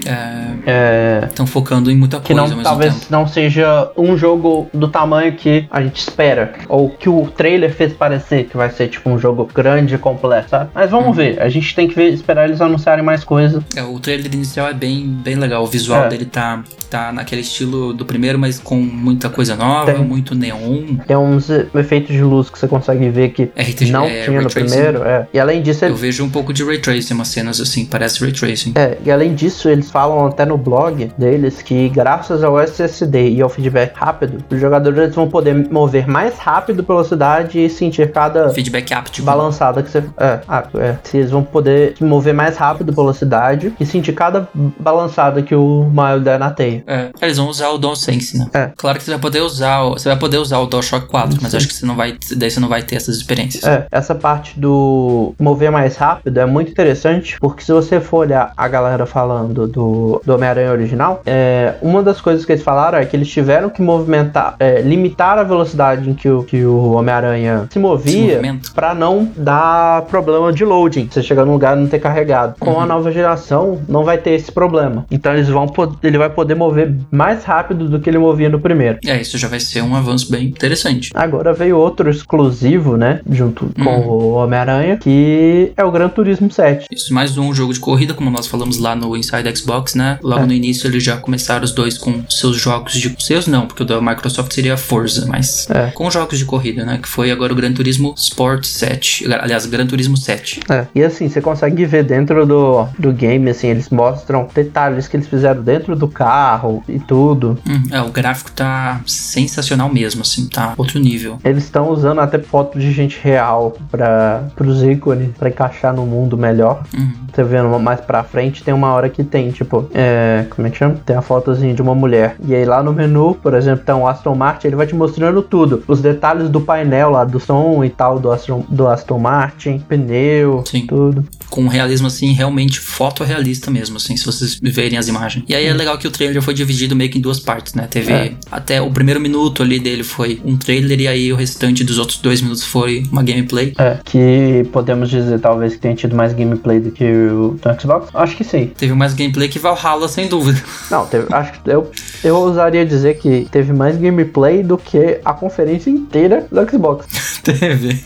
[0.67, 1.25] É.
[1.27, 5.33] Estão focando em muita Que coisa não, mesmo talvez não seja um jogo do tamanho
[5.33, 6.53] que a gente espera.
[6.69, 10.51] Ou que o trailer fez parecer que vai ser tipo um jogo grande e completo,
[10.51, 10.71] sabe?
[10.75, 11.01] Mas Uhum.
[11.01, 11.41] vamos ver.
[11.41, 13.63] A gente tem que ver, esperar eles anunciarem mais coisas.
[13.77, 15.63] É, o trailer inicial é bem, bem legal.
[15.65, 16.09] O visual É.
[16.09, 20.05] dele tá, tá naquele estilo do primeiro, mas com muita coisa nova, Tem.
[20.05, 20.97] muito neon.
[21.07, 24.49] Tem uns efeitos de luz que você consegue ver que RTG, não é, tinha no
[24.51, 25.03] primeiro.
[25.05, 25.27] É.
[25.33, 28.21] E além disso, Eu ele- vejo um pouco de ray tracing, umas cenas assim, parece
[28.23, 28.73] ray tracing.
[28.77, 33.41] É, e além disso, eles falam até no blog deles que graças ao SSD e
[33.43, 38.49] ao feedback rápido, os jogadores vão poder mover mais rápido pela cidade e sentir cada
[38.51, 39.25] Feedback áptico.
[39.27, 40.03] balançada que você.
[40.19, 40.97] É, ah, é.
[41.13, 44.49] Eles vão poder se mover mais rápido pela cidade e sentir cada
[44.79, 46.83] balançada que o Miles der na teia.
[46.87, 48.47] É, eles vão usar o DualSense, né?
[48.55, 48.71] É.
[48.77, 51.55] Claro que você vai poder usar, o- você vai poder usar o DualShock 4, mas
[51.55, 53.65] acho que você não vai, daí você não vai ter essas experiências.
[53.65, 58.53] É, essa parte do mover mais rápido é muito interessante, porque se você for olhar
[58.57, 63.05] a galera falando do, do Homem-Aranha original, é, uma das coisas que eles falaram é
[63.05, 67.67] que eles tiveram que movimentar, é, limitar a velocidade em que o, que o Homem-Aranha
[67.71, 68.41] se movia.
[68.75, 71.09] Pra não dar problema de loading.
[71.11, 72.55] Você chegar num lugar e não ter carregado.
[72.59, 72.81] Com Uhum.
[72.81, 75.05] a nova geração, não vai ter esse problema.
[75.11, 75.67] Então eles vão
[76.03, 78.99] ele vai poder mover mais rápido do que ele movia no primeiro.
[79.05, 81.11] É, isso já vai ser um avanço bem interessante.
[81.15, 83.21] Agora veio outro exclusivo, né?
[83.31, 84.09] Junto com Uhum.
[84.09, 86.87] o Homem-Aranha, que é o Gran Turismo 7.
[86.91, 90.19] Isso, mais um jogo de corrida, como nós falamos lá no Inside Xbox, né?
[90.23, 90.47] Logo É.
[90.47, 93.15] no início eles já começaram os dois com seus jogos de.
[93.19, 95.69] Seus não, porque o da Microsoft seria Forza, mas.
[95.71, 95.91] É.
[95.93, 96.90] Com jogos de corrida, né?
[96.99, 99.33] Que foi agora o Gran Turismo Sport 7.
[99.33, 100.61] Aliás, Gran Turismo 7.
[100.69, 100.87] É.
[100.95, 105.29] E assim, você consegue ver dentro do, do game, assim, eles mostram detalhes que eles
[105.29, 107.59] fizeram dentro do carro e tudo.
[107.67, 111.39] Hum, é, o gráfico tá sensacional mesmo, assim, tá outro nível.
[111.45, 116.37] Eles estão usando até fotos de gente real para os ícones, para encaixar no mundo
[116.37, 116.83] melhor.
[116.95, 117.13] Uhum.
[117.33, 120.79] Você vendo mais pra frente, tem uma hora que tem, tipo, é, como é que
[120.79, 120.97] chama?
[121.07, 122.37] Tem a fotozinha de uma mulher.
[122.45, 125.43] E aí lá no menu, por exemplo, tem o Aston Martin, ele vai te mostrando
[125.43, 125.83] tudo.
[125.87, 130.63] Os detalhes do painel lá, do som e tal, do Aston, do Aston Martin, pneu,
[130.67, 130.87] Sim.
[130.87, 131.25] tudo.
[131.51, 135.45] com um realismo assim, realmente fotorrealista mesmo, assim, se vocês verem as imagens.
[135.49, 137.89] E aí é legal que o trailer foi dividido meio que em duas partes, né?
[137.91, 138.33] Teve É.
[138.53, 142.19] até o primeiro minuto ali dele foi um trailer e aí o restante dos outros
[142.19, 143.73] dois minutos foi uma gameplay.
[143.79, 148.09] É, que podemos dizer talvez que tenha tido mais gameplay do que o do Xbox?
[148.15, 148.71] Acho que sim.
[148.77, 150.61] Teve mais gameplay que Valhalla, sem dúvida.
[150.89, 151.91] Não, teve, acho que eu,
[152.23, 157.07] eu ousaria dizer que teve mais gameplay do que a conferência inteira do Xbox.
[157.43, 158.05] Teve.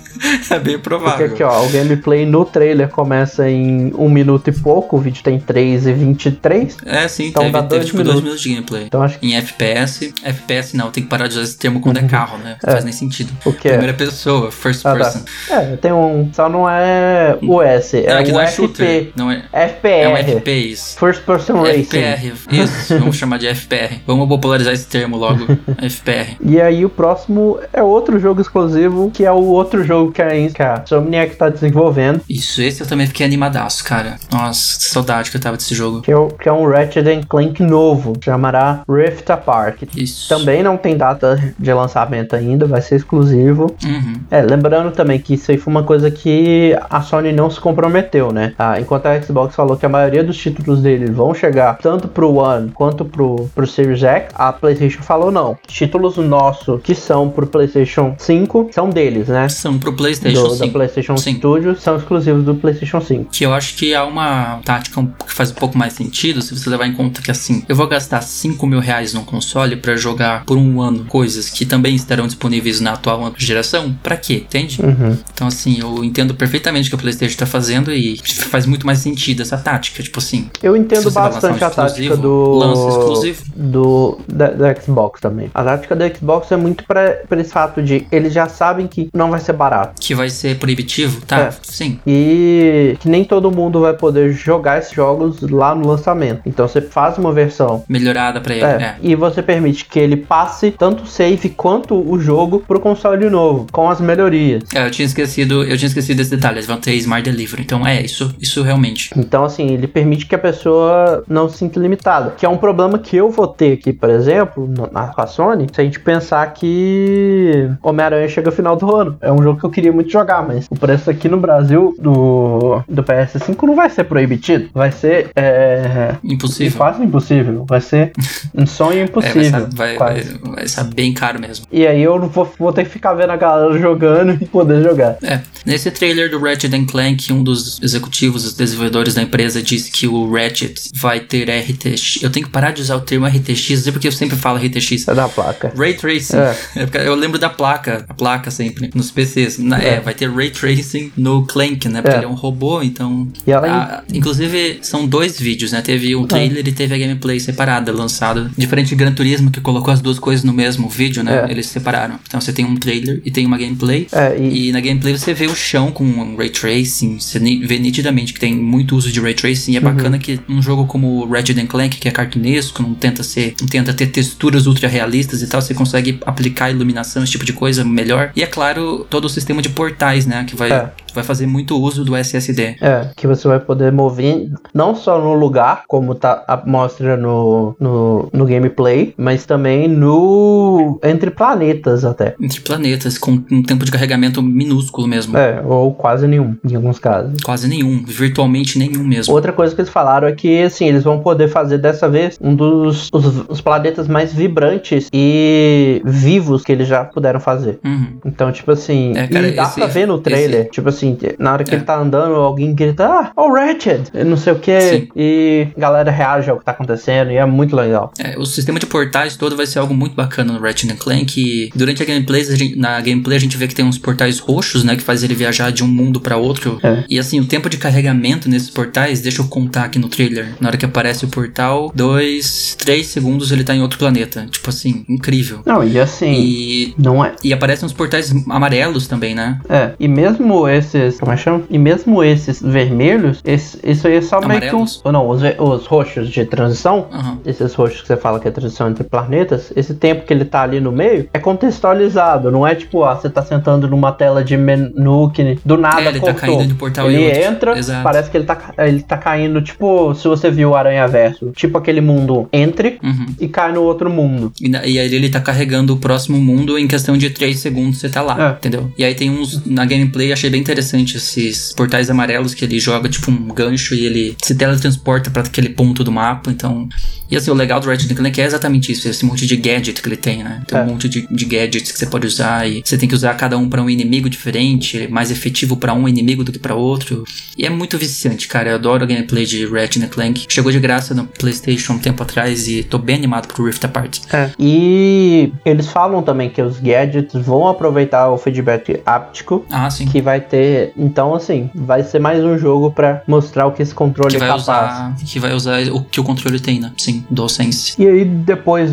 [0.49, 1.27] É bem Porque provável.
[1.27, 5.41] aqui, ó, o gameplay no trailer começa em 1 minuto e pouco, o vídeo tem
[5.41, 6.77] 3 e 23.
[6.87, 8.23] É, sim, Então teve, dá teve dois tipo dois minutos.
[8.25, 8.85] minutos de gameplay.
[8.85, 11.99] Então acho que Em FPS, FPS não, tem que parar de usar esse termo quando
[11.99, 12.57] é carro, né?
[12.65, 13.33] Não faz nem sentido.
[13.45, 13.73] o que é?
[13.73, 14.97] Primeira pessoa, first Ah, tá.
[15.05, 15.21] person.
[15.51, 16.31] É, tem um.
[16.33, 18.55] Só não é o S, é, É, que o não é FP.
[18.57, 19.13] shooter.
[19.17, 19.89] Não é, FPR.
[20.05, 20.97] é um FPS.
[20.99, 21.83] First Person Racing.
[21.85, 24.01] FPR, isso, vamos chamar de FPR.
[24.07, 25.45] Vamos popularizar esse termo logo,
[25.83, 26.37] FPR.
[26.41, 30.29] E aí o próximo é outro jogo exclusivo, que é o outro jogo que a,
[30.29, 34.17] que a Insomniac tá desenvolvendo, Isso, esse eu também fiquei animadaço, cara.
[34.33, 36.03] Nossa, que saudade que eu tava desse jogo.
[36.03, 39.83] que é, que é um Ratchet Clank novo, chamará Rift Apart.
[39.97, 40.29] Isso.
[40.29, 43.75] Também não tem data de lançamento ainda, vai ser exclusivo.
[43.85, 44.15] Uhum.
[44.31, 48.33] É, lembrando também que isso aí foi uma coisa que a Sony não se comprometeu,
[48.33, 48.55] né?
[48.59, 52.35] Ah, enquanto a Xbox falou que a maioria dos títulos dele vão chegar tanto pro
[52.35, 55.57] One quanto pro, pro Series X, a PlayStation falou não.
[55.67, 58.34] Títulos nossos que são pro PlayStation 5
[58.72, 59.49] são deles, né?
[59.49, 60.72] São pro PlayStation Do, da 5.
[60.72, 61.37] PlayStation Sim.
[61.37, 63.30] Studios são exclusivos do PlayStation 5.
[63.30, 66.68] Que eu acho que é uma tática que faz um pouco mais sentido se você
[66.68, 70.45] levar em conta que assim, eu vou gastar 5 mil reais num console pra jogar
[70.45, 73.95] por um ano coisas que também estarão disponíveis na atual geração.
[74.03, 74.45] Pra quê?
[74.47, 74.80] Entende?
[74.82, 75.16] Uhum.
[75.32, 78.99] Então, assim, eu entendo perfeitamente o que a PlayStation tá fazendo e faz muito mais
[78.99, 80.03] sentido essa tática.
[80.03, 82.55] Tipo assim, Eu entendo um bastante a tática do.
[82.55, 83.43] lança exclusivo.
[83.57, 85.51] Do, da, da Xbox também.
[85.55, 89.31] A tática da Xbox é muito pra esse fato de eles já sabem que não
[89.31, 90.01] vai ser barato.
[90.01, 91.41] que vai ser proibitivo, tá?
[91.41, 91.51] É.
[91.62, 91.99] Sim.
[92.07, 96.43] E que nem todo mundo vai poder jogar esses jogos lá no lançamento.
[96.47, 97.85] Então você faz uma versão.
[97.89, 98.64] Melhorada pra ele.
[98.64, 98.97] É, É.
[99.03, 103.66] E você permite que ele passe tanto o save quanto o jogo pro console novo,
[103.70, 104.62] com as melhorias.
[104.75, 107.62] É, eu tinha esquecido, eu tinha esquecido desse detalhe, eles vão ter Smart Delivery.
[107.62, 109.11] Então é, isso, isso realmente.
[109.16, 112.35] Então, assim, ele permite que a pessoa não se sinta limitada.
[112.37, 115.66] Que é um problema que eu vou ter aqui, por exemplo, na com a Sony,
[115.72, 119.17] se a gente pensar que Homem-Aranha chega ao final do ano.
[119.21, 122.83] É um jogo que eu queria muito jogar, mas o preço aqui no Brasil do,
[122.89, 124.69] do PS5 não vai ser proibitido.
[124.73, 125.31] Vai ser.
[125.37, 126.77] É, Impossível.
[126.77, 127.65] Quase impossível.
[127.69, 128.12] Vai ser
[128.55, 129.69] um sonho É, impossível.
[129.73, 130.23] vai, estar, vai, vai,
[130.55, 131.67] vai estar bem caro mesmo.
[131.71, 134.83] E aí eu não vou, vou ter que ficar vendo a galera jogando e poder
[134.83, 135.17] jogar.
[135.23, 140.07] É, nesse trailer do Ratchet Clank, um dos executivos, os desenvolvedores da empresa, disse que
[140.07, 142.23] o Ratchet vai ter RTX.
[142.23, 145.09] Eu tenho que parar de usar o termo RTX, porque eu sempre falo RTX.
[145.09, 145.73] É da placa.
[145.77, 146.37] Ray Tracing.
[146.37, 146.55] É.
[146.95, 149.59] É eu lembro da placa, a placa sempre, nos PCs.
[149.59, 149.95] Na- é.
[149.95, 150.01] É.
[150.01, 152.03] vai ter Ray Tracing no Clank, né?
[152.03, 152.19] Porque É.
[152.19, 153.29] ele é um robô, então.
[153.47, 155.81] E além- Ah, inclusive, são dois vídeos, né?
[155.83, 158.51] Teve o trailer e teve a gameplay separada, lançada.
[158.57, 161.45] Diferente de Gran Turismo, que colocou as duas coisas no mesmo vídeo, né?
[161.47, 161.51] É.
[161.51, 162.19] Eles separaram.
[162.27, 164.07] Então você tem um trailer e tem uma gameplay.
[164.13, 168.33] É, e, E na gameplay você vê o chão com ray tracing, você vê nitidamente
[168.33, 169.73] que tem muito uso de ray tracing.
[169.73, 173.55] E é bacana que um jogo como Ratchet Clank, que é cartunesco, não tenta ser,
[173.61, 177.53] não tenta ter texturas ultra realistas e tal, você consegue aplicar iluminação, esse tipo de
[177.53, 178.31] coisa melhor.
[178.35, 180.91] E é claro, todo o sistema de portais, né, que vai É.
[181.15, 182.77] vai fazer muito uso do SSD.
[182.81, 187.77] É, que você vai poder mover não só no lugar, como tá, a- mostra no,
[187.79, 190.99] no, no gameplay, mas também no.
[191.03, 192.35] entre planetas até.
[192.41, 195.37] Entre planetas, com um tempo de carregamento minúsculo mesmo.
[195.37, 197.41] É, ou quase nenhum, em alguns casos.
[197.43, 199.33] Quase nenhum, virtualmente nenhum mesmo.
[199.35, 202.55] Outra coisa que eles falaram é que, assim, eles vão poder fazer dessa vez um
[202.55, 207.79] dos os, os planetas mais vibrantes e vivos que eles já puderam fazer.
[207.85, 208.19] Uhum.
[208.25, 211.04] Então, tipo assim, É, cara, dá esse- pra ver no trailer, tipo assim,
[211.39, 211.77] na hora que É.
[211.77, 215.09] ele tá andando, alguém grita, ah, oh, Ratchet, não sei o que, Sim.
[215.17, 218.13] e a galera reage ao que tá acontecendo, e é muito legal.
[218.19, 221.41] É, o sistema de portais todo vai ser algo muito bacana no Ratchet Clank.
[221.41, 222.45] E durante a gameplay,
[222.77, 225.71] na gameplay a gente vê que tem uns portais roxos, né, que faz ele viajar
[225.71, 226.79] de um mundo pra outro.
[226.83, 227.05] É.
[227.09, 230.55] E assim, o tempo de carregamento nesses portais, deixa eu contar aqui no trailer.
[230.61, 234.47] Na hora que aparece o portal, dois, três segundos ele tá em outro planeta.
[234.51, 235.61] Tipo assim, incrível.
[235.67, 237.35] Não, e assim, E não é.
[237.43, 239.59] e aparecem uns portais amarelos também, né?
[239.69, 241.63] É, e mesmo esses, como é que chama?
[241.71, 244.71] E mesmo esses vermelhos, esse, isso aí é só meio que um.
[244.71, 245.01] Amarelos?
[245.05, 247.39] Ou não, os, os roxos de transição, Aham.
[247.45, 250.63] esses roxos que você fala que é transição entre planetas, esse tempo que ele tá
[250.63, 254.57] ali no meio é contextualizado, não é tipo, ah, você tá sentando numa tela de
[254.57, 256.57] menu que do nada É, ele tá cortou.
[256.57, 257.41] caindo de portal ele outro.
[257.43, 258.03] entra, Exato.
[258.03, 261.77] parece que ele tá, ele tá caindo, tipo, se você viu o Aranha Verso, tipo
[261.79, 263.27] aquele mundo entre Uhum.
[263.41, 264.53] e cai no outro mundo.
[264.61, 268.09] E, e aí ele tá carregando o próximo mundo em questão de 3 segundos você
[268.09, 268.53] tá lá, É.
[268.53, 268.91] entendeu?
[268.97, 269.65] E aí tem uns.
[269.67, 274.05] Na gameplay achei bem interessante esses portais amarelos que ele joga tipo um gancho e
[274.05, 276.51] ele se teletransporta pra aquele ponto do mapa.
[276.51, 276.89] Então.
[277.30, 280.09] E assim, o legal do Ratchet Clank é exatamente isso, esse monte de gadget que
[280.09, 280.62] ele tem, né?
[280.68, 280.82] Tem É.
[280.82, 283.57] um monte de, de gadgets que você pode usar e você tem que usar cada
[283.57, 287.24] um pra um inimigo diferente, é mais efetivo pra um inimigo do que pra outro.
[287.57, 288.70] E é muito viciante, cara.
[288.70, 290.45] Eu adoro a gameplay de Ratchet Clank.
[290.49, 294.18] Chegou de graça no PlayStation um tempo atrás e tô bem animado pro Rift Apart.
[294.32, 294.51] É.
[294.59, 300.07] E eles falam também que os gadgets vão aproveitar o feedback áptico Ah, sim.
[300.07, 300.74] que vai ter.
[300.97, 304.39] Então, assim, vai ser mais um jogo pra mostrar o que esse controle que é
[304.39, 304.62] vai capaz.
[304.95, 306.93] usar que vai usar o que o controle tem, né?
[306.97, 307.95] Sim, DualSense.
[308.01, 308.91] E aí, depois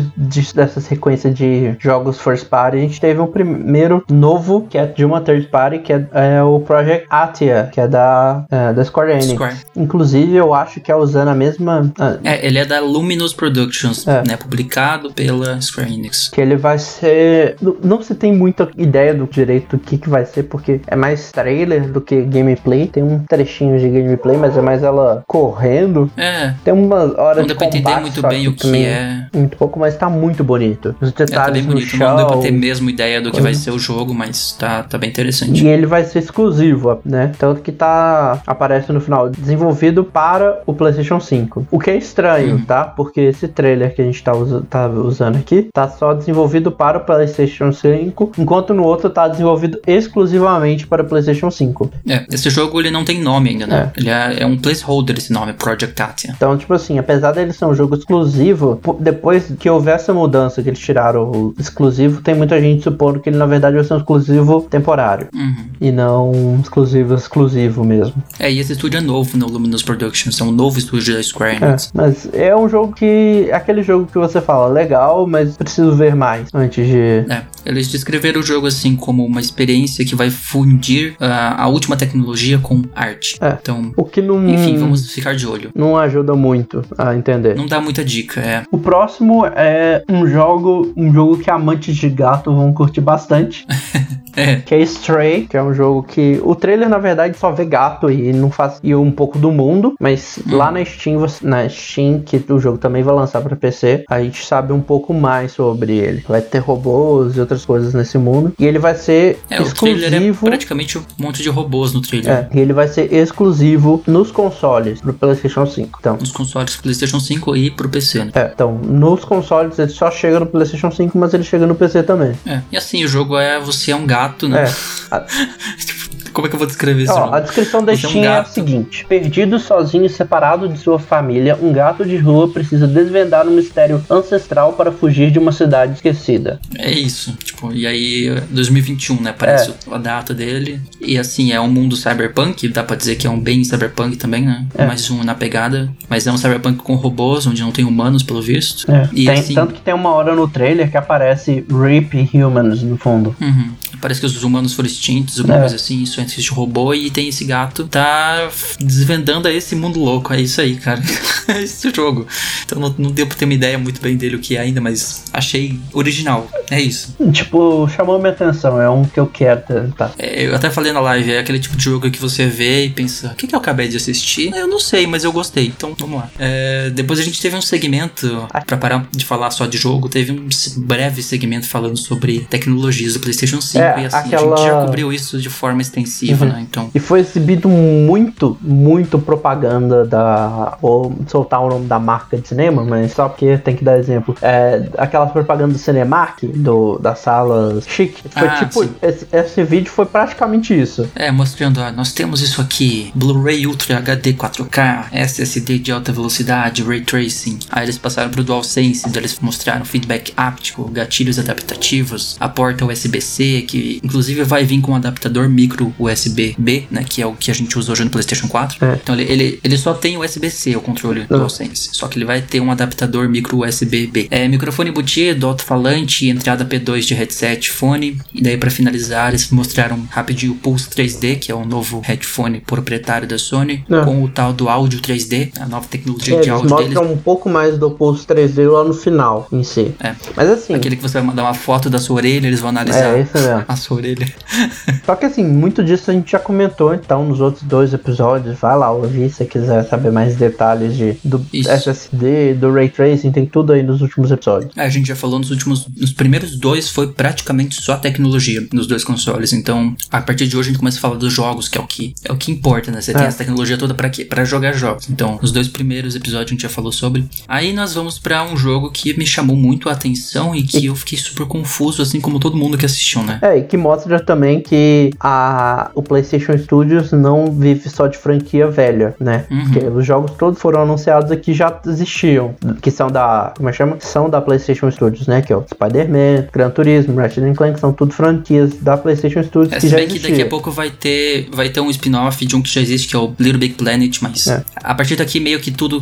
[0.54, 5.04] dessa sequência de jogos first party, a gente teve um primeiro novo, que é de
[5.04, 9.12] uma third party, que é, é o Project Atia, que é da, é, da Square
[9.12, 9.26] Enix.
[9.32, 9.56] Square.
[9.76, 11.90] Inclusive, eu acho que é usando a mesma.
[11.98, 14.22] ah, É, ele é da Luminous Productions, É.
[14.26, 14.36] né?
[14.36, 16.28] Publicado pela Square Enix.
[16.28, 17.56] que ele vai ser.
[17.60, 20.96] não- Não se tem muita ideia do direito do que, que vai ser, porque é
[20.96, 22.86] mais trailer do que gameplay.
[22.86, 26.10] Tem um trechinho de gameplay, mas é mais ela correndo.
[26.16, 28.84] É, Tem umas horas não de deu pra entender combate, muito bem o que também
[28.86, 29.26] é.
[29.34, 30.94] Muito pouco, mas tá muito bonito.
[31.00, 31.96] Os É, tá detalhes bem no bonito.
[31.96, 32.08] chão.
[32.10, 33.46] Não deu pra ter mesmo ideia do que coisa.
[33.46, 35.64] vai ser o jogo, mas tá, tá bem interessante.
[35.64, 37.32] E ele vai ser exclusivo, né?
[37.38, 38.40] Tanto que tá.
[38.46, 41.66] Aparece no final, desenvolvido para o PlayStation 5.
[41.70, 42.64] O que é estranho, Uhum.
[42.64, 42.84] tá?
[42.84, 46.98] Porque esse trailer que a gente tá, usa- tá usando aqui tá só desenvolvido para
[46.98, 51.90] o PlayStation 5, enquanto no outro tá desenvolvido exclusivamente para o PlayStation 5.
[52.08, 53.90] É, esse jogo ele não tem nome ainda, né?
[53.96, 54.00] É.
[54.00, 56.34] Ele é, é um placeholder esse nome, Project Atia.
[56.36, 60.62] Então, tipo assim, apesar dele ser um jogo exclusivo, po- depois que houver essa mudança
[60.62, 63.94] que eles tiraram o exclusivo, tem muita gente supondo que ele na verdade vai ser
[63.94, 65.28] um exclusivo temporário.
[65.34, 65.64] Uhum.
[65.80, 68.14] E não um exclusivo exclusivo mesmo.
[68.38, 71.58] É, e esse estúdio é novo no Luminous Productions, é um novo estúdio da Square
[71.60, 71.90] É, Enix.
[71.94, 73.46] mas é um jogo que.
[73.50, 77.24] é aquele jogo que você fala, legal, mas preciso ver mais antes de.
[77.28, 81.96] É, eles descreveram o jogo assim como uma experiência que vai fundir ah, a última
[81.96, 83.36] tecnologia com arte.
[83.40, 83.56] É.
[83.60, 84.48] Então, O que não.
[84.48, 85.70] enfim, vamos ficar de olho.
[85.74, 87.54] Não ajuda muito a entender.
[87.56, 88.62] Não dá muita dica, é.
[88.70, 93.66] O próximo é um jogo, um jogo que amantes de gato vão curtir bastante,
[94.34, 94.56] É.
[94.56, 98.10] Que é Stray, que é um jogo que o trailer na verdade só vê gato
[98.10, 100.56] e não faz e um pouco do mundo, mas Hum.
[100.56, 104.22] lá na Steam, você- na Steam que o jogo também vai lançar pra PC, a
[104.22, 106.24] gente sabe um pouco mais sobre ele.
[106.26, 110.04] Vai ter robôs e outras coisas nesse mundo e ele vai ser É, o trailer
[110.04, 110.46] é exclusivo.
[110.46, 111.02] praticamente um
[111.40, 112.30] de robôs no trailer.
[112.30, 115.98] É, e ele vai ser exclusivo nos consoles pro PlayStation 5.
[116.00, 118.30] Então, Nos consoles PlayStation 5 e pro PC, né?
[118.34, 122.02] é, então, nos consoles ele só chega no PlayStation 5, mas ele chega no PC
[122.02, 122.32] também.
[122.44, 122.60] É.
[122.72, 124.64] E assim, o jogo é você é um gato, né?
[124.64, 125.22] É.
[125.84, 126.01] Tipo,
[126.32, 128.24] Como é que eu vou descrever esse Ó, a descrição da Você é um Steam
[128.24, 133.46] é, a seguinte: Perdido, sozinho separado de sua família, um gato de rua precisa desvendar
[133.46, 136.60] um mistério ancestral para fugir de uma cidade esquecida.
[136.78, 139.94] É isso, tipo, e aí 2021, né, aparece É.
[139.94, 143.38] a data dele, e assim, é um mundo cyberpunk, dá pra dizer que é um
[143.40, 144.86] bem cyberpunk também, né, É.
[144.86, 148.40] mais um na pegada, mas é um cyberpunk com robôs, onde não tem humanos, pelo
[148.42, 152.30] visto, É, e tem- assim, Tanto que tem uma hora no trailer que aparece Rip
[152.34, 153.34] Humans no fundo.
[153.40, 153.70] uhum,
[154.02, 155.60] parece que os humanos foram extintos, alguma É.
[155.60, 160.40] coisa assim, isso existe robô, e tem esse gato, tá desvendando esse mundo louco, é
[160.40, 161.00] isso aí, cara,
[161.48, 162.26] é esse jogo,
[162.66, 164.80] então não, não deu pra ter uma ideia muito bem dele o que é ainda,
[164.80, 167.14] mas achei original, é isso.
[167.32, 170.12] Tipo, chamou minha atenção, é um que eu quero tentar.
[170.18, 172.90] É, eu até falei na live, é aquele tipo de jogo que você vê e
[172.90, 174.52] pensa, o que, que eu acabei de assistir?
[174.54, 176.30] Eu não sei, mas eu gostei, então vamos lá.
[176.38, 180.32] É, depois a gente teve um segmento, pra parar de falar só de jogo, teve
[180.32, 180.48] um
[180.78, 184.80] breve segmento falando sobre tecnologias do PlayStation 5 É, e assim, a aquela- gente já
[184.84, 186.52] cobriu isso de forma extensiva, Uhum.
[186.52, 186.66] né?
[186.68, 190.76] Então, E foi exibido muito, muito propaganda da.
[190.80, 194.34] Vou soltar o nome da marca de cinema, mas só porque tem que dar exemplo.
[194.42, 198.22] É, aquelas propagandas do Cinemark, do, das salas chique.
[198.30, 198.84] Foi Ah, tipo.
[199.02, 201.08] Esse, esse vídeo foi praticamente isso.
[201.14, 206.82] é, mostrando, ó, nós temos isso aqui, Blu-ray Ultra HD 4K, SSD de alta velocidade,
[206.82, 207.58] Ray Tracing.
[207.70, 213.62] Aí eles passaram pro DualSense, daí eles mostraram feedback áptico, gatilhos adaptativos, a porta USB-C,
[213.68, 217.54] que inclusive vai vir com um adaptador micro USB-B, né, que é o que a
[217.54, 218.84] gente usa hoje no PlayStation 4.
[218.84, 218.98] É.
[219.02, 222.60] Então ele, ele, ele só tem USB-C, o controle DualSense, só que ele vai ter
[222.60, 224.28] um adaptador micro USB-B.
[224.30, 230.06] É, microfone embutido, alto-falante, entrada P2 de headset, fone, e daí pra finalizar eles mostraram
[230.10, 234.04] rapidinho o Pulse 3D, que é o novo headphone proprietário da Sony, É.
[234.04, 236.96] com o tal do áudio 3D, a nova tecnologia É, de áudio deles.
[236.98, 239.92] um pouco mais do Pulse 3D lá no final em si.
[240.00, 240.14] É.
[240.36, 240.74] Mas assim.
[240.74, 243.34] Aquele que você vai mandar uma foto da sua orelha, eles vão analisar É, esse
[243.38, 243.61] mesmo.
[243.68, 244.26] a sua orelha.
[245.04, 248.58] Só que assim, muito disso a gente já comentou então nos outros dois episódios.
[248.58, 251.70] Vai lá ouvir se você quiser saber mais detalhes de, do Isso.
[251.70, 254.72] SSD, do Ray Tracing, tem tudo aí nos últimos episódios.
[254.76, 255.86] É, A gente já falou nos últimos.
[255.96, 259.52] Nos primeiros dois foi praticamente só tecnologia nos dois consoles.
[259.52, 261.86] Então, a partir de hoje a gente começa a falar dos jogos, que é o
[261.86, 263.00] que é o que importa, né?
[263.00, 263.26] Você tem É.
[263.26, 264.24] essa tecnologia toda pra quê?
[264.24, 265.08] Pra jogar jogos.
[265.10, 267.24] Então, nos dois primeiros episódios a gente já falou sobre.
[267.48, 270.94] Aí nós vamos pra um jogo que me chamou muito a atenção e que eu
[270.96, 273.38] fiquei super confuso, assim como todo mundo que assistiu, né?
[273.42, 278.68] É, e que mostra também que a, o PlayStation Studios não vive só de franquia
[278.68, 279.44] velha, né?
[279.50, 279.62] Uhum.
[279.64, 283.78] Porque os jogos todos foram anunciados aqui já existiam, que são da, como é que
[283.78, 283.96] chama?
[284.00, 285.42] São da PlayStation Studios, né?
[285.42, 289.76] Que é o Spider-Man, Gran Turismo, Ratchet Clank, são tudo franquias da PlayStation Studios É,
[289.76, 290.30] que se já bem que existiam.
[290.36, 293.16] daqui a pouco vai ter, vai ter um spin-off de um que já existe, que
[293.16, 294.62] é o Little Big Planet, mas É.
[294.76, 296.00] a partir daqui meio que tudo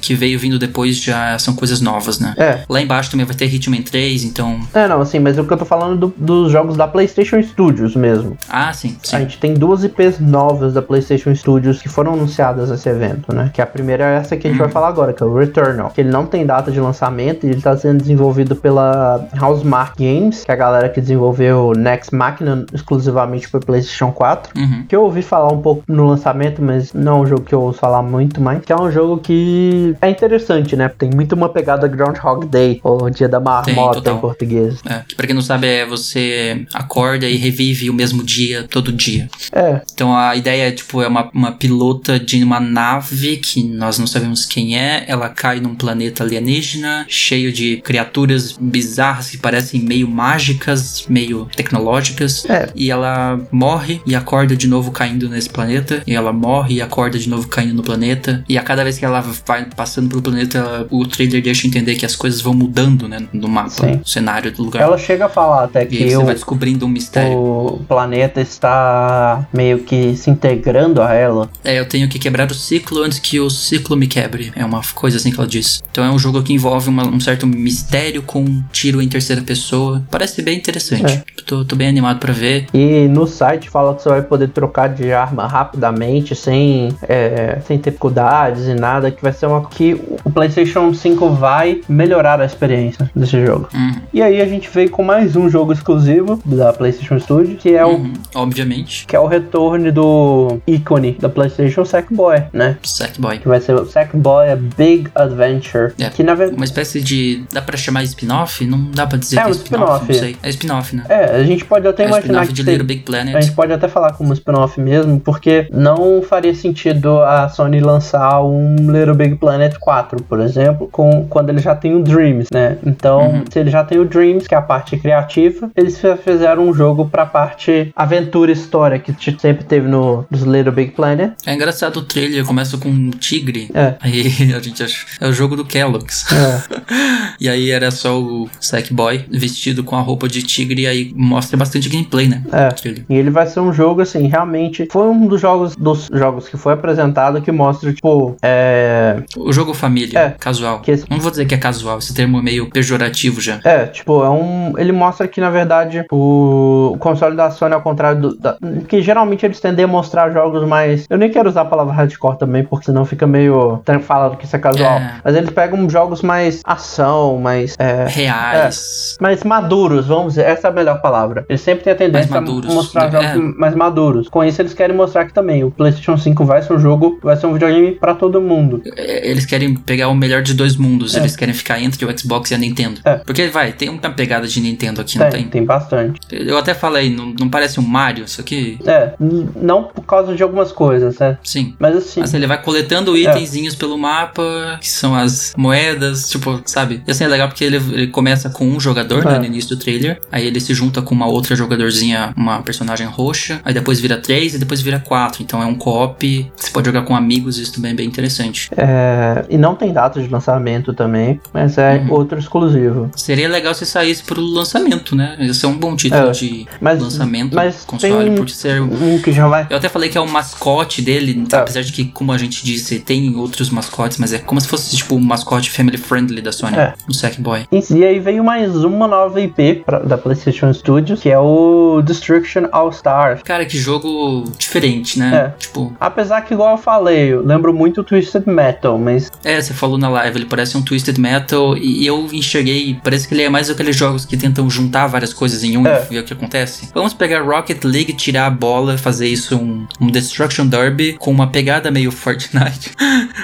[0.00, 2.34] que veio vindo depois já são coisas novas, né?
[2.36, 2.60] É.
[2.68, 4.60] Lá embaixo também vai ter Hitman 3, então.
[4.74, 7.96] É, não, assim, mas o que eu tô falando do- dos jogos da PlayStation Studios
[7.96, 8.36] mesmo.
[8.48, 9.16] Ah, sim, sim.
[9.16, 13.50] A gente tem duas IPs novas da PlayStation Studios que foram anunciadas nesse evento, né?
[13.52, 15.90] Que a primeira é essa que a gente vai falar agora, que é o Returnal.
[15.90, 20.44] Que ele não tem data de lançamento e ele tá sendo desenvolvido pela Housemark Games,
[20.44, 24.52] que é a galera que desenvolveu Next Machina exclusivamente para PlayStation 4.
[24.58, 24.84] Uhum.
[24.86, 27.62] Que eu ouvi falar um pouco no lançamento, mas não é um jogo que eu
[27.62, 28.64] ouço falar muito mais.
[28.64, 30.88] Que é um jogo que é interessante, né?
[30.88, 34.80] Tem muito uma pegada Groundhog Day, ou Dia da Marmota em português.
[34.88, 38.92] É, que pra quem não sabe, é você acorda e revive o mesmo dia todo
[38.92, 39.28] dia.
[39.52, 43.98] É, Então a ideia é, tipo, é uma, uma pilota de uma nave que nós
[43.98, 45.04] não sabemos quem é.
[45.06, 52.44] Ela cai num planeta alienígena, cheio de criaturas bizarras que parecem meio mágicas, meio tecnológicas.
[52.48, 52.68] É.
[52.74, 56.02] E ela morre e acorda de novo caindo nesse planeta.
[56.06, 58.44] E ela morre e acorda de novo caindo no planeta.
[58.48, 61.94] E a cada vez que ela vai passando pelo planeta, ela- o trailer deixa entender
[61.96, 63.26] que as coisas vão mudando, né?
[63.32, 63.96] No mapa, Sim.
[63.96, 64.82] no cenário do lugar.
[64.82, 67.36] ela chega a falar até E aí que você o, vai descobrindo um mistério.
[67.38, 71.48] o planeta está meio que se integrando a ela.
[71.64, 74.52] É, eu tenho que quebrar o ciclo antes que o ciclo me quebre.
[74.56, 75.82] É uma coisa assim que ela diz.
[75.90, 79.42] Então é um jogo que envolve uma- um certo mistério com um tiro em terceira
[79.42, 80.02] pessoa.
[80.10, 81.04] Parece bem interessante.
[81.12, 81.22] É.
[81.46, 82.66] Tô, tô bem animado pra ver.
[82.72, 87.78] E no site fala que você vai poder trocar de arma rapidamente, sem, é, sem
[87.78, 89.94] dificuldades e nada, que vai ser uma que
[90.24, 93.68] o PlayStation 5 vai melhorar a experiência desse jogo.
[93.74, 93.92] Uhum.
[94.12, 97.84] E aí a gente veio com mais um jogo exclusivo da PlayStation Studio, que é
[97.84, 98.12] o Uhum.
[98.34, 99.06] Obviamente.
[99.06, 102.76] que é o retorno do ícone da PlayStation Sackboy, né?
[102.82, 103.38] Sackboy.
[103.38, 106.08] Que vai ser o Sackboy A Big Adventure, É.
[106.10, 107.42] que na verdade Uma espécie de.
[107.52, 108.64] Dá pra chamar spin-off?
[108.66, 109.82] Não dá pra dizer É que é um spin-off.
[109.84, 110.06] spin-off.
[110.12, 110.36] Não sei.
[110.42, 111.04] É spin-off, né?
[111.08, 113.34] é, a gente pode até É imaginar spin-off que de Little Big Planet.
[113.34, 118.42] A gente pode até falar como spin-off mesmo, porque não faria sentido a Sony lançar
[118.42, 122.78] um Little Big Planet 4, por exemplo, com, quando ele já tem o Dreams, né?
[122.86, 123.44] Então, Uhum.
[123.50, 126.16] se ele já tem o Dreams, que é a parte criativa, eles já
[126.60, 131.32] um jogo pra parte aventura e história que sempre teve no Little Big Planet.
[131.46, 133.70] É engraçado o trailer, começa com um tigre.
[133.74, 133.94] É.
[134.00, 134.22] Aí
[134.56, 135.06] a gente acha.
[135.20, 136.24] É o jogo do Kellogg's.
[136.32, 136.62] É.
[137.40, 141.56] E aí era só o Sackboy vestido com a roupa de tigre e aí mostra
[141.56, 142.40] bastante gameplay, né?
[142.52, 142.68] É.
[143.08, 144.86] E ele vai ser um jogo, assim, realmente.
[144.92, 149.22] Foi um dos jogos dos jogos que foi apresentado que mostra, tipo, é.
[149.36, 150.30] O jogo família, É.
[150.38, 150.80] casual.
[150.82, 153.58] Que esse- Não vou dizer que é casual, esse termo é meio pejorativo já.
[153.64, 154.74] É, tipo, é um.
[154.78, 158.36] Ele mostra que, na verdade, o, o console da Sony, ao contrário do.
[158.36, 158.56] Da...
[158.88, 161.06] Que geralmente eles tendem a mostrar jogos mais.
[161.08, 163.82] Eu nem quero usar a palavra hardcore também, porque senão fica meio.
[164.02, 164.98] falando que isso é casual.
[164.98, 165.14] É.
[165.24, 167.74] Mas eles pegam jogos mais ação, mais.
[167.78, 169.16] É, Reais.
[169.20, 171.44] mais maduros, vamos dizer, essa é a melhor palavra.
[171.48, 173.34] Eles sempre têm a tendência Mais maduros, a mostrar né?
[173.34, 174.28] jogos mais maduros.
[174.28, 177.36] Com isso, eles querem mostrar que também o PlayStation 5 vai ser um jogo, vai
[177.36, 178.82] ser um videogame pra todo mundo.
[178.96, 181.14] É, Eles querem pegar o melhor de dois mundos.
[181.14, 181.20] É.
[181.20, 183.00] Eles querem ficar entre o Xbox e a Nintendo.
[183.04, 183.16] É.
[183.16, 185.50] Porque, vai, tem uma pegada de Nintendo aqui, não Tem, tem?
[185.50, 186.20] tem bastante.
[186.30, 188.78] Eu até falei, não, não parece um Mario isso aqui?
[188.86, 191.36] É, não por causa de algumas coisas, né?
[191.42, 191.74] Sim.
[191.78, 192.22] Mas assim.
[192.22, 197.02] Assim, ele vai coletando itenzinhos pelo mapa, que são as moedas, tipo, sabe?
[197.06, 199.38] E assim, é legal porque ele, ele começa com um jogador, né, É.
[199.38, 203.60] no início do trailer, aí ele se junta com uma outra jogadorzinha, uma personagem roxa,
[203.64, 205.42] aí depois vira três e depois vira quatro.
[205.42, 208.70] Então é um co-op, você pode jogar com amigos, isso também é bem interessante.
[208.76, 212.12] É, e não tem data de lançamento também, mas é Uhum.
[212.12, 213.10] outro exclusivo.
[213.16, 215.36] Seria legal se saísse pro lançamento, né?
[215.40, 219.32] Esse é um bom título É, de mas- lançamento mas console, por ser Um que
[219.32, 219.66] já vai.
[219.70, 221.56] Eu até falei que é o mascote dele, É.
[221.56, 224.96] apesar de que, como a gente disse, tem outros mascotes, mas é como se fosse
[224.96, 226.94] tipo um mascote family friendly da Sony, É.
[227.08, 227.66] o Sackboy.
[227.72, 232.66] E aí veio mais uma nova IP pra- da PlayStation Studios, que é o Destruction
[232.72, 233.42] All Stars.
[233.42, 235.52] Cara, que jogo diferente, né?
[235.54, 235.58] É.
[235.58, 239.72] Tipo, Apesar que, igual eu falei, eu lembro muito o Twisted Metal, mas é, você
[239.72, 243.48] falou na live, ele parece um Twisted Metal e eu enxerguei, parece que ele é
[243.48, 246.01] mais aqueles jogos que tentam juntar várias coisas em um É.
[246.10, 246.88] e ver o que acontece.
[246.94, 251.46] Vamos pegar Rocket League, tirar a bola, fazer isso um, um Destruction Derby com uma
[251.48, 252.90] pegada meio Fortnite.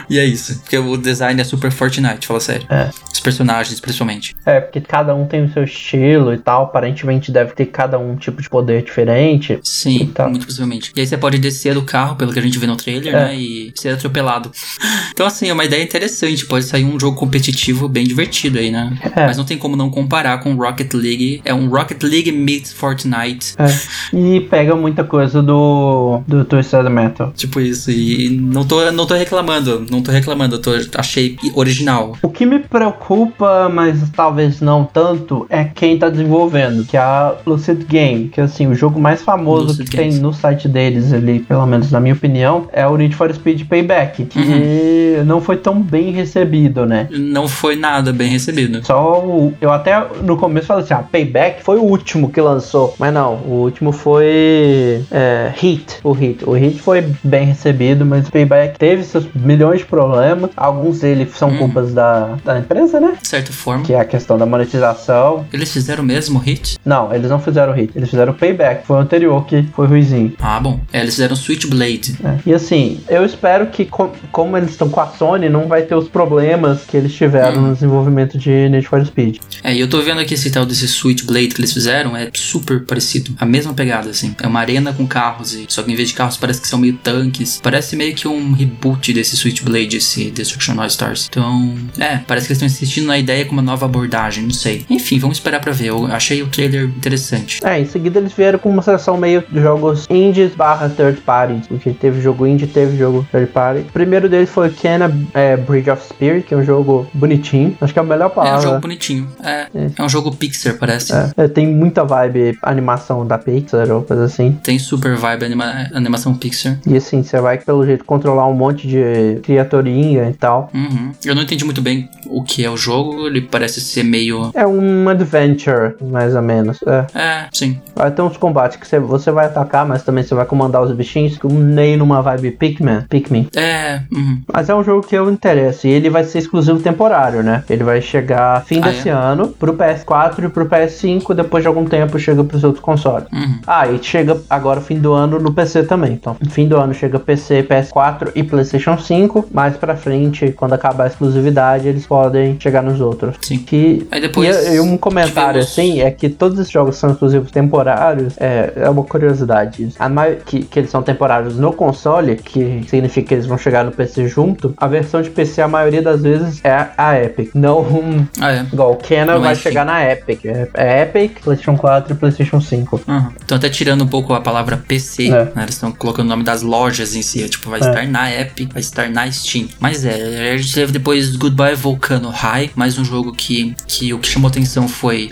[0.09, 2.67] e é isso, porque o design é super Fortnite, fala sério.
[2.71, 2.91] É.
[3.13, 4.37] Os personagens, principalmente.
[4.47, 6.65] é porque cada um tem o seu estilo e tal.
[6.65, 9.59] Aparentemente deve ter cada um tipo de poder diferente.
[9.63, 10.93] Sim, muito possivelmente.
[10.95, 13.25] E aí você pode descer do carro, pelo que a gente vê no trailer, É.
[13.25, 13.35] né?
[13.37, 14.51] E ser atropelado.
[15.19, 16.47] Então, assim, é uma ideia interessante.
[16.47, 18.97] Pode sair um jogo competitivo bem divertido aí, né?
[19.17, 19.27] É.
[19.27, 21.41] Mas não tem como não comparar com Rocket League.
[21.45, 23.55] É um Rocket League meets Fortnite.
[23.59, 24.17] É.
[24.17, 27.31] E pega muita coisa do, do Twisted Metal.
[27.37, 27.91] Tipo isso.
[27.91, 29.85] E não tô, não tô reclamando.
[29.91, 30.57] Não tô reclamando.
[30.57, 32.17] Eu tô, achei original.
[32.23, 37.35] O que me preocupa, mas talvez não tanto, é quem tá desenvolvendo, que é a
[37.47, 40.15] Lucid Game, que assim, o jogo mais famoso Lucid que Games.
[40.15, 43.65] tem no site deles ali, pelo menos na minha opinião, é o Need for Speed
[43.69, 45.25] Payback, que Uhum.
[45.27, 47.09] não foi tão bem recebido, né?
[47.11, 48.85] Não foi nada bem recebido.
[48.87, 49.53] Só o.
[49.61, 52.95] Eu até no começo falei assim: ah, Payback foi o último que lançou.
[52.99, 55.03] Mas não, o último foi.
[55.11, 55.97] É, Hit.
[56.05, 56.45] O Hit.
[56.45, 60.51] O Hit foi bem recebido, mas o Payback teve seus milhões de problemas.
[60.57, 61.59] Alguns deles são Hum.
[61.59, 63.15] culpas da, da empresa, né?
[63.21, 63.85] De certa forma.
[63.85, 65.47] Que é a questão da monetização.
[65.53, 66.79] Eles fizeram o mesmo hit?
[66.85, 67.93] Não, eles não fizeram o Hit.
[67.97, 68.87] Eles fizeram o Payback.
[68.87, 70.33] Foi o anterior que foi ruizinho.
[70.41, 70.81] Ah, bom.
[70.93, 72.17] É, eles fizeram Switchblade.
[72.21, 72.39] né?
[72.47, 75.95] E assim, eu espero que, co- como eles estão com a Sony, não vai ter
[75.95, 77.69] os problemas que eles tiveram Hum.
[77.69, 79.39] no desenvolvimento de Need for Speed.
[79.63, 82.85] É, e eu tô vendo aqui esse tal desse Switchblade que eles fizeram, é super
[82.85, 83.33] parecido.
[83.39, 84.35] A mesma pegada, assim.
[84.43, 86.79] É uma arena com carros, e só que em vez de carros parece que são
[86.79, 87.61] meio tanques.
[87.63, 91.27] Parece meio que um reboot desse Switchblade, esse Destruction All Stars.
[91.31, 94.85] Então, é, parece que eles estão insistindo na ideia com uma nova abordagem, não sei.
[94.91, 95.87] Enfim, vamos esperar pra ver.
[95.89, 97.61] Eu achei o trailer interessante.
[97.65, 101.69] É, em seguida eles vieram com uma seleção meio de jogos indies barra third party.
[101.69, 103.81] Porque teve jogo indie, teve jogo third party.
[103.81, 107.77] O primeiro deles foi Kena é, Bridge of Spirit, que é um jogo bonitinho.
[107.81, 108.63] Acho que é a melhor É um palavra.
[108.63, 109.29] jogo bonitinho.
[109.43, 109.67] É,
[109.97, 111.13] é um jogo Pixar, parece.
[111.13, 112.18] É, é, tem muita vibe
[112.63, 114.59] animação da Pixar ou coisa assim.
[114.63, 116.79] Tem super vibe anima- animação Pixar.
[116.87, 120.71] E assim, você vai pelo jeito controlar um monte de criaturinha e tal.
[120.75, 121.13] Uhum.
[121.25, 123.27] Eu não entendi muito bem o que é o jogo.
[123.27, 124.51] Ele parece ser meio.
[124.55, 126.79] É um adventure, mais ou menos.
[126.87, 127.07] É.
[127.15, 127.81] É, sim.
[127.95, 130.93] Vai ter uns combates que você, você vai atacar, mas também você vai comandar os
[130.93, 133.03] bichinhos, que nem numa vibe Pikmin.
[133.09, 133.49] Pikmin.
[133.57, 134.01] É.
[134.13, 134.41] Uhum.
[134.53, 135.49] Mas é um jogo que eu interessa.
[135.59, 135.89] acontece?
[135.89, 137.65] Ele vai ser exclusivo temporário, né?
[137.69, 139.13] Ele vai chegar fim Ah, desse é?
[139.13, 143.27] ano pro PS4 e pro PS5, depois de algum tempo chega pros outros consoles.
[143.33, 143.59] Uhum.
[143.67, 146.13] Ah, e chega agora fim do ano no PC também.
[146.13, 149.49] Então, fim do ano chega PC, PS4 e PlayStation 5.
[149.53, 153.35] Mais pra frente, quando acabar a exclusividade, eles podem chegar nos outros.
[153.43, 153.59] Sim.
[153.59, 157.11] Que Aí depois e, e um comentário tivemos- assim é que todos esses jogos são
[157.11, 158.35] exclusivos temporários.
[158.39, 159.89] É, é uma curiosidade.
[159.99, 163.85] A mai- que, que eles são temporários no console, que significa que eles vão chegar
[163.85, 164.75] no PC junto.
[164.77, 167.51] A versão de PC, a maioria das vezes, é a Epic.
[167.55, 168.67] Não um, Ah, é.
[168.73, 170.45] igual o Kena vai é chegar na Epic.
[170.45, 173.01] É, é Epic, PlayStation 4 e PlayStation 5.
[173.07, 173.29] Uhum.
[173.45, 175.45] Então até tirando um pouco a palavra PC, É.
[175.55, 175.63] né?
[175.63, 177.49] Eles estão colocando o nome das lojas em si.
[177.49, 177.89] Tipo, vai É.
[177.89, 179.69] estar na Epic, vai estar na Steam.
[179.81, 184.19] Mas é, a gente teve depois Goodbye Volcano High, mais um jogo que, que o
[184.19, 185.31] que chamou atenção foi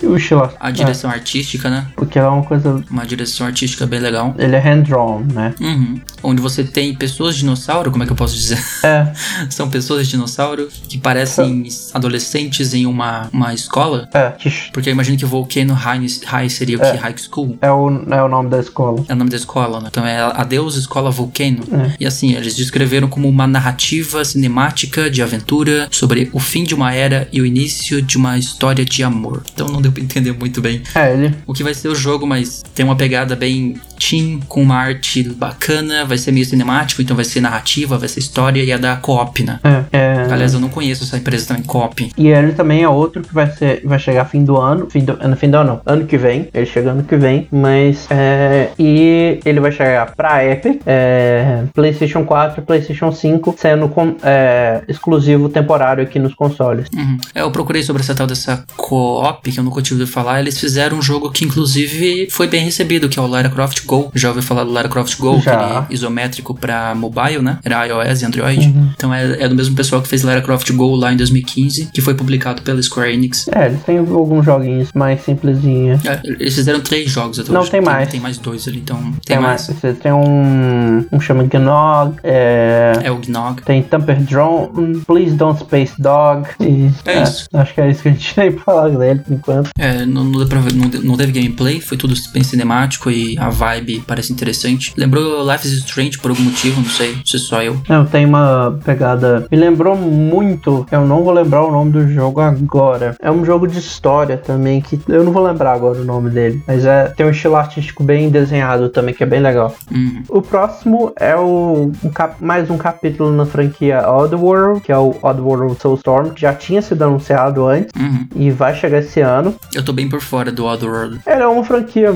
[0.61, 1.87] a direção artística, né?
[1.97, 2.83] Porque é uma coisa.
[2.91, 4.35] Uma direção artística bem legal.
[4.39, 5.55] Ele é hand-drawn, né?
[5.61, 6.01] Uhum.
[6.23, 8.59] Onde você tem pessoas dinossauro, como é que eu posso dizer?
[8.83, 9.07] É,
[9.51, 14.09] São pessoas dinossauro que parecem adolescentes em uma, uma escola.
[14.15, 14.33] é.
[14.73, 16.91] Porque eu imagino que Volcano High, High seria o É.
[16.93, 16.97] que?
[16.97, 17.59] High School?
[17.61, 19.05] É o, é o nome da escola.
[19.09, 19.89] É o nome da escola, né?
[19.91, 21.63] Então é Adeus Escola Volcano.
[21.73, 21.97] É.
[22.01, 26.93] E assim, eles descreveram como uma narrativa cinemática de aventura sobre o fim de uma
[26.93, 29.43] era e o início de uma história de amor.
[29.53, 31.35] Então não deu pra entender muito bem É, ele.
[31.47, 35.23] o que vai ser o jogo, mas tem uma pegada bem teen, com uma arte
[35.23, 38.97] bacana, vai ser meio cinemático, então vai ser narrativa, vai ser história e é da
[38.97, 39.61] Coop, né?
[39.65, 40.27] É, é.
[40.31, 42.11] Aliás, eu não conheço essa empresa também, Coop.
[42.17, 45.17] E ele também é outro que vai ser, vai chegar fim do ano, fim do,
[45.17, 48.71] no fim do ano, não, ano que vem, ele chega ano que vem, mas é,
[48.79, 54.83] e ele vai chegar pra Epic, é, PlayStation 4 e PlayStation 5, sendo com, é,
[54.89, 56.89] exclusivo temporário aqui nos consoles.
[56.95, 57.17] Uhum.
[57.35, 60.41] É, eu procurei sobre essa tal dessa Co-op, que eu nunca tive ouvido falar.
[60.41, 64.11] Eles fizeram um jogo que, inclusive, foi bem recebido, que é o Lara Croft Go.
[64.15, 65.41] Já ouviu falar do Lara Croft Go?
[65.41, 65.79] Já.
[65.79, 67.59] Aquele isométrico pra mobile, né?
[67.65, 68.67] Era iOS e Android.
[68.67, 68.91] Uhum.
[68.97, 72.01] Então é, é do mesmo pessoal que fez Lara Croft Go lá em 2015, que
[72.01, 73.47] foi publicado pela Square Enix.
[73.49, 76.05] É, eles têm alguns joguinhos mais simplesinhos.
[76.05, 77.71] É, eles fizeram três jogos até Não, hoje.
[77.71, 78.09] tem mais.
[78.09, 79.69] Tem mais dois ali, então tem, Tem mais.
[79.83, 83.63] mais, tem um, um chama Gnog, é, É o Gnog.
[83.63, 86.49] tem Tamper Drone, Please Don't Space Dog.
[86.61, 87.47] E, É isso.
[87.53, 89.71] Acho que é isso que a gente tem pra falar dele por enquanto.
[89.79, 93.49] É, não, não, deu pra não, não teve gameplay, foi tudo bem cinemático e a
[93.49, 93.76] vibe
[94.07, 94.93] parece interessante.
[94.97, 97.81] Lembrou Life is Strange por algum motivo, não sei se só eu.
[97.89, 99.47] Não, tem uma pegada.
[99.51, 100.87] Me lembrou muito.
[100.91, 103.17] Eu não vou lembrar o nome do jogo agora.
[103.21, 106.63] É um jogo de história também que eu não vou lembrar agora o nome dele.
[106.67, 109.75] Mas é tem um estilo artístico bem desenhado também que é bem legal.
[109.91, 110.23] Uhum.
[110.29, 115.15] O próximo é o um cap- mais um capítulo na franquia Oddworld, que é o
[115.23, 118.27] Oddworld Soulstorm, que já tinha sido anunciado antes Uhum.
[118.37, 119.55] e vai chegar esse ano.
[119.75, 121.21] Eu tô bem por fora do Oddworld.
[121.27, 122.11] Ela é uma franquia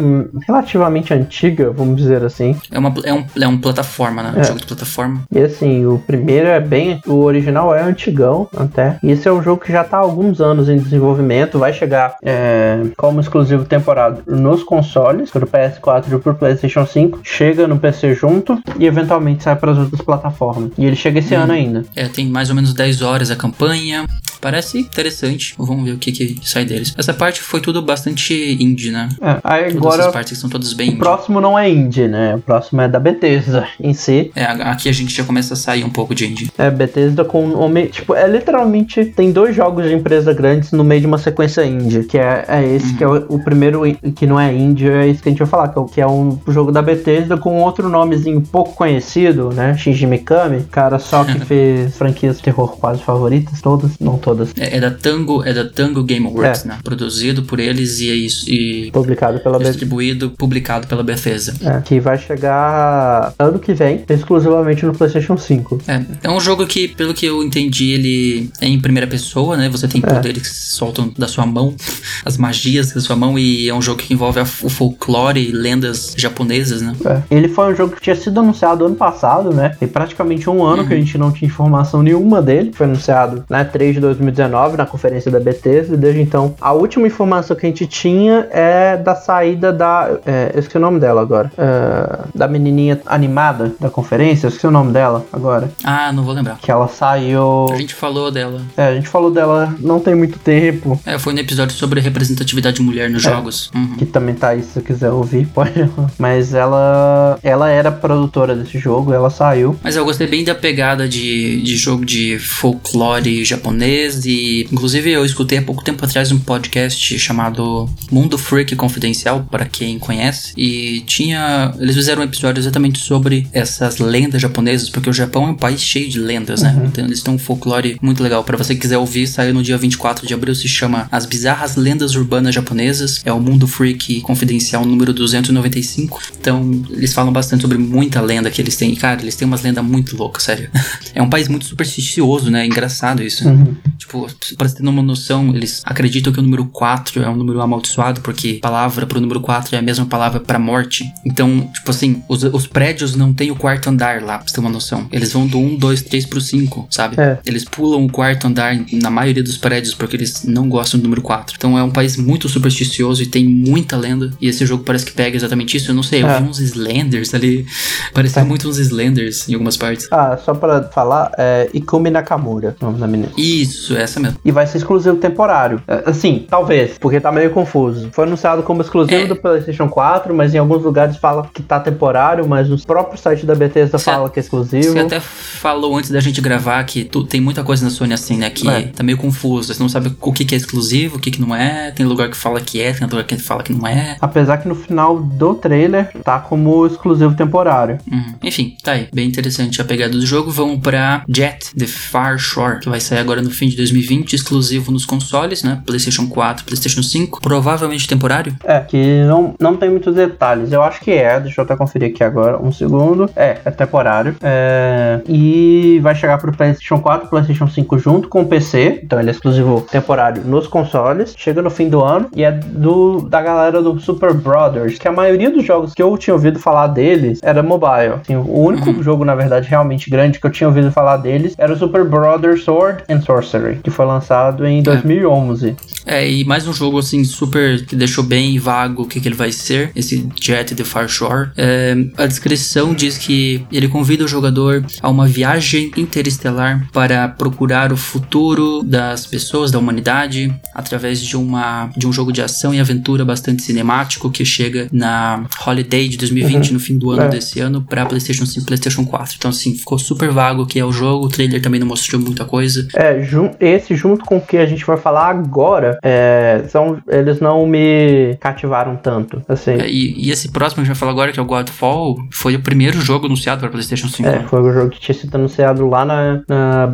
[0.47, 2.57] relativamente antiga, vamos dizer assim.
[2.71, 4.33] É, uma, é, um, é um plataforma, né?
[4.37, 4.45] Um É.
[4.45, 5.23] jogo de plataforma.
[5.35, 7.01] E assim, o primeiro é bem.
[7.07, 8.99] O original é antigão até.
[9.03, 11.59] E esse é um jogo que já tá há alguns anos em desenvolvimento.
[11.59, 17.21] Vai chegar é, como exclusivo temporário nos consoles, pro PS4 e pro PlayStation 5.
[17.23, 20.71] Chega no PC junto e eventualmente sai para as outras plataformas.
[20.79, 21.85] E ele chega esse ano ainda.
[21.95, 24.07] É, tem mais ou menos 10 horas a campanha.
[24.41, 25.55] Parece interessante.
[25.59, 26.95] Vamos ver o que, que sai deles.
[26.97, 29.09] Essa parte foi tudo bastante indie, né?
[29.21, 30.01] É, aí Todas agora.
[30.03, 30.99] essas partes que são todas bem O indie.
[30.99, 32.35] próximo não é indie, né?
[32.37, 34.31] O próximo é da Bethesda em si.
[34.35, 36.51] É, aqui a gente já começa a sair um pouco de indie.
[36.59, 37.87] É, Bethesda com nome.
[37.87, 39.05] Tipo, é literalmente.
[39.05, 42.05] Tem dois jogos de empresa grandes no meio de uma sequência indie.
[42.05, 43.83] Que é, é esse, que é o, o primeiro
[44.15, 46.01] que não é indie, é esse que a gente vai falar, que é, o- que
[46.01, 49.77] é um jogo da Bethesda com outro nomezinho pouco conhecido, né?
[49.77, 50.63] Shinji Mikami.
[50.71, 54.53] Cara só que fez franquias de terror quase favoritas, todas, não todas.
[54.59, 56.69] É, é da Tango, é da Tango Gameworks, É.
[56.69, 56.79] né?
[56.85, 58.49] Produzido por eles e é isso.
[58.51, 59.73] E Publicado pela Bethesda.
[59.73, 61.30] distribuído, publicado pela Bethesda.
[61.65, 65.79] É, que vai chegar ano que vem, exclusivamente no PlayStation 5.
[65.87, 69.69] É, é um jogo que, pelo que eu entendi, ele é em primeira pessoa, né?
[69.69, 70.07] Você tem É.
[70.15, 71.75] poderes que soltam da sua mão,
[72.25, 75.53] as magias da sua mão, e é um jogo que envolve a- o folclore e
[75.53, 76.95] lendas japonesas, né?
[77.05, 77.21] É.
[77.35, 79.77] Ele foi um jogo que tinha sido anunciado ano passado, né?
[79.79, 82.73] Tem praticamente um ano que a gente não tinha informação nenhuma dele.
[82.75, 85.95] Foi anunciado na 3 de 2019, na conferência da Bethesda.
[85.95, 90.11] E desde então, a última informação que a gente tinha é da saída da.
[90.27, 91.51] É, eu esqueci o nome dela agora.
[91.57, 94.49] É, da menininha animada da conferência.
[94.49, 95.71] Esqueci o nome dela agora.
[95.85, 96.59] Ah, não vou lembrar.
[96.59, 97.67] Que ela saiu.
[97.73, 98.61] A gente falou dela.
[98.77, 101.01] É, a gente falou dela não tem muito tempo.
[101.07, 103.31] É, foi no episódio sobre representatividade mulher nos É.
[103.31, 103.71] jogos.
[103.75, 103.97] Uhum.
[103.97, 105.73] que também tá aí se você quiser ouvir, pode.
[106.19, 109.77] Mas ela ela era produtora desse jogo, ela saiu.
[109.83, 115.11] Mas eu gostei bem da pegada de, de jogo de folclore japonês japonês e, inclusive,
[115.11, 120.53] eu escutei há pouco tempo atrás um podcast chamado Mundo Freak Confidencial, para quem conhece,
[120.57, 121.75] e tinha.
[121.79, 125.81] Eles fizeram um episódio exatamente sobre essas lendas japonesas, porque o Japão é um país
[125.81, 126.81] cheio de lendas, né?
[126.87, 128.45] Então eles têm um folclore muito legal.
[128.45, 131.75] Para você que quiser ouvir, saiu no dia 24 de abril, se chama As Bizarras
[131.75, 133.21] Lendas Urbanas Japonesas.
[133.25, 136.21] É o Mundo Freak Confidencial número 295.
[136.41, 138.93] Então, eles falam bastante sobre muita lenda que eles têm.
[138.93, 140.71] E, cara, eles têm umas lendas muito loucas, sério.
[141.13, 142.63] É um país muito supersticioso, né?
[142.63, 143.47] É engraçado isso.
[143.47, 143.75] Uhum.
[143.99, 147.61] Tipo, pra você ter uma noção, eles acreditam que o número 4 é um número
[147.61, 150.90] amaldiçoado, porque palavra pro número 4 é a mesma palavra pra morte.
[151.25, 154.61] Então, tipo assim, os, os prédios não tem o quarto andar lá, pra você ter
[154.61, 155.07] uma noção.
[155.13, 157.21] Eles vão do 1, 2, 3 pro 5, sabe?
[157.21, 157.39] É.
[157.47, 161.23] Eles pulam o quarto andar na maioria dos prédios porque eles não gostam do número
[161.23, 161.55] 4.
[161.57, 164.31] Então é um país muito supersticioso e tem muita lenda.
[164.41, 165.91] E esse jogo parece que pega exatamente isso.
[165.91, 166.41] Eu não sei, eu É.
[166.41, 167.67] vi uns Slenders ali.
[168.13, 170.09] Parecia muito uns Slenders em algumas partes.
[170.11, 173.31] Ah, só pra falar, é Ikumi Nakamura, o nome da menina.
[173.37, 174.39] Isso, essa mesmo.
[174.45, 175.83] E vai ser exclusivo temporário.
[175.87, 178.09] É, Assim, talvez, porque tá meio confuso.
[178.13, 179.27] Foi anunciado como exclusivo É.
[179.27, 183.45] do PlayStation 4, mas em alguns lugares fala que tá temporário, mas no próprio site
[183.47, 184.93] da Bethesda Você- fala que é exclusivo.
[184.93, 188.37] Você até falou antes da gente gravar que tu- tem muita coisa na Sony assim,
[188.37, 188.51] né?
[188.51, 188.83] Que É.
[188.83, 189.73] tá meio confuso.
[189.73, 191.91] Você não sabe o que, que é exclusivo, o que, que não é.
[191.91, 194.17] Tem lugar que fala que é, tem lugar que fala que não é.
[194.21, 197.99] Apesar que no final do trailer tá como exclusivo temporário.
[198.11, 198.35] Uhum.
[198.43, 199.09] Enfim, tá aí.
[199.13, 200.51] Bem interessante a pegada do jogo.
[200.51, 204.91] Vamos pra Jet The Far Shore, que vai sair agora no fim de 2020, exclusivo
[204.93, 205.81] nos consoles, né?
[205.87, 207.41] PlayStation 4, PlayStation 5.
[207.41, 208.57] Provavelmente temporário.
[208.65, 210.70] É, que não, não tem muitos detalhes.
[210.73, 213.31] Eu acho que é, deixa eu até conferir aqui agora, um segundo.
[213.37, 214.37] É, é temporário.
[214.43, 219.01] É, e vai chegar pro PlayStation 4 PlayStation 5 junto com o PC.
[219.03, 221.35] Então ele é exclusivo temporário nos consoles.
[221.37, 225.13] Chega no fim do ano e é do da galera do Super Brothers, que a
[225.13, 228.15] maioria dos jogos que eu tinha ouvido falar deles era mobile.
[228.21, 231.73] Assim, o único jogo, na verdade, realmente grande que eu tinha ouvido falar deles era
[231.73, 235.77] o Super Brothers Sword and Sorcery, que foi lançado em 2011.
[236.07, 239.35] É, e mais um jogo assim super que deixou bem vago o que, que ele
[239.35, 240.29] vai ser, esse
[240.61, 241.51] Jet The Far Shore.
[241.57, 247.93] É, a descrição diz que ele convida o jogador a uma viagem interestelar para procurar
[247.93, 252.81] o futuro das pessoas, da humanidade, através de, uma, de um jogo de ação e
[252.81, 257.29] aventura bastante cinemático que chega na Holiday de 2020, no fim do ano É.
[257.29, 259.35] desse ano, para PlayStation 5 e PlayStation 4.
[259.39, 262.21] Então, assim, ficou super vago o que é o jogo, o trailer também não mostrou
[262.21, 262.87] muita coisa.
[262.95, 267.41] É, jun- esse junto com o que a gente vai falar agora, é, são, eles
[267.41, 269.73] não me cativaram tanto, assim.
[269.73, 272.17] É, E, e esse próximo que a gente vai falar agora, que é o Godfall,
[272.33, 274.29] foi o primeiro jogo anunciado para PlayStation 5.
[274.29, 276.91] É, foi o jogo que tinha sido anunciado lá na, na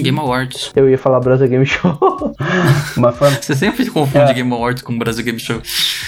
[0.00, 0.70] Game Awards.
[0.74, 1.98] Eu ia falar Brasil Game Show,
[2.96, 3.30] mas foi...
[3.30, 4.34] Você sempre confunde É.
[4.34, 5.60] Game Awards com Brasil Game Show.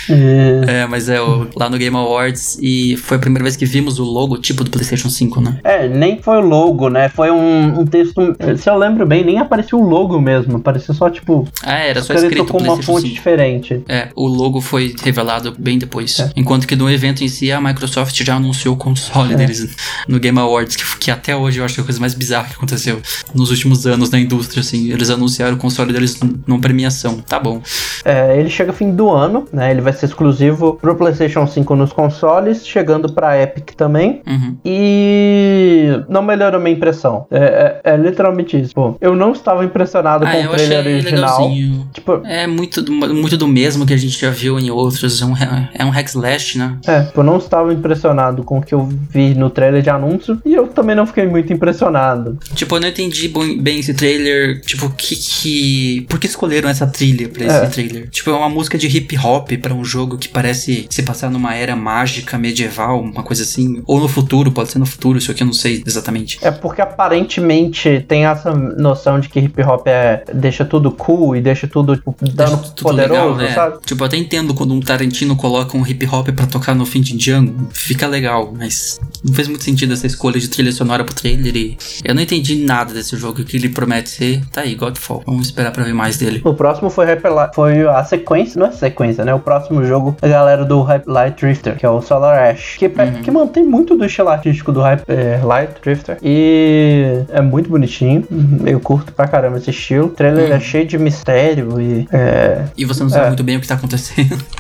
[0.09, 3.65] É, É, mas é o, lá no Game Awards e foi a primeira vez que
[3.65, 5.59] vimos o logotipo do PlayStation 5, né?
[5.65, 7.09] É, nem foi o logo, né?
[7.09, 8.37] Foi um, um texto.
[8.59, 10.57] Se eu lembro bem, nem apareceu o logo mesmo.
[10.57, 13.15] Apareceu só, tipo, Ah, era só escrito com uma fonte 5.
[13.15, 13.83] diferente.
[13.89, 16.19] É, o logo foi revelado bem depois.
[16.19, 16.31] É.
[16.37, 18.83] Enquanto que no evento em si, a Microsoft já anunciou o É.
[18.83, 19.75] console deles
[20.09, 22.49] no Game Awards, que, que até hoje eu acho que é a coisa mais bizarra
[22.49, 23.01] que aconteceu
[23.35, 24.91] nos últimos anos na indústria, assim.
[24.93, 27.19] Eles anunciaram o console deles numa premiação.
[27.19, 27.61] Tá bom.
[28.05, 29.71] É, ele chega fim do ano, né?
[29.71, 34.23] Ele vai ser exclusivo pro PlayStation 5 nos consoles, chegando pra Epic também.
[34.27, 34.57] Uhum.
[34.65, 37.27] E não melhorou minha impressão.
[37.31, 38.75] É, é- é literalmente isso.
[38.75, 41.41] Pô, eu não estava impressionado Ah, com o trailer original.
[41.45, 41.89] legalzinho.
[41.93, 45.21] Tipo, É muito, do- muito do mesmo que a gente já viu em outros.
[45.21, 45.35] É um,
[45.75, 46.77] é um hack slash, né?
[46.87, 50.41] É, eu não estava impressionado com o que eu vi no trailer de anúncio.
[50.45, 52.39] E eu também não fiquei muito impressionado.
[52.55, 54.61] Tipo, eu não entendi bem esse trailer.
[54.63, 56.07] Tipo, que que.
[56.09, 57.67] Por que escolheram essa trilha pra esse É.
[57.67, 58.09] trailer?
[58.11, 61.55] Tipo, é uma música de hip hop pra um jogo que parece se passar numa
[61.55, 63.83] era mágica, medieval, uma coisa assim.
[63.87, 66.39] Ou no futuro, pode ser no futuro, isso aqui eu não sei exatamente.
[66.43, 71.41] É porque aparentemente tem essa noção de que hip hop é, deixa tudo cool e
[71.41, 73.53] deixa tudo tipo, dando Acho tudo poderoso, legal, né?
[73.55, 73.79] sabe?
[73.85, 77.01] Tipo, eu até entendo quando um Tarantino coloca um hip hop pra tocar no fim
[77.01, 77.69] de Django.
[77.73, 81.77] Fica legal, mas não fez muito sentido essa escolha de trilha sonora pro trailer e
[82.05, 84.41] eu não entendi nada desse jogo, o que ele promete ser.
[84.53, 85.23] Tá aí, Godfall.
[85.27, 86.41] Vamos esperar pra ver mais dele.
[86.45, 87.07] O próximo foi,
[87.55, 89.33] foi a sequência, não é sequência, né?
[89.35, 92.87] O próximo jogo da galera do Hype Light Drifter, que é o Solar Ash, que,
[92.87, 93.23] Uhum.
[93.23, 96.19] que mantém muito do estilo artístico do Hype, é, Light Drifter.
[96.23, 98.27] E é muito bonitinho,
[98.67, 100.07] eu curto pra caramba esse estilo.
[100.07, 100.57] O trailer Uhum.
[100.57, 103.29] é cheio de mistério e é, E você não sabe É.
[103.29, 104.39] muito bem o que tá acontecendo.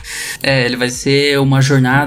[0.42, 1.99] É, ele vai ser uma jornada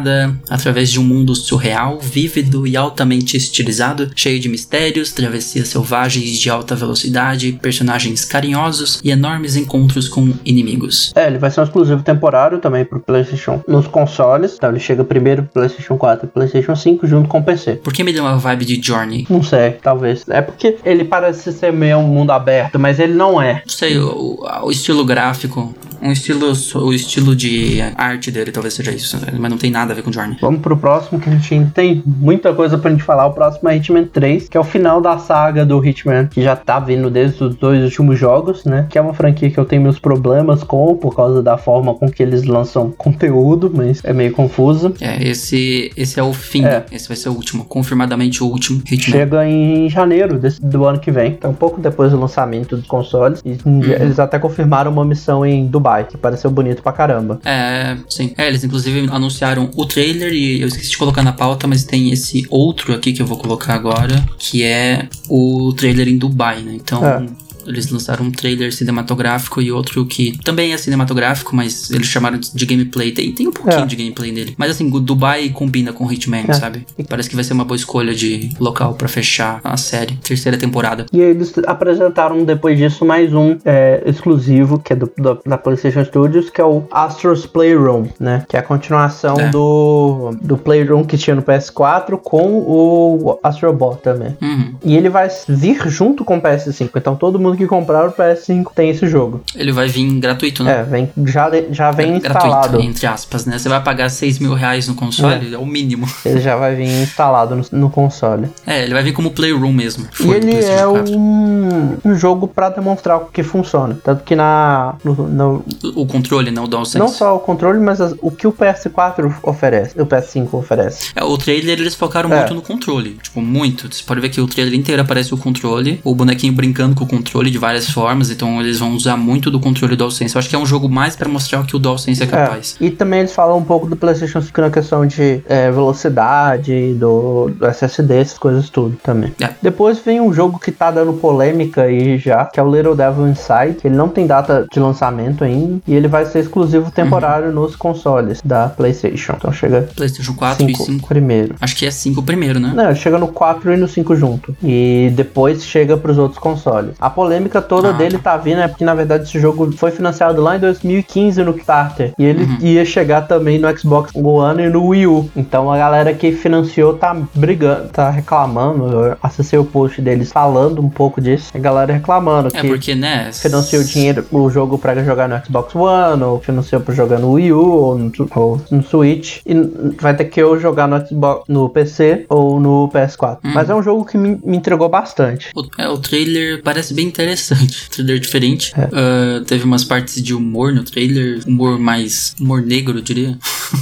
[0.49, 6.49] através de um mundo surreal, vívido e altamente estilizado, cheio de mistérios, travessias selvagens de
[6.49, 11.11] alta velocidade, personagens carinhosos e enormes encontros com inimigos.
[11.15, 14.55] É, ele vai ser um exclusivo temporário também pro PlayStation nos consoles.
[14.55, 17.75] Então ele chega primeiro pro PlayStation 4 e PlayStation 5 junto com o PC.
[17.75, 19.25] Por que me deu uma vibe de Journey?
[19.29, 20.23] Não sei, talvez.
[20.29, 23.61] É porque ele parece ser meio um mundo aberto, mas ele não é.
[23.65, 28.91] Não sei, o, o estilo gráfico, um estilo, o estilo de arte dele talvez seja
[28.91, 30.37] isso, mas não tem nada a ver com Journey.
[30.41, 33.25] Vamos pro próximo, que a gente tem muita coisa pra gente falar.
[33.27, 36.55] O próximo é Hitman 3, que é o final da saga do Hitman, que já
[36.55, 38.87] tá vindo desde os dois últimos jogos, né?
[38.89, 42.09] Que é uma franquia que eu tenho meus problemas com, por causa da forma com
[42.09, 44.93] que eles lançam conteúdo, mas é meio confuso.
[44.99, 46.85] É, esse, esse é o fim, É.
[46.91, 49.19] esse vai ser o último, confirmadamente o último Hitman.
[49.19, 51.31] Chega em janeiro desse- do ano que vem.
[51.31, 53.41] Então, um pouco depois do lançamento dos consoles.
[53.45, 53.57] E
[53.91, 57.39] eles até confirmaram uma missão em Dubai, que pareceu bonito pra caramba.
[57.45, 58.33] É, sim.
[58.37, 62.11] É, eles inclusive anunciaram o trailer e eu esqueci de colocar na pauta, mas tem
[62.11, 66.73] esse outro aqui que eu vou colocar agora, que é o trailer em Dubai, né?
[66.75, 67.05] Então.
[67.05, 67.42] É.
[67.67, 72.65] Eles lançaram um trailer cinematográfico e outro que também é cinematográfico, mas eles chamaram de
[72.65, 73.11] gameplay.
[73.11, 73.85] Tem, tem um pouquinho É.
[73.85, 74.55] de gameplay nele.
[74.57, 76.53] Mas assim, o Dubai combina com Hitman, É.
[76.53, 76.85] sabe?
[77.09, 80.15] Parece que vai ser uma boa escolha de local pra fechar a série.
[80.17, 81.05] Terceira temporada.
[81.11, 86.03] E eles apresentaram depois disso mais um é, exclusivo, que é do, do- da PlayStation
[86.05, 88.45] Studios, que é o Astro's Playroom, né?
[88.47, 89.49] Que é a continuação É.
[89.49, 94.35] do, do Playroom que tinha no PS4 com o Astrobot também.
[94.41, 94.73] Uhum.
[94.83, 96.89] E ele vai vir junto com o PS5.
[96.95, 99.41] Então todo mundo que comprar o PS5 tem esse jogo.
[99.55, 100.79] Ele vai vir gratuito, né?
[100.79, 102.49] É, vem, já, já vem instalado.
[102.69, 103.57] Gratuito, entre aspas, né?
[103.57, 106.07] Você vai pagar 6 mil reais no console, é, o mínimo.
[106.25, 108.47] Ele já vai vir instalado no, no console.
[108.65, 110.07] É, ele vai vir como Playroom mesmo.
[110.19, 111.13] E ele é 4.
[111.17, 113.97] um, um jogo pra demonstrar o que funciona.
[114.03, 115.65] Tanto que na, no, no-
[115.95, 116.99] O controle, não o DualSense.
[116.99, 121.11] não só o controle, mas as- o que o PS4 oferece, o PS5 oferece.
[121.15, 122.37] É, o trailer eles focaram É.
[122.37, 123.17] muito no controle.
[123.21, 123.93] Tipo, muito.
[123.93, 127.07] Você pode ver que o trailer inteiro aparece o controle, o bonequinho brincando com o
[127.07, 128.29] controle de várias formas.
[128.29, 130.35] Então eles vão usar muito do controle DualSense.
[130.35, 132.75] Eu acho que é um jogo mais pra mostrar o que o DualSense é capaz.
[132.81, 136.93] É, E também eles falam um pouco do PlayStation 5 na questão de é, velocidade,
[136.95, 139.33] do, do SSD, essas coisas tudo também.
[139.41, 139.49] É.
[139.61, 143.27] Depois vem um jogo que tá dando polêmica aí já, que é o Little Devil
[143.27, 147.33] Inside, que ele não tem data de lançamento ainda, e ele vai ser exclusivo temporário
[147.47, 147.53] Uhum.
[147.53, 149.33] nos consoles da PlayStation.
[149.37, 151.07] Então chega PlayStation 4 e 5 5.
[151.07, 151.55] primeiro.
[151.59, 152.71] Acho que é 5 primeiro, né?
[152.75, 154.55] Não, chega no 4 e no 5 junto.
[154.63, 156.91] E depois chega pros outros consoles.
[156.99, 160.41] A polêmica toda Ah, dele tá vindo é porque, na verdade, esse jogo foi financiado
[160.41, 162.13] lá em 2015 no Kickstarter.
[162.17, 162.57] E ele Uhum.
[162.61, 165.29] ia chegar também no Xbox One e no Wii U.
[165.35, 168.85] Então a galera que financiou tá brigando, tá reclamando.
[169.05, 171.51] Eu acessei o post deles falando um pouco disso.
[171.53, 173.31] A galera reclamando É que porque, né?
[173.33, 177.51] financiou dinheiro, o jogo pra jogar no Xbox One, ou financiou pra jogar no Wii
[177.53, 179.39] U, ou no, ou no Switch.
[179.45, 179.53] E
[179.99, 183.37] vai ter que ou jogar no Xbox, no PC ou no PS4.
[183.43, 183.51] Hum.
[183.53, 185.49] Mas é um jogo que me, me entregou bastante.
[185.55, 187.22] O, é, o trailer parece bem interessante.
[187.89, 188.73] trailer diferente.
[188.77, 188.89] É.
[188.91, 191.39] Ah, teve umas partes de humor no trailer.
[191.47, 192.35] Humor mais.
[192.39, 193.37] Humor negro, eu diria.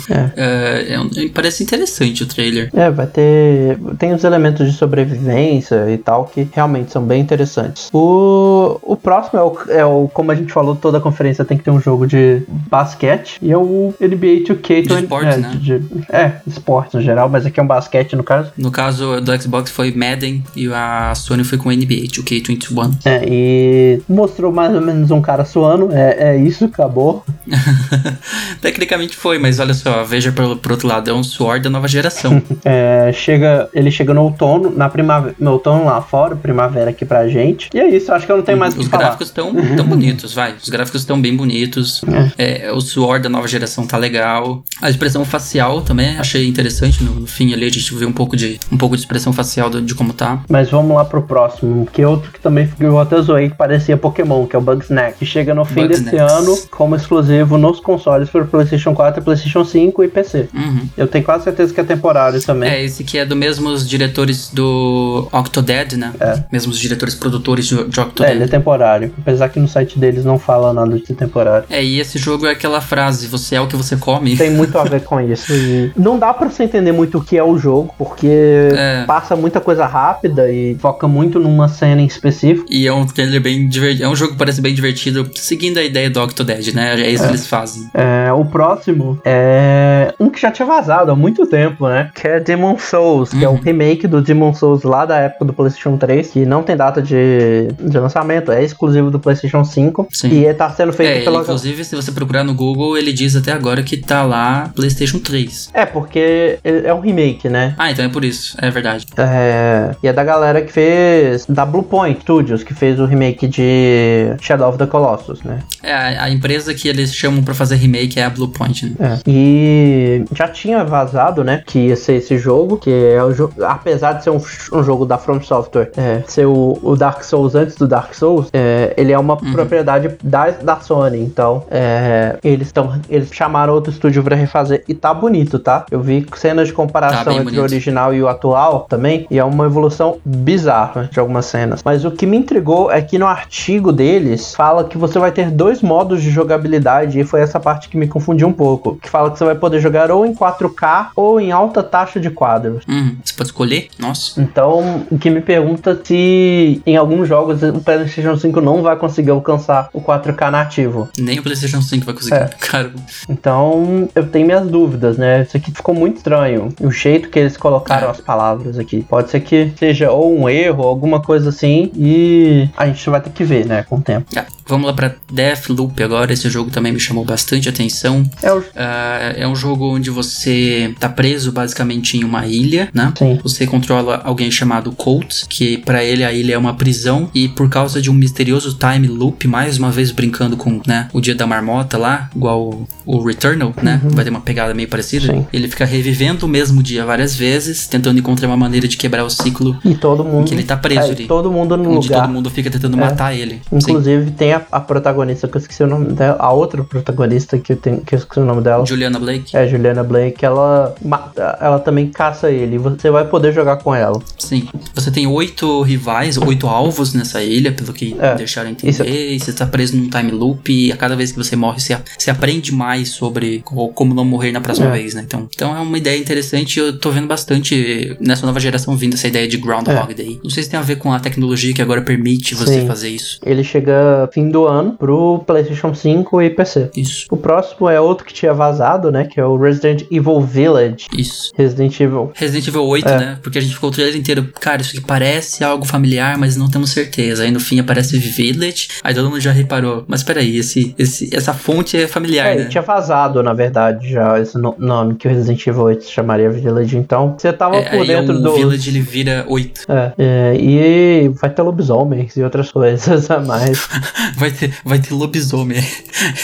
[0.09, 0.31] É.
[0.35, 2.69] É, é um- parece interessante o trailer.
[2.73, 3.77] É, vai ter.
[3.97, 7.89] Tem os elementos de sobrevivência e tal que realmente são bem interessantes.
[7.93, 10.07] O, o próximo é o, é o.
[10.13, 13.37] Como a gente falou, toda conferência tem que ter um jogo de basquete.
[13.41, 14.87] E é o NBA 2K.
[14.87, 15.51] De esportes, é, né?
[15.59, 18.51] de- é, esportes no geral, mas aqui é um basquete no caso.
[18.57, 22.97] No caso do Xbox foi Madden e a Sony foi com NBA 2K21.
[23.05, 25.89] É, e mostrou mais ou menos um cara suando.
[25.93, 27.23] É, é isso, acabou.
[28.61, 31.87] Tecnicamente foi, mas olha só, veja pelo, por outro lado, é um suor da nova
[31.87, 32.41] geração.
[32.63, 37.27] É, chega, ele chega no outono, na primavera, no outono lá fora, primavera aqui pra
[37.27, 37.69] gente.
[37.73, 39.03] E é isso, acho que eu não tenho mais o que Os falar.
[39.03, 40.53] gráficos estão tão bonitos, vai.
[40.61, 42.01] Os gráficos estão bem bonitos.
[42.37, 44.63] É, o suor da nova geração tá legal.
[44.81, 47.03] A expressão facial também achei interessante.
[47.03, 49.69] No, no fim ali a gente vê um pouco de, um pouco de expressão facial
[49.69, 50.43] do- de como tá.
[50.49, 53.95] Mas vamos lá pro próximo, que é outro que também eu até zoei, que parecia
[53.97, 56.31] Pokémon, que é o Bugsnax, que chega no fim desse Bugsnax.
[56.33, 60.47] ano como exclusivo nos consoles para PlayStation 4, PlayStation 5 e PC.
[60.53, 60.87] Uhum.
[60.97, 62.69] Eu tenho quase certeza que é temporário também.
[62.69, 66.13] É, esse que é do mesmos diretores do Octodad, né?
[66.19, 66.43] É.
[66.51, 68.31] Mesmos diretores produtores de, de É, Octodad.
[68.31, 69.13] ele é temporário.
[69.17, 71.65] Apesar que no site deles não fala nada de temporário.
[71.69, 74.35] É, e esse jogo é aquela frase, você é o que você come.
[74.37, 75.51] Tem muito a ver com isso.
[75.53, 79.03] E não dá pra você entender muito o que é o jogo, porque É.
[79.05, 82.65] passa muita coisa rápida e foca muito numa cena em específico.
[82.69, 84.03] E é um trailer bem divertido.
[84.05, 86.99] É um jogo que parece bem divertido, seguindo a ideia do Octodad, né?
[87.01, 87.89] É isso que eles fazem.
[87.93, 92.09] É, o próximo é um que já tinha vazado há muito tempo, né?
[92.15, 93.57] Que é Demon Souls, que é o Uhum.
[93.61, 97.67] remake do Demon Souls lá da época do PlayStation 3, que não tem data de,
[97.79, 100.29] de lançamento, é exclusivo do PlayStation 5 Sim.
[100.47, 101.41] e tá sendo feito É, pela.
[101.41, 105.69] inclusive, se você procurar no Google, ele diz até agora que tá lá PlayStation 3.
[105.73, 107.75] É, porque é um remake, né?
[107.77, 108.55] Ah, então é por isso.
[108.59, 109.05] É verdade.
[109.17, 111.45] É, e é da galera que fez.
[111.47, 115.59] Da Bluepoint Studios, que fez o remake de Shadow of the Colossus, né?
[115.83, 118.95] É, a, empresa que eles chamam pra fazer remake é a Bluepoint, né?
[118.99, 119.19] É.
[119.27, 121.63] E já tinha vazado, né?
[121.65, 123.53] Que ia ser esse jogo, que é o jogo.
[123.63, 124.41] Apesar de ser um,
[124.73, 128.47] um jogo da From Software, é, ser o, o Dark Souls antes do Dark Souls,
[128.53, 131.19] é, ele é uma propriedade da, da Sony.
[131.19, 132.99] Então, é, eles estão.
[133.09, 134.83] Eles chamaram outro estúdio pra refazer.
[134.87, 135.85] E tá bonito, tá?
[135.91, 137.59] Eu vi cenas de Tá comparação bem entre bonito.
[137.59, 139.27] o original e o atual também.
[139.29, 141.81] E é uma evolução bizarra de algumas cenas.
[141.83, 145.51] Mas o que me intrigou é que no artigo deles fala que você vai ter
[145.51, 147.19] dois modos de jogabilidade.
[147.19, 148.95] E foi essa parte que me confundiu um pouco.
[148.95, 152.29] Que fala que você vai poder jogar ou em 4K ou em alta taxa de
[152.29, 152.83] quadros.
[152.87, 153.17] Uhum.
[153.23, 153.89] Você pode escolher?
[153.99, 154.41] Nossa.
[154.41, 159.31] Então, o que me pergunta se em alguns jogos o PlayStation 5 não vai conseguir
[159.31, 161.09] alcançar o 4K nativo.
[161.17, 162.35] Nem o PlayStation 5 vai conseguir.
[162.35, 162.49] É.
[162.59, 162.91] Cara,
[163.29, 165.41] Então, eu tenho minhas dúvidas, né?
[165.41, 166.69] Isso aqui ficou muito estranho.
[166.79, 169.03] O jeito que eles colocaram as palavras aqui.
[169.03, 171.91] Pode ser que seja ou um erro, alguma coisa assim.
[171.95, 173.83] E a gente vai ter que ver, né?
[173.83, 174.27] Com o tempo.
[174.35, 176.33] ah, vamos lá pra Deathloop agora.
[176.33, 178.23] Esse jogo também me chamou bastante atenção.
[178.41, 178.63] É o.
[178.75, 183.13] Ah, é um jogo onde você tá preso basicamente em uma ilha, né?
[183.17, 183.39] Sim.
[183.43, 187.69] Você controla alguém chamado Colt, que pra ele a ilha é uma prisão e por
[187.69, 191.45] causa de um misterioso time loop, mais uma vez brincando com, né, o dia da
[191.47, 193.99] marmota lá, igual o, o Returnal, né?
[194.03, 195.27] Vai ter uma pegada meio parecida.
[195.33, 195.45] Sim.
[195.51, 199.29] Ele fica revivendo o mesmo dia várias vezes, tentando encontrar uma maneira de quebrar o
[199.29, 200.47] ciclo E todo mundo.
[200.47, 201.25] que ele tá preso é, ali.
[201.27, 202.21] todo mundo no onde lugar.
[202.23, 203.61] todo mundo fica tentando matar ele.
[203.71, 203.77] Sim.
[203.91, 206.35] Inclusive, tem a, a protagonista, que eu esqueci o nome dela.
[206.39, 208.85] A outra protagonista que eu, tenho, que eu esqueci o nome dela.
[208.85, 209.55] Juliana Blake?
[209.55, 212.77] É, Juliana Blake, ela mata, ela também caça ele.
[212.77, 214.19] Você vai poder jogar com ela.
[214.37, 214.67] Sim.
[214.93, 218.91] Você tem oito rivais, oito alvos nessa ilha, pelo que É, deixaram entender.
[218.91, 221.79] isso- E você tá preso num time loop e a cada vez que você morre,
[221.79, 224.91] você, você aprende mais sobre co- como não morrer na próxima É.
[224.91, 225.23] vez, né?
[225.25, 226.79] Então, então é uma ideia interessante.
[226.79, 230.39] Eu tô vendo bastante nessa nova geração vindo essa ideia de Groundhog Day.
[230.43, 232.81] Não sei se tem a ver com a tecnologia que agora permite você É.
[232.81, 232.87] Sim.
[232.87, 233.39] fazer isso.
[233.45, 236.89] Ele chega fim do ano pro PlayStation 5 e PC.
[236.95, 237.25] Isso.
[237.31, 239.25] O próximo é outro que tinha vazado, né?
[239.25, 241.05] Que é o Resident Evil Village.
[241.15, 241.51] Isso.
[241.55, 242.31] Resident Evil.
[242.33, 243.17] Resident Evil 8, É.
[243.19, 243.39] né?
[243.41, 246.69] Porque a gente ficou o trailer inteiro, cara, isso aqui parece algo familiar, mas não
[246.69, 247.43] temos certeza.
[247.43, 250.03] Aí no fim aparece Village, aí todo mundo já reparou.
[250.07, 252.61] Mas peraí, esse, esse, essa fonte é familiar, É, né?
[252.61, 256.11] ele tinha vazado, na verdade, já esse no- nome que o Resident Evil 8 se
[256.11, 256.97] chamaria Village.
[256.97, 258.53] Então, você tava É, por aí dentro do.
[258.53, 259.81] Village ele vira 8.
[259.89, 263.87] É, é, e vai ter lobisomens e outras coisas a mais.
[264.35, 265.81] Vai ter, vai ter lobisomem.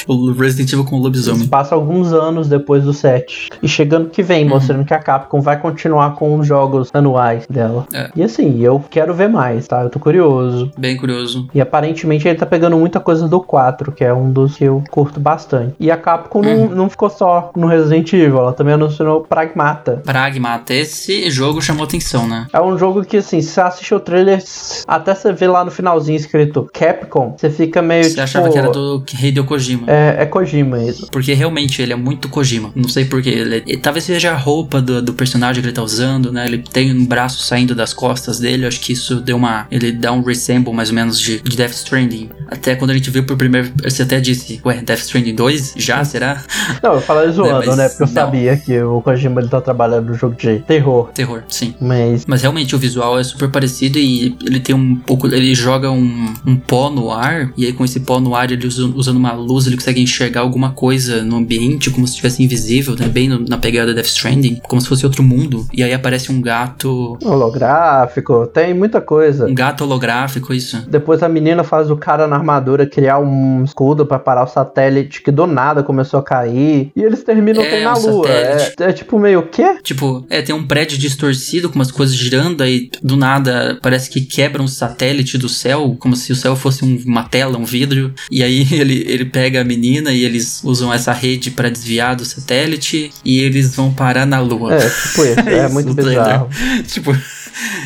[0.08, 1.48] o Resident Evil com lobisomem.
[1.48, 3.50] Passa alguns anos depois do 7.
[3.62, 7.88] E chegando que vem, mostrando que a Capcom vai continuar com os jogos anuais dela.
[7.94, 8.10] É.
[8.16, 9.84] E assim, eu quero ver mais, tá?
[9.84, 10.72] Eu tô curioso.
[10.78, 11.48] Bem curioso.
[11.54, 14.84] E aparentemente ele tá pegando muita coisa do 4, que é um dos que eu
[14.90, 15.76] curto bastante.
[15.80, 20.02] E a Capcom não, não ficou só no Resident Evil, ela também anunciou Pragmata.
[20.04, 20.74] Pragmata.
[20.74, 22.48] Esse jogo chamou atenção, né?
[22.52, 24.44] É um jogo que, assim, se você assiste o trailer,
[24.88, 28.22] até você vê lá no finalzinho escrito Capcom, você fica meio Você tipo.
[28.22, 29.84] achava que era do Hideo Kojima.
[29.88, 31.08] É, é Kojima mesmo.
[31.12, 32.72] Porque realmente ele é muito Kojima.
[32.76, 33.30] Não sei porquê.
[33.30, 36.46] Ele, ele- talvez seja a roupa do, do personagem que ele tá usando, né?
[36.46, 38.66] Ele tem um braço saindo das costas dele.
[38.66, 39.68] Acho que isso deu uma.
[39.72, 42.30] Ele dá um resemble mais ou menos de, de Death Stranding.
[42.50, 43.72] Até quando a gente viu por primeiro.
[43.84, 45.74] Você até disse, ué, Death Stranding 2?
[45.78, 46.04] Já?
[46.04, 46.44] Será?
[46.82, 47.90] Não, eu falei zoando, mas né?
[47.90, 48.14] Porque eu não.
[48.14, 51.10] sabia que o Kojima ele tá trabalhando no jogo de terror.
[51.14, 51.74] Terror, sim.
[51.82, 52.26] Mas.
[52.26, 55.28] Mas realmente o visual é super parecido e ele tem um pouco.
[55.28, 58.66] Ele joga um, um pó no ar, e aí com esse pó no ar, ele
[58.68, 62.96] usa, usando uma luz, ele consegue enxergar alguma coisa no ambiente, como se estivesse invisível,
[62.96, 63.08] né?
[63.08, 65.66] Bem no- na pegada Death Stranding, como se fosse outro mundo.
[65.74, 67.18] E aí aparece um gato.
[67.24, 69.46] Holográfico, tem muita coisa.
[69.48, 70.84] Um gato holográfico, isso.
[70.90, 75.22] Depois a menina faz o cara na armadura criar um escudo pra parar o satélite
[75.22, 76.92] que do nada começou a cair.
[76.96, 78.30] E eles terminam É, tem na um lua.
[78.30, 79.78] É, é tipo meio o quê?
[79.84, 84.22] Tipo, é, tem um prédio distorcido com umas coisas girando, aí do nada parece que
[84.22, 88.14] quebra um satélite do céu, como se o céu fosse um- uma tela, um vidro.
[88.30, 92.26] E aí ele, ele pega a menina e eles usam essa rede pra desviar do
[92.26, 94.76] satélite e eles vão parar na lua.
[94.76, 95.40] É, tipo isso.
[95.40, 96.50] é isso, muito bizarro.
[96.88, 97.18] tipo,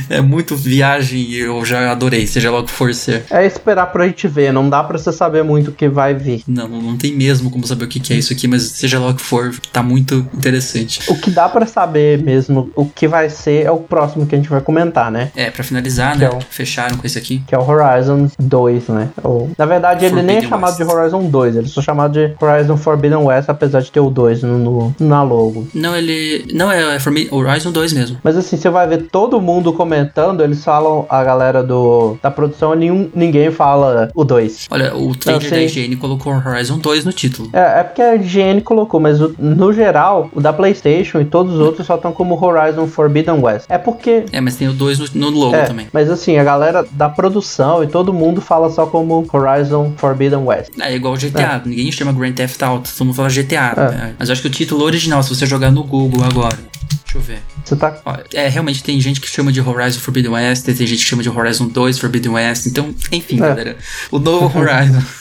[0.09, 3.23] é muito viagem e eu já adorei, seja lá o que for ser.
[3.29, 6.43] É esperar pra gente ver, não dá pra você saber muito o que vai vir.
[6.47, 9.09] Não, não tem mesmo como saber o que, que é isso aqui, mas seja lá
[9.09, 11.01] o que for, tá muito interessante.
[11.09, 14.37] O que dá pra saber mesmo o que vai ser é o próximo que a
[14.37, 15.31] gente vai comentar, né?
[15.35, 16.25] É, pra finalizar, Que né?
[16.25, 17.41] é o- Fecharam com esse aqui.
[17.47, 19.09] Que é o Horizon 2, né?
[19.23, 20.77] Ou, na verdade, ele nem é Forbidden chamado West.
[20.77, 24.09] de Horizon 2, ele é só chamado de Horizon Forbidden West, apesar de ter o
[24.09, 25.67] 2 no, no- na logo.
[25.73, 26.45] Não, ele.
[26.53, 26.99] Não, é, é
[27.31, 28.17] Horizon 2 mesmo.
[28.23, 32.73] Mas assim, você vai ver todo mundo comentando, eles falam, a galera do, da produção,
[32.75, 34.67] nenhum, ninguém fala o 2.
[34.71, 35.51] Olha, o trailer sei.
[35.51, 37.49] da IGN colocou Horizon 2 no título.
[37.53, 41.53] É, é porque a IGN colocou, mas o- no geral, o da PlayStation e todos
[41.55, 43.65] os outros só estão como Horizon Forbidden West.
[43.69, 44.25] É porque.
[44.31, 45.87] É, mas tem o 2 no, no logo É, também.
[45.93, 50.69] mas assim, a galera da produção e todo mundo fala só como Horizon Forbidden West.
[50.79, 53.73] É igual GTA, ninguém chama Grand Theft Auto, todo mundo fala GTA.
[53.75, 53.91] É.
[53.91, 54.15] né?
[54.17, 56.57] Mas eu acho que o título original, se você jogar no Google agora.
[57.03, 57.39] Deixa eu ver.
[57.65, 57.93] Você tá.
[58.05, 61.23] Ó, é, realmente tem gente que chama de Horizon Forbidden West, tem gente que chama
[61.23, 62.67] de Horizon 2 Forbidden West.
[62.67, 63.39] Então, enfim, É.
[63.39, 63.77] galera.
[64.11, 65.01] O novo Horizon.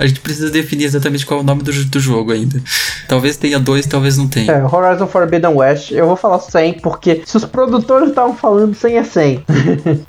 [0.00, 2.60] A gente precisa definir exatamente qual é o nome do, do jogo ainda.
[3.06, 4.50] Talvez tenha dois, talvez não tenha.
[4.50, 8.96] É, Horizon Forbidden West, eu vou falar 100, porque se os produtores estavam falando 100
[8.98, 9.44] é 100.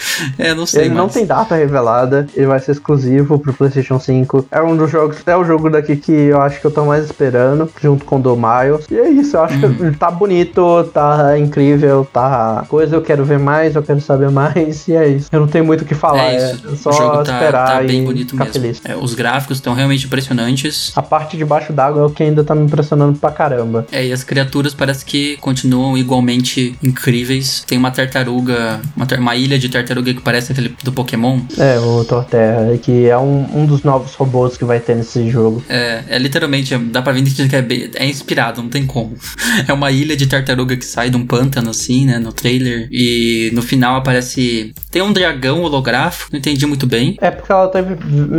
[0.38, 1.00] É, não sei Ele mais.
[1.00, 4.46] não tem data revelada, ele vai ser exclusivo pro PlayStation 5.
[4.50, 7.04] É um dos jogos, é o jogo daqui que eu acho que eu tô mais
[7.04, 8.86] esperando, junto com o do Miles.
[8.90, 9.92] E é isso, eu acho Uhum.
[9.92, 14.86] que tá bonito, tá incrível, tá coisa, eu quero ver mais, eu quero saber mais,
[14.88, 15.28] e é isso.
[15.32, 16.76] Eu não tenho muito o que falar, É é, isso.
[16.76, 18.52] só o jogo tá, esperar tá e bem bonito mesmo.
[18.52, 18.80] feliz.
[18.84, 20.92] É, os gráficos estão realmente impressionantes.
[20.96, 23.86] A parte de baixo d'água é o que ainda tá me impressionando pra caramba.
[23.92, 27.64] É, e as criaturas parece que continuam igualmente incríveis.
[27.66, 31.40] Tem uma tartaruga, uma, uma ilha de tartaruga que parece aquele do Pokémon.
[31.58, 35.62] É, o Torterra, que é um, um dos novos robôs que vai ter nesse jogo.
[35.68, 39.14] É, é literalmente, dá pra ver que é, bem- é inspirado, não tem como.
[39.68, 42.88] É uma ilha de tartaruga que sai de um pântano, assim, né, no trailer.
[42.90, 44.72] E no final aparece.
[44.90, 47.16] Tem um dragão holográfico, não entendi muito bem.
[47.20, 47.80] É porque ela tá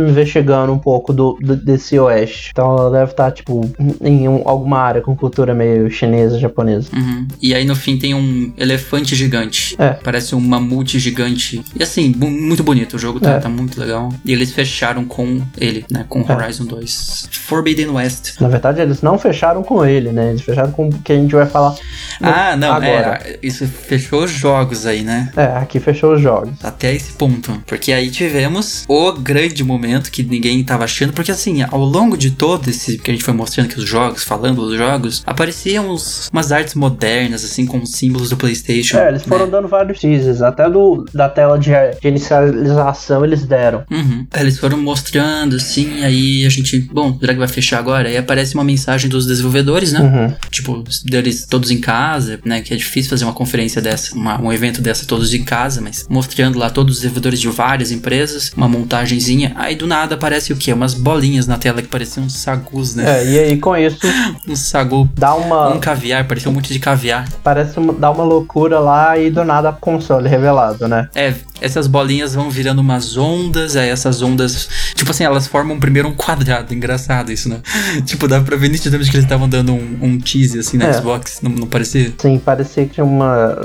[0.08, 2.50] investigando um pouco do, do- desse oeste.
[2.52, 3.70] Então ela deve estar, tipo,
[4.02, 6.88] em um- alguma área com cultura meio chinesa, japonesa.
[6.94, 7.26] Uhum.
[7.40, 9.74] E aí no fim tem um elefante gigante.
[9.78, 9.90] É.
[9.90, 11.31] Parece um mamute gigante.
[11.78, 12.94] E assim, muito bonito.
[12.96, 13.38] O jogo tá, É.
[13.38, 14.12] tá muito legal.
[14.24, 16.04] E eles fecharam com ele, né?
[16.08, 16.32] Com É.
[16.32, 17.28] Horizon 2.
[17.30, 18.40] Forbidden West.
[18.40, 20.30] Na verdade, eles não fecharam com ele, né?
[20.30, 21.74] Eles fecharam com o que a gente vai falar.
[22.20, 23.20] Ah, não, agora.
[23.24, 23.38] é.
[23.42, 25.30] Isso fechou os jogos aí, né?
[25.36, 26.50] É, aqui fechou os jogos.
[26.62, 27.62] Até esse ponto.
[27.66, 31.12] Porque aí tivemos o grande momento que ninguém tava achando.
[31.12, 34.22] Porque assim, ao longo de todo esse que a gente foi mostrando aqui os jogos,
[34.24, 38.98] falando dos jogos, apareciam uns, umas artes modernas, assim, com símbolos do PlayStation.
[38.98, 39.50] É, eles foram né?
[39.52, 40.42] dando vários teasers.
[40.42, 41.70] Até do, da tela de,
[42.00, 43.82] de inicialização eles deram.
[43.90, 44.26] Uhum.
[44.38, 46.78] Eles foram mostrando, assim, aí a gente.
[46.92, 48.08] Bom, será que vai fechar agora?
[48.08, 50.00] Aí aparece uma mensagem dos desenvolvedores, né?
[50.00, 50.34] Uhum.
[50.50, 52.60] Tipo, deles todos em casa, né?
[52.60, 56.06] Que é difícil fazer uma conferência dessa, uma- um evento dessa todos em casa, mas
[56.08, 59.52] mostrando lá todos os desenvolvedores de várias empresas, uma montagenzinha.
[59.56, 60.72] Aí do nada aparece o quê?
[60.72, 63.20] Umas bolinhas na tela que pareciam uns sagus, né?
[63.22, 63.98] É, e aí com isso
[64.48, 65.68] Um sagu, dá uma.
[65.74, 67.28] um caviar, parecia um monte de caviar.
[67.42, 71.08] Parece uma, dá uma loucura lá e do nada console revelado, né?
[71.14, 76.08] É, essas bolinhas vão virando umas ondas, aí essas ondas, tipo assim, elas formam primeiro
[76.08, 77.60] um quadrado, engraçado isso, né?
[78.04, 80.92] tipo, dá pra ver nitidamente que eles estavam dando um, um tease assim na É.
[80.94, 82.12] Xbox, não, não parecia?
[82.18, 83.56] Sim, parecia que tinha uma.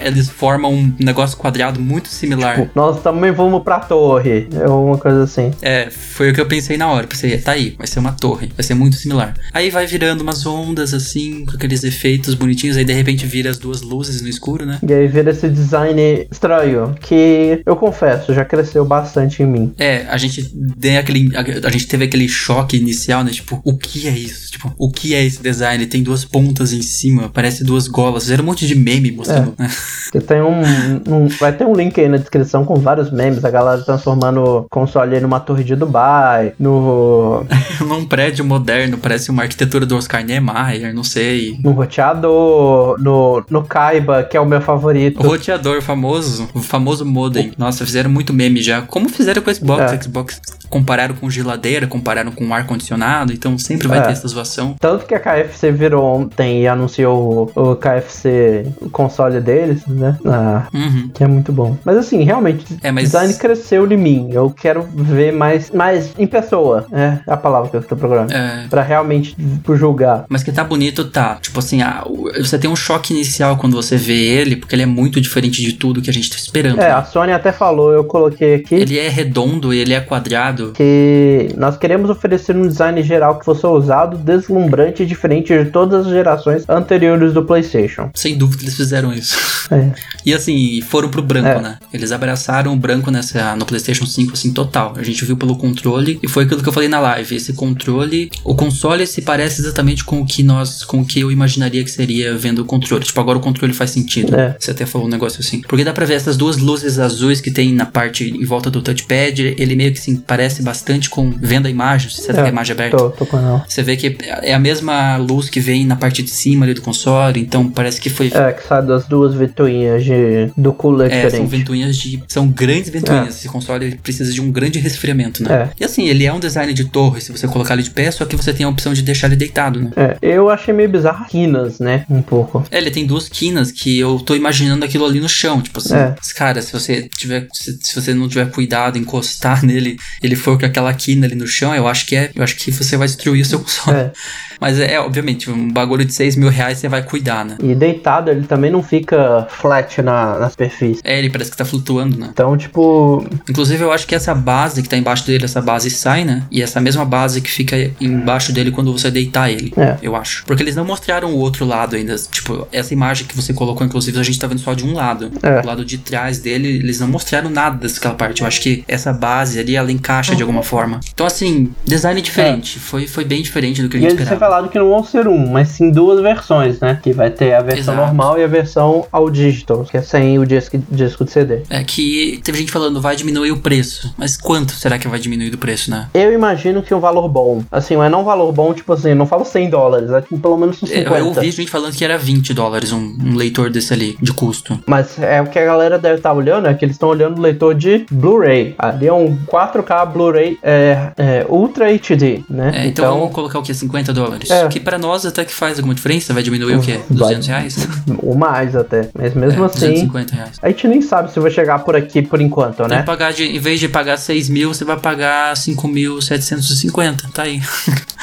[0.00, 2.56] É, Eles formam um negócio quadrado muito similar.
[2.60, 4.48] Tipo, nós também vamos pra torre.
[4.52, 5.52] É uma coisa assim.
[5.62, 7.06] É, foi o que eu pensei na hora.
[7.06, 9.34] Pensei, tá aí, vai ser uma torre, vai ser muito similar.
[9.52, 13.58] Aí vai virando umas ondas assim, com aqueles efeitos bonitinhos, aí de repente vira as
[13.58, 14.78] duas luzes no escuro, né?
[14.86, 19.74] E aí vira esse design estranho, que eu confesso, já cresceu bastante em mim.
[19.78, 20.42] É, a gente
[20.80, 21.34] tem aquele.
[21.36, 23.30] A, a gente teve aquele choque inicial, né?
[23.30, 24.50] Tipo, o que é isso?
[24.50, 25.84] Tipo, o que é esse design?
[25.86, 28.24] Tem duas pontas em cima, parece duas golas.
[28.24, 29.70] Fizeram um monte de meme mostrando, né?
[30.04, 30.60] Porque tem um,
[31.06, 34.66] um- Vai ter um link aí na descrição com vários memes, a galera transformando o
[34.70, 37.44] console aí numa torre de Dubai, no.
[37.86, 41.56] Num prédio moderno, parece uma arquitetura do Oscar Niemeyer, não sei.
[41.62, 45.22] no roteador, no, no Kaiba, que é o meu O favorito.
[45.22, 47.52] roteador famoso, o famoso modem.
[47.58, 48.82] Nossa, fizeram muito meme já.
[48.82, 49.92] Como fizeram com o Xbox?
[49.92, 50.02] É.
[50.02, 54.02] Xbox compararam com geladeira, compararam com ar-condicionado, então sempre vai É.
[54.02, 54.74] ter essa zoação.
[54.80, 60.16] Tanto que a KFC virou ontem e anunciou o, o KFC, o console deles, né?
[60.26, 61.08] Ah, Uhum.
[61.12, 61.76] que é muito bom.
[61.84, 64.28] Mas assim, realmente, É, mas- design cresceu em mim.
[64.32, 66.86] Eu quero ver mais, mais em pessoa.
[66.92, 68.32] É a palavra que eu tô procurando.
[68.32, 69.36] É, Pra realmente
[69.74, 70.24] julgar.
[70.28, 71.36] Mas que tá bonito, tá.
[71.40, 72.04] Tipo assim, ah,
[72.38, 75.72] você tem um choque inicial quando você vê ele, porque ele é muito diferente de
[75.74, 76.80] tudo que a gente tá esperando.
[76.80, 76.90] É, né?
[76.92, 78.74] a Sony até falou, eu coloquei aqui.
[78.74, 80.72] Ele é redondo, ele é quadrado, explicado.
[80.72, 86.06] Que nós queremos oferecer um design geral que fosse ousado, deslumbrante e diferente de todas
[86.06, 88.10] as gerações anteriores do PlayStation.
[88.14, 89.36] Sem dúvida eles fizeram isso.
[89.70, 89.90] É.
[90.24, 91.60] E assim, foram pro branco, É.
[91.60, 91.78] né?
[91.92, 94.94] Eles abraçaram o branco nessa, no PlayStation 5, assim, total.
[94.96, 97.34] A gente viu pelo controle e foi aquilo que eu falei na live.
[97.36, 101.32] Esse controle, o console se parece exatamente com o que nós, com o que eu
[101.32, 103.04] imaginaria que seria vendo o controle.
[103.04, 104.34] Tipo, agora o controle faz sentido.
[104.36, 104.56] É.
[104.58, 105.60] Você até falou um negócio assim.
[105.62, 108.80] Porque dá pra ver essas duas luzes azuis que tem na parte em volta do
[108.80, 109.54] touchpad.
[109.58, 112.10] Ele meio que assim, parece bastante com vendo a imagem.
[112.10, 112.96] Você tá com a imagem aberta.
[112.96, 113.64] Tô, tô com ela.
[113.68, 116.82] Você vê que é a mesma luz que vem na parte de cima ali do
[116.82, 118.30] console, então parece que foi.
[118.34, 121.50] É, que sai das duas ventoinhas de, do cooler É, são diferente.
[121.50, 122.22] ventoinhas de.
[122.28, 123.26] São grandes ventoinhas.
[123.26, 123.30] É.
[123.30, 125.54] Esse console precisa de um grande resfriamento, né?
[125.54, 125.68] É.
[125.80, 128.24] E assim, ele é um design de torre, se você colocar ele de pé, só
[128.24, 129.90] que você tem a opção de deixar ele deitado, né?
[129.96, 132.04] É, eu achei meio bizarro as quinas, né?
[132.08, 132.64] Um pouco.
[132.70, 135.60] É, ele tem duas quinas que eu tô imaginando aquilo ali no chão.
[135.60, 136.14] Tipo assim, É.
[136.36, 137.46] cara, se você tiver.
[137.52, 141.46] Se, se você não tiver cuidado, encostar nele, ele for com aquela quina ali no
[141.46, 142.30] chão, eu acho que é.
[142.34, 143.96] Eu acho que você vai destruir o seu console.
[143.96, 144.12] É.
[144.60, 147.56] Mas é, é, obviamente, um bagulho de 6 mil reais você vai cuidar, né?
[147.62, 151.00] E deitado, ele também não fica flat na, na superfície.
[151.04, 152.28] É, ele parece que tá flutuando, né?
[152.32, 156.24] Então, tipo, Inclusive, eu acho que essa base que tá embaixo dele, essa base sai,
[156.24, 156.42] né?
[156.50, 159.72] E essa mesma base que fica embaixo dele quando você deitar ele.
[159.76, 159.96] É.
[160.02, 160.44] Eu acho.
[160.46, 162.16] Porque eles não mostraram o outro lado ainda.
[162.16, 165.30] Tipo, essa imagem que você colocou, inclusive, a gente tá vendo só de um lado.
[165.42, 165.60] É.
[165.60, 168.42] O lado de trás dele, eles não mostraram nada dessa parte.
[168.42, 171.00] Eu acho que essa base ali, ela encaixa de alguma forma.
[171.12, 172.78] Então, assim, design diferente.
[172.78, 174.44] Foi, foi bem diferente do que a e gente eles esperava.
[174.46, 176.98] revelaram que não vão ser um, mas sim duas versões, né?
[177.02, 177.98] Que vai ter a versão Exato.
[178.06, 181.62] normal e a versão ao digital, que é sem o disco, disco de CD.
[181.70, 184.12] É que teve gente falando, vai diminuir o preço.
[184.16, 186.08] Mas quanto será que vai diminuir do preço, né?
[186.14, 187.62] Eu imagino que um valor bom.
[187.70, 190.56] Assim, mas não um valor bom, tipo assim, não falo 100 dólares, é tipo pelo
[190.56, 191.18] menos uns Eu, 50.
[191.18, 194.78] eu ouvi gente falando que era 20 dólares um, um leitor desse ali, de custo.
[194.86, 197.40] Mas é o que a galera deve estar olhando, é que eles estão olhando o
[197.42, 198.74] leitor de Blu-ray.
[198.78, 202.72] Ali é um 4K Blu-ray é, é, Ultra HD, né?
[202.74, 203.72] É, então, vamos colocar o que?
[203.74, 204.50] 50 dólares?
[204.50, 204.66] É.
[204.68, 206.32] Que pra nós até que faz alguma diferença.
[206.32, 207.00] Vai diminuir o quê?
[207.10, 207.18] Vai.
[207.34, 207.88] 200 reais?
[208.22, 209.08] ou mais até.
[209.14, 210.58] Mas mesmo É, assim, 250 reais.
[210.62, 212.98] a gente nem sabe se vai chegar por aqui por enquanto, Tem né?
[213.00, 217.30] que pagar de, em vez de pagar 6 mil, você vai pagar 5.750.
[217.32, 217.60] Tá aí.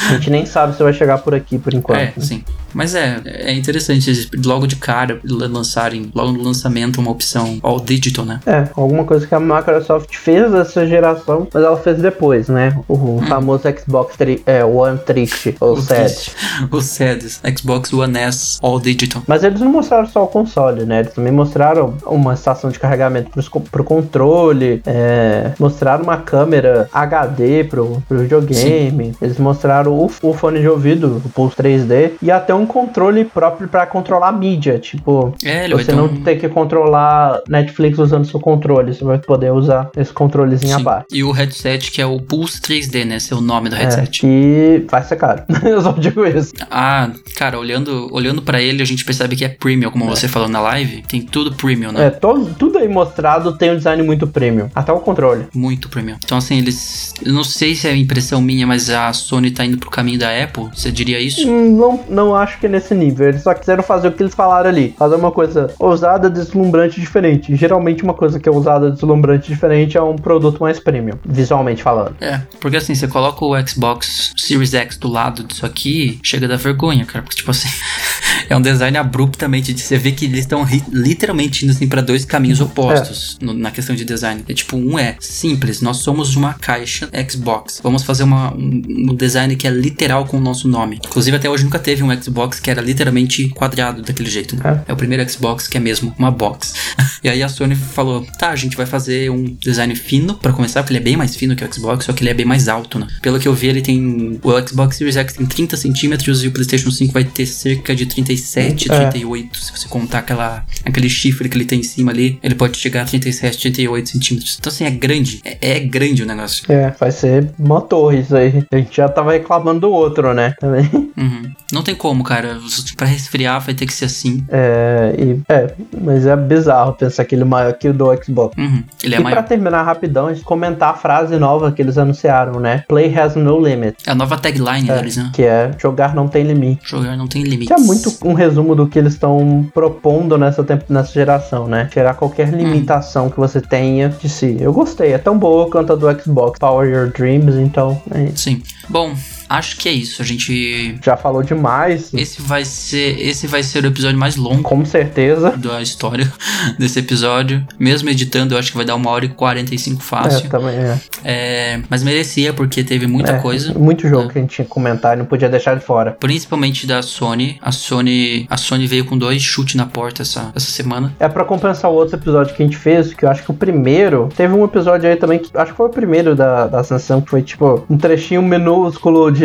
[0.09, 1.99] A gente nem sabe se vai chegar por aqui por enquanto.
[1.99, 2.43] É, sim.
[2.73, 8.25] Mas é, é interessante logo de cara lançarem, logo no lançamento, uma opção all digital,
[8.25, 8.39] né?
[8.45, 12.77] É, alguma coisa que a Microsoft fez essa geração, mas ela fez depois, né?
[12.87, 16.31] O famoso Xbox tri, é, One Trist, ou SED.
[16.71, 19.23] O SEDS, Xbox One S All Digital.
[19.27, 21.01] Mas eles não mostraram só o console, né?
[21.01, 27.63] Eles também mostraram uma estação de carregamento pros, pro controle, é, mostraram uma câmera HD
[27.63, 32.53] pro, pro videogame, eles mostraram o, o fone de ouvido, o Pulse 3D, e até
[32.53, 34.79] um controle próprio pra controlar a mídia.
[34.79, 36.23] Tipo, É, você não um...
[36.23, 40.81] ter que controlar Netflix usando seu controle, você vai poder usar esse controlezinho Sim.
[40.81, 41.05] abaixo.
[41.11, 43.15] E o headset que é o Pulse 3D, né?
[43.17, 44.19] Esse é o nome do É, headset.
[44.21, 45.43] que vai ser caro.
[45.63, 46.51] Eu só digo isso.
[46.69, 50.49] Ah, cara, olhando, olhando para ele, a gente percebe que é premium, como você falou
[50.49, 51.03] na live.
[51.07, 52.07] Tem tudo premium, né?
[52.07, 54.69] É, todo, tudo aí mostrado tem um design muito premium.
[54.73, 55.45] Até o controle.
[55.53, 56.17] Muito premium.
[56.23, 57.13] Então, assim, eles.
[57.23, 60.29] Eu não sei se é impressão minha, mas a Sony tá indo pro caminho da
[60.43, 60.69] Apple.
[60.73, 61.47] Você diria isso?
[61.49, 63.27] Hum, Não, não acho que é nesse nível.
[63.27, 64.95] Eles só quiseram fazer o que eles falaram ali.
[64.97, 67.55] Fazer uma coisa ousada, deslumbrante diferente.
[67.55, 72.15] Geralmente uma coisa que é ousada, deslumbrante diferente é um produto mais premium, visualmente falando.
[72.21, 76.55] É, porque assim, você coloca o Xbox Series X do lado disso aqui, chega da
[76.55, 77.23] vergonha, cara.
[77.23, 77.69] Porque, tipo assim,
[78.49, 82.25] é um design abruptamente de você ver que eles estão literalmente indo assim pra dois
[82.25, 84.43] caminhos opostos no- na questão de design.
[84.47, 87.79] É tipo, um é simples, nós somos uma caixa Xbox.
[87.83, 90.99] Vamos fazer uma, um, um design que é literal com o nosso nome.
[91.05, 94.55] Inclusive, até hoje nunca teve um Xbox que era literalmente quadrado daquele jeito.
[94.55, 94.83] Né?
[94.87, 94.93] É.
[94.93, 96.73] o primeiro Xbox que é mesmo uma box.
[97.23, 100.81] e aí a Sony falou: tá, a gente vai fazer um design fino pra começar,
[100.83, 102.67] porque ele é bem mais fino que o Xbox, só que ele é bem mais
[102.67, 103.07] alto, né?
[103.21, 104.39] Pelo que eu vi, ele tem.
[104.43, 108.05] O Xbox Series X tem 30 centímetros e o PlayStation 5 vai ter cerca de
[108.37, 109.09] 37, É.
[109.09, 109.57] 38.
[109.57, 113.03] Se você contar aquela, aquele chifre que ele tem em cima ali, ele pode chegar
[113.03, 114.57] a 37, 38 centímetros.
[114.59, 115.41] Então, assim, é grande.
[115.43, 116.65] É, é grande o negócio.
[116.71, 118.63] É, vai ser uma torre isso aí.
[118.71, 120.53] A gente já tava reclamando do outro, né?
[120.59, 120.89] Também.
[121.15, 121.43] Uhum.
[121.71, 122.57] Não tem como, cara.
[122.97, 124.43] Pra resfriar vai ter que ser assim.
[124.49, 128.57] É, e, é, mas é bizarro pensar que ele é maior que o do Xbox.
[128.57, 128.83] Uhum.
[129.03, 129.43] Ele é e pra maior.
[129.47, 132.83] terminar rapidão, a gente comentar a frase nova que eles anunciaram, né?
[132.89, 133.95] Play has no limit.
[134.07, 135.29] É a nova tagline É, deles, né?
[135.33, 136.81] que é jogar não tem limite.
[136.83, 137.67] Jogar não tem limites.
[137.67, 141.87] Que é muito um resumo do que eles estão propondo nessa, nessa geração, né?
[141.91, 144.57] Tirar qualquer limitação que você tenha de si.
[144.59, 148.43] Eu gostei, é tão boa quanto a do Xbox Power Your Dreams, então é isso.
[148.43, 148.61] Sim.
[148.89, 149.13] Bom,
[149.49, 150.21] acho que é isso.
[150.21, 150.95] A gente.
[151.03, 152.13] Já falou demais.
[152.13, 153.19] Esse vai ser.
[153.19, 155.51] Esse vai ser o episódio mais longo Com certeza.
[155.57, 156.31] da história
[156.79, 157.65] desse episódio.
[157.79, 160.49] Mesmo editando, eu acho que vai dar uma hora e 45 É, fácil.
[160.49, 160.99] também é.
[161.23, 163.73] É, mas merecia, porque teve muita É, coisa.
[163.77, 166.11] Muito jogo que a gente tinha que comentar e não podia deixar de fora.
[166.19, 167.57] Principalmente da Sony.
[167.61, 168.45] A Sony.
[168.49, 171.13] A Sony veio com dois chutes na porta essa, essa semana.
[171.19, 173.53] É pra compensar o outro episódio que a gente fez, que eu acho que o
[173.53, 174.29] primeiro.
[174.35, 177.29] Teve um episódio aí também que acho que foi o primeiro da, da Ascensão, que
[177.29, 179.42] foi tipo um trechinho minúsculo de,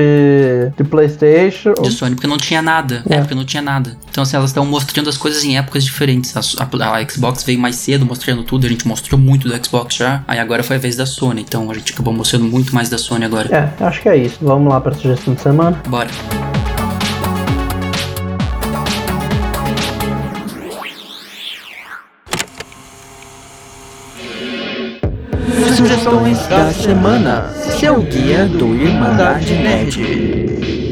[0.77, 1.75] de PlayStation.
[1.75, 3.03] de Sony, porque não tinha nada.
[3.09, 3.19] É, É.
[3.19, 3.97] porque não tinha nada.
[4.11, 6.37] Então, assim, elas estão mostrando as coisas em épocas diferentes.
[6.37, 9.95] A, a- a Xbox veio mais cedo mostrando tudo, a gente mostrou muito do Xbox
[9.97, 10.23] já.
[10.27, 12.99] Aí agora foi a vez da Sony, então a gente acabou mostrando muito mais da
[12.99, 13.73] Sony agora.
[13.81, 14.39] É, acho que é isso.
[14.43, 15.81] Vamos lá pra sugestão de semana.
[15.89, 16.09] Bora.
[25.89, 27.51] Sugestões da semana.
[27.81, 30.88] Seu guia do Irmandade Nerd.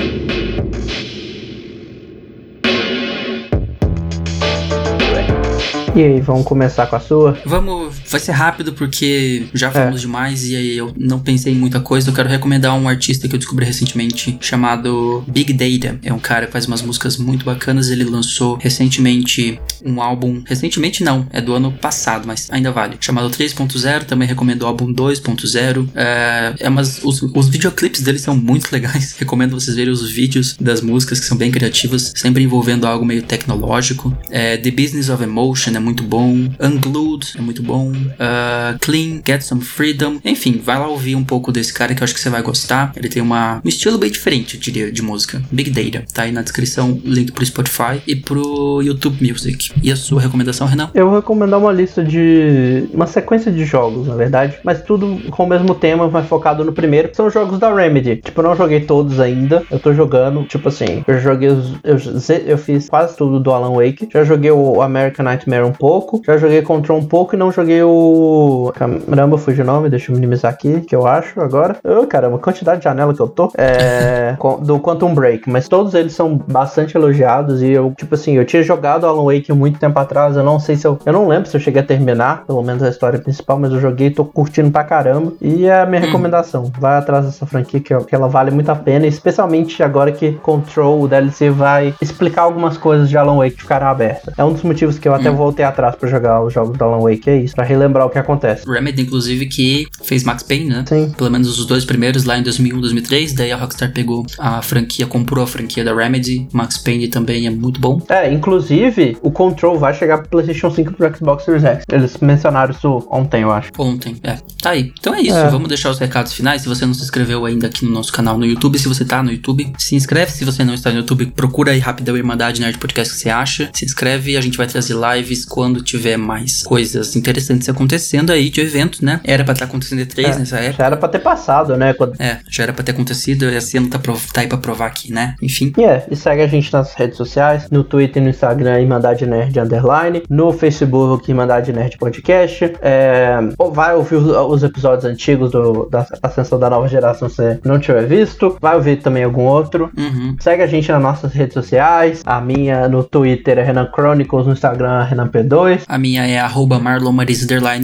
[5.97, 7.39] E aí, vamos começar com a sua?
[7.47, 11.81] Vamos, vai ser rápido porque já falamos demais e aí eu não pensei em muita
[11.81, 12.11] coisa.
[12.11, 15.99] Eu quero recomendar um artista que eu descobri recentemente chamado Big Data.
[16.05, 17.89] É um cara que faz umas músicas muito bacanas.
[17.89, 20.43] Ele lançou recentemente um álbum.
[20.45, 22.99] Recentemente não, é do ano passado, mas ainda vale.
[23.01, 24.05] Chamado 3.0.
[24.05, 25.89] Também recomendo o álbum 2.0.
[25.95, 29.17] É, é umas, os, os videoclipes dele são muito legais.
[29.19, 33.23] Recomendo vocês verem os vídeos das músicas que são bem criativas, sempre envolvendo algo meio
[33.23, 34.15] tecnológico.
[34.29, 36.35] É, The Business of Emotion é muito bom.
[36.61, 37.93] Unglued é muito bom.
[38.19, 40.19] Ah, Clean, Get Some Freedom.
[40.25, 42.93] Enfim, vai lá ouvir um pouco desse cara que eu acho que você vai gostar.
[42.97, 45.41] Ele tem uma, um estilo bem diferente, eu diria, de música.
[45.51, 46.05] Big Data.
[46.13, 49.73] Tá aí na descrição o link pro Spotify e pro YouTube Music.
[49.81, 50.91] E a sua recomendação, Renan?
[50.93, 52.89] Eu vou recomendar uma lista de.
[52.93, 54.59] uma sequêzia de jogos, na verdade.
[54.65, 58.17] Mas tudo com o mesmo tema, mas focado no primeiro, são os jogos da Remedy.
[58.17, 59.63] Tipo, eu não joguei todos ainda.
[59.71, 61.75] Eu tô jogando, tipo assim, eu joguei os.
[61.85, 61.97] Eu,
[62.45, 64.09] eu fiz quase tudo do Alan Wake.
[64.13, 66.21] Já joguei o American Nightmare pouco.
[66.25, 68.73] Já joguei Control um pouco e não joguei o.
[68.75, 71.77] Caramba, fugiu o nome, deixa eu minimizar aqui, que eu acho agora.
[71.85, 73.51] Ô, caramba, quantidade de janela que eu tô.
[73.57, 74.37] É.
[74.61, 75.49] do Quantum Break.
[75.51, 77.63] Mas todos eles são bastante elogiados.
[77.63, 80.37] E eu, tipo assim, eu tinha jogado Alan Wake muito tempo atrás.
[80.37, 80.99] Eu não sei se eu.
[81.05, 83.81] Eu não lembro se eu cheguei a terminar, pelo menos a história principal, mas eu
[83.81, 85.33] joguei, tô curtindo pra caramba.
[85.41, 86.71] E é a minha recomendação.
[86.79, 89.07] Vai atrás dessa franquia que, que ela vale muito a pena.
[89.07, 93.89] Especialmente agora que Control, o DLC, vai explicar algumas coisas de Alan Wake que ficaram
[93.89, 94.35] abertas.
[94.37, 97.01] É um dos motivos que eu até voltei atrás pra jogar os jogos do Alan
[97.01, 97.31] Wake.
[97.31, 98.69] É isso, pra relembrar o que acontece.
[98.69, 100.85] Remedy, inclusive, que fez Max Payne, né?
[100.87, 101.13] Sim.
[101.17, 103.33] Pelo menos os dois primeiros lá em 2001, 2003.
[103.33, 106.47] Daí a Rockstar pegou a franquia, comprou a franquia da Remedy.
[106.53, 108.01] Max Payne também é muito bom.
[108.09, 111.85] É, inclusive, o Control vai chegar pro PlayStation 5 e pro Xbox Series X.
[111.91, 113.71] Eles mencionaram isso ontem, eu acho.
[113.79, 114.39] Ontem, é.
[114.61, 114.93] Tá aí.
[114.99, 115.37] Então é isso.
[115.37, 115.49] É.
[115.49, 116.63] Vamos deixar os recados finais.
[116.63, 119.23] Se você não se inscreveu ainda aqui no nosso canal no YouTube, se você tá
[119.23, 120.33] no YouTube, se inscreve.
[120.33, 123.71] Se você não está no YouTube, procura aí rapidão Irmandade Nerd Podcast que você acha.
[123.73, 128.61] Se inscreve a gente vai trazer lives quando tiver mais coisas interessantes acontecendo aí de
[128.61, 129.21] eventos, né?
[129.25, 130.79] Era pra estar acontecendo E3 É, nessa época.
[130.79, 131.93] Já era pra ter passado, né?
[131.95, 132.15] Quando...
[132.21, 134.87] É, já era pra ter acontecido e esse ano tá, prov- tá aí pra provar
[134.87, 135.35] aqui, né?
[135.43, 135.73] Enfim.
[135.77, 139.27] E é, e segue a gente nas redes sociais, no Twitter e no Instagram, Irmandade
[139.27, 142.73] Nerd Underline, no Facebook, Irmandade Nerd Podcast.
[142.81, 143.37] É,
[143.73, 147.79] vai ouvir os, os episódios antigos do, da Ascensão da Nova Geração se você não
[147.79, 148.57] tiver visto.
[148.61, 149.91] Vai ouvir também algum outro.
[149.97, 150.37] Uhum.
[150.41, 152.23] Segue a gente nas nossas redes sociais.
[152.25, 155.83] A minha no Twitter é Renan Chronicles, no Instagram é Renan P2.
[155.87, 156.79] A minha é arroba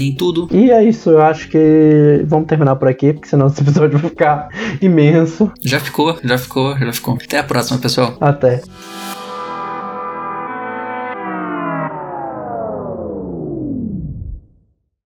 [0.03, 0.49] em tudo.
[0.51, 4.11] E é isso, eu acho que vamos terminar por aqui, porque senão esse episódio vai
[4.11, 4.49] ficar
[4.81, 5.51] imenso.
[5.63, 7.19] Já ficou, já ficou, já ficou.
[7.23, 8.17] Até a próxima, pessoal.
[8.21, 8.63] Até.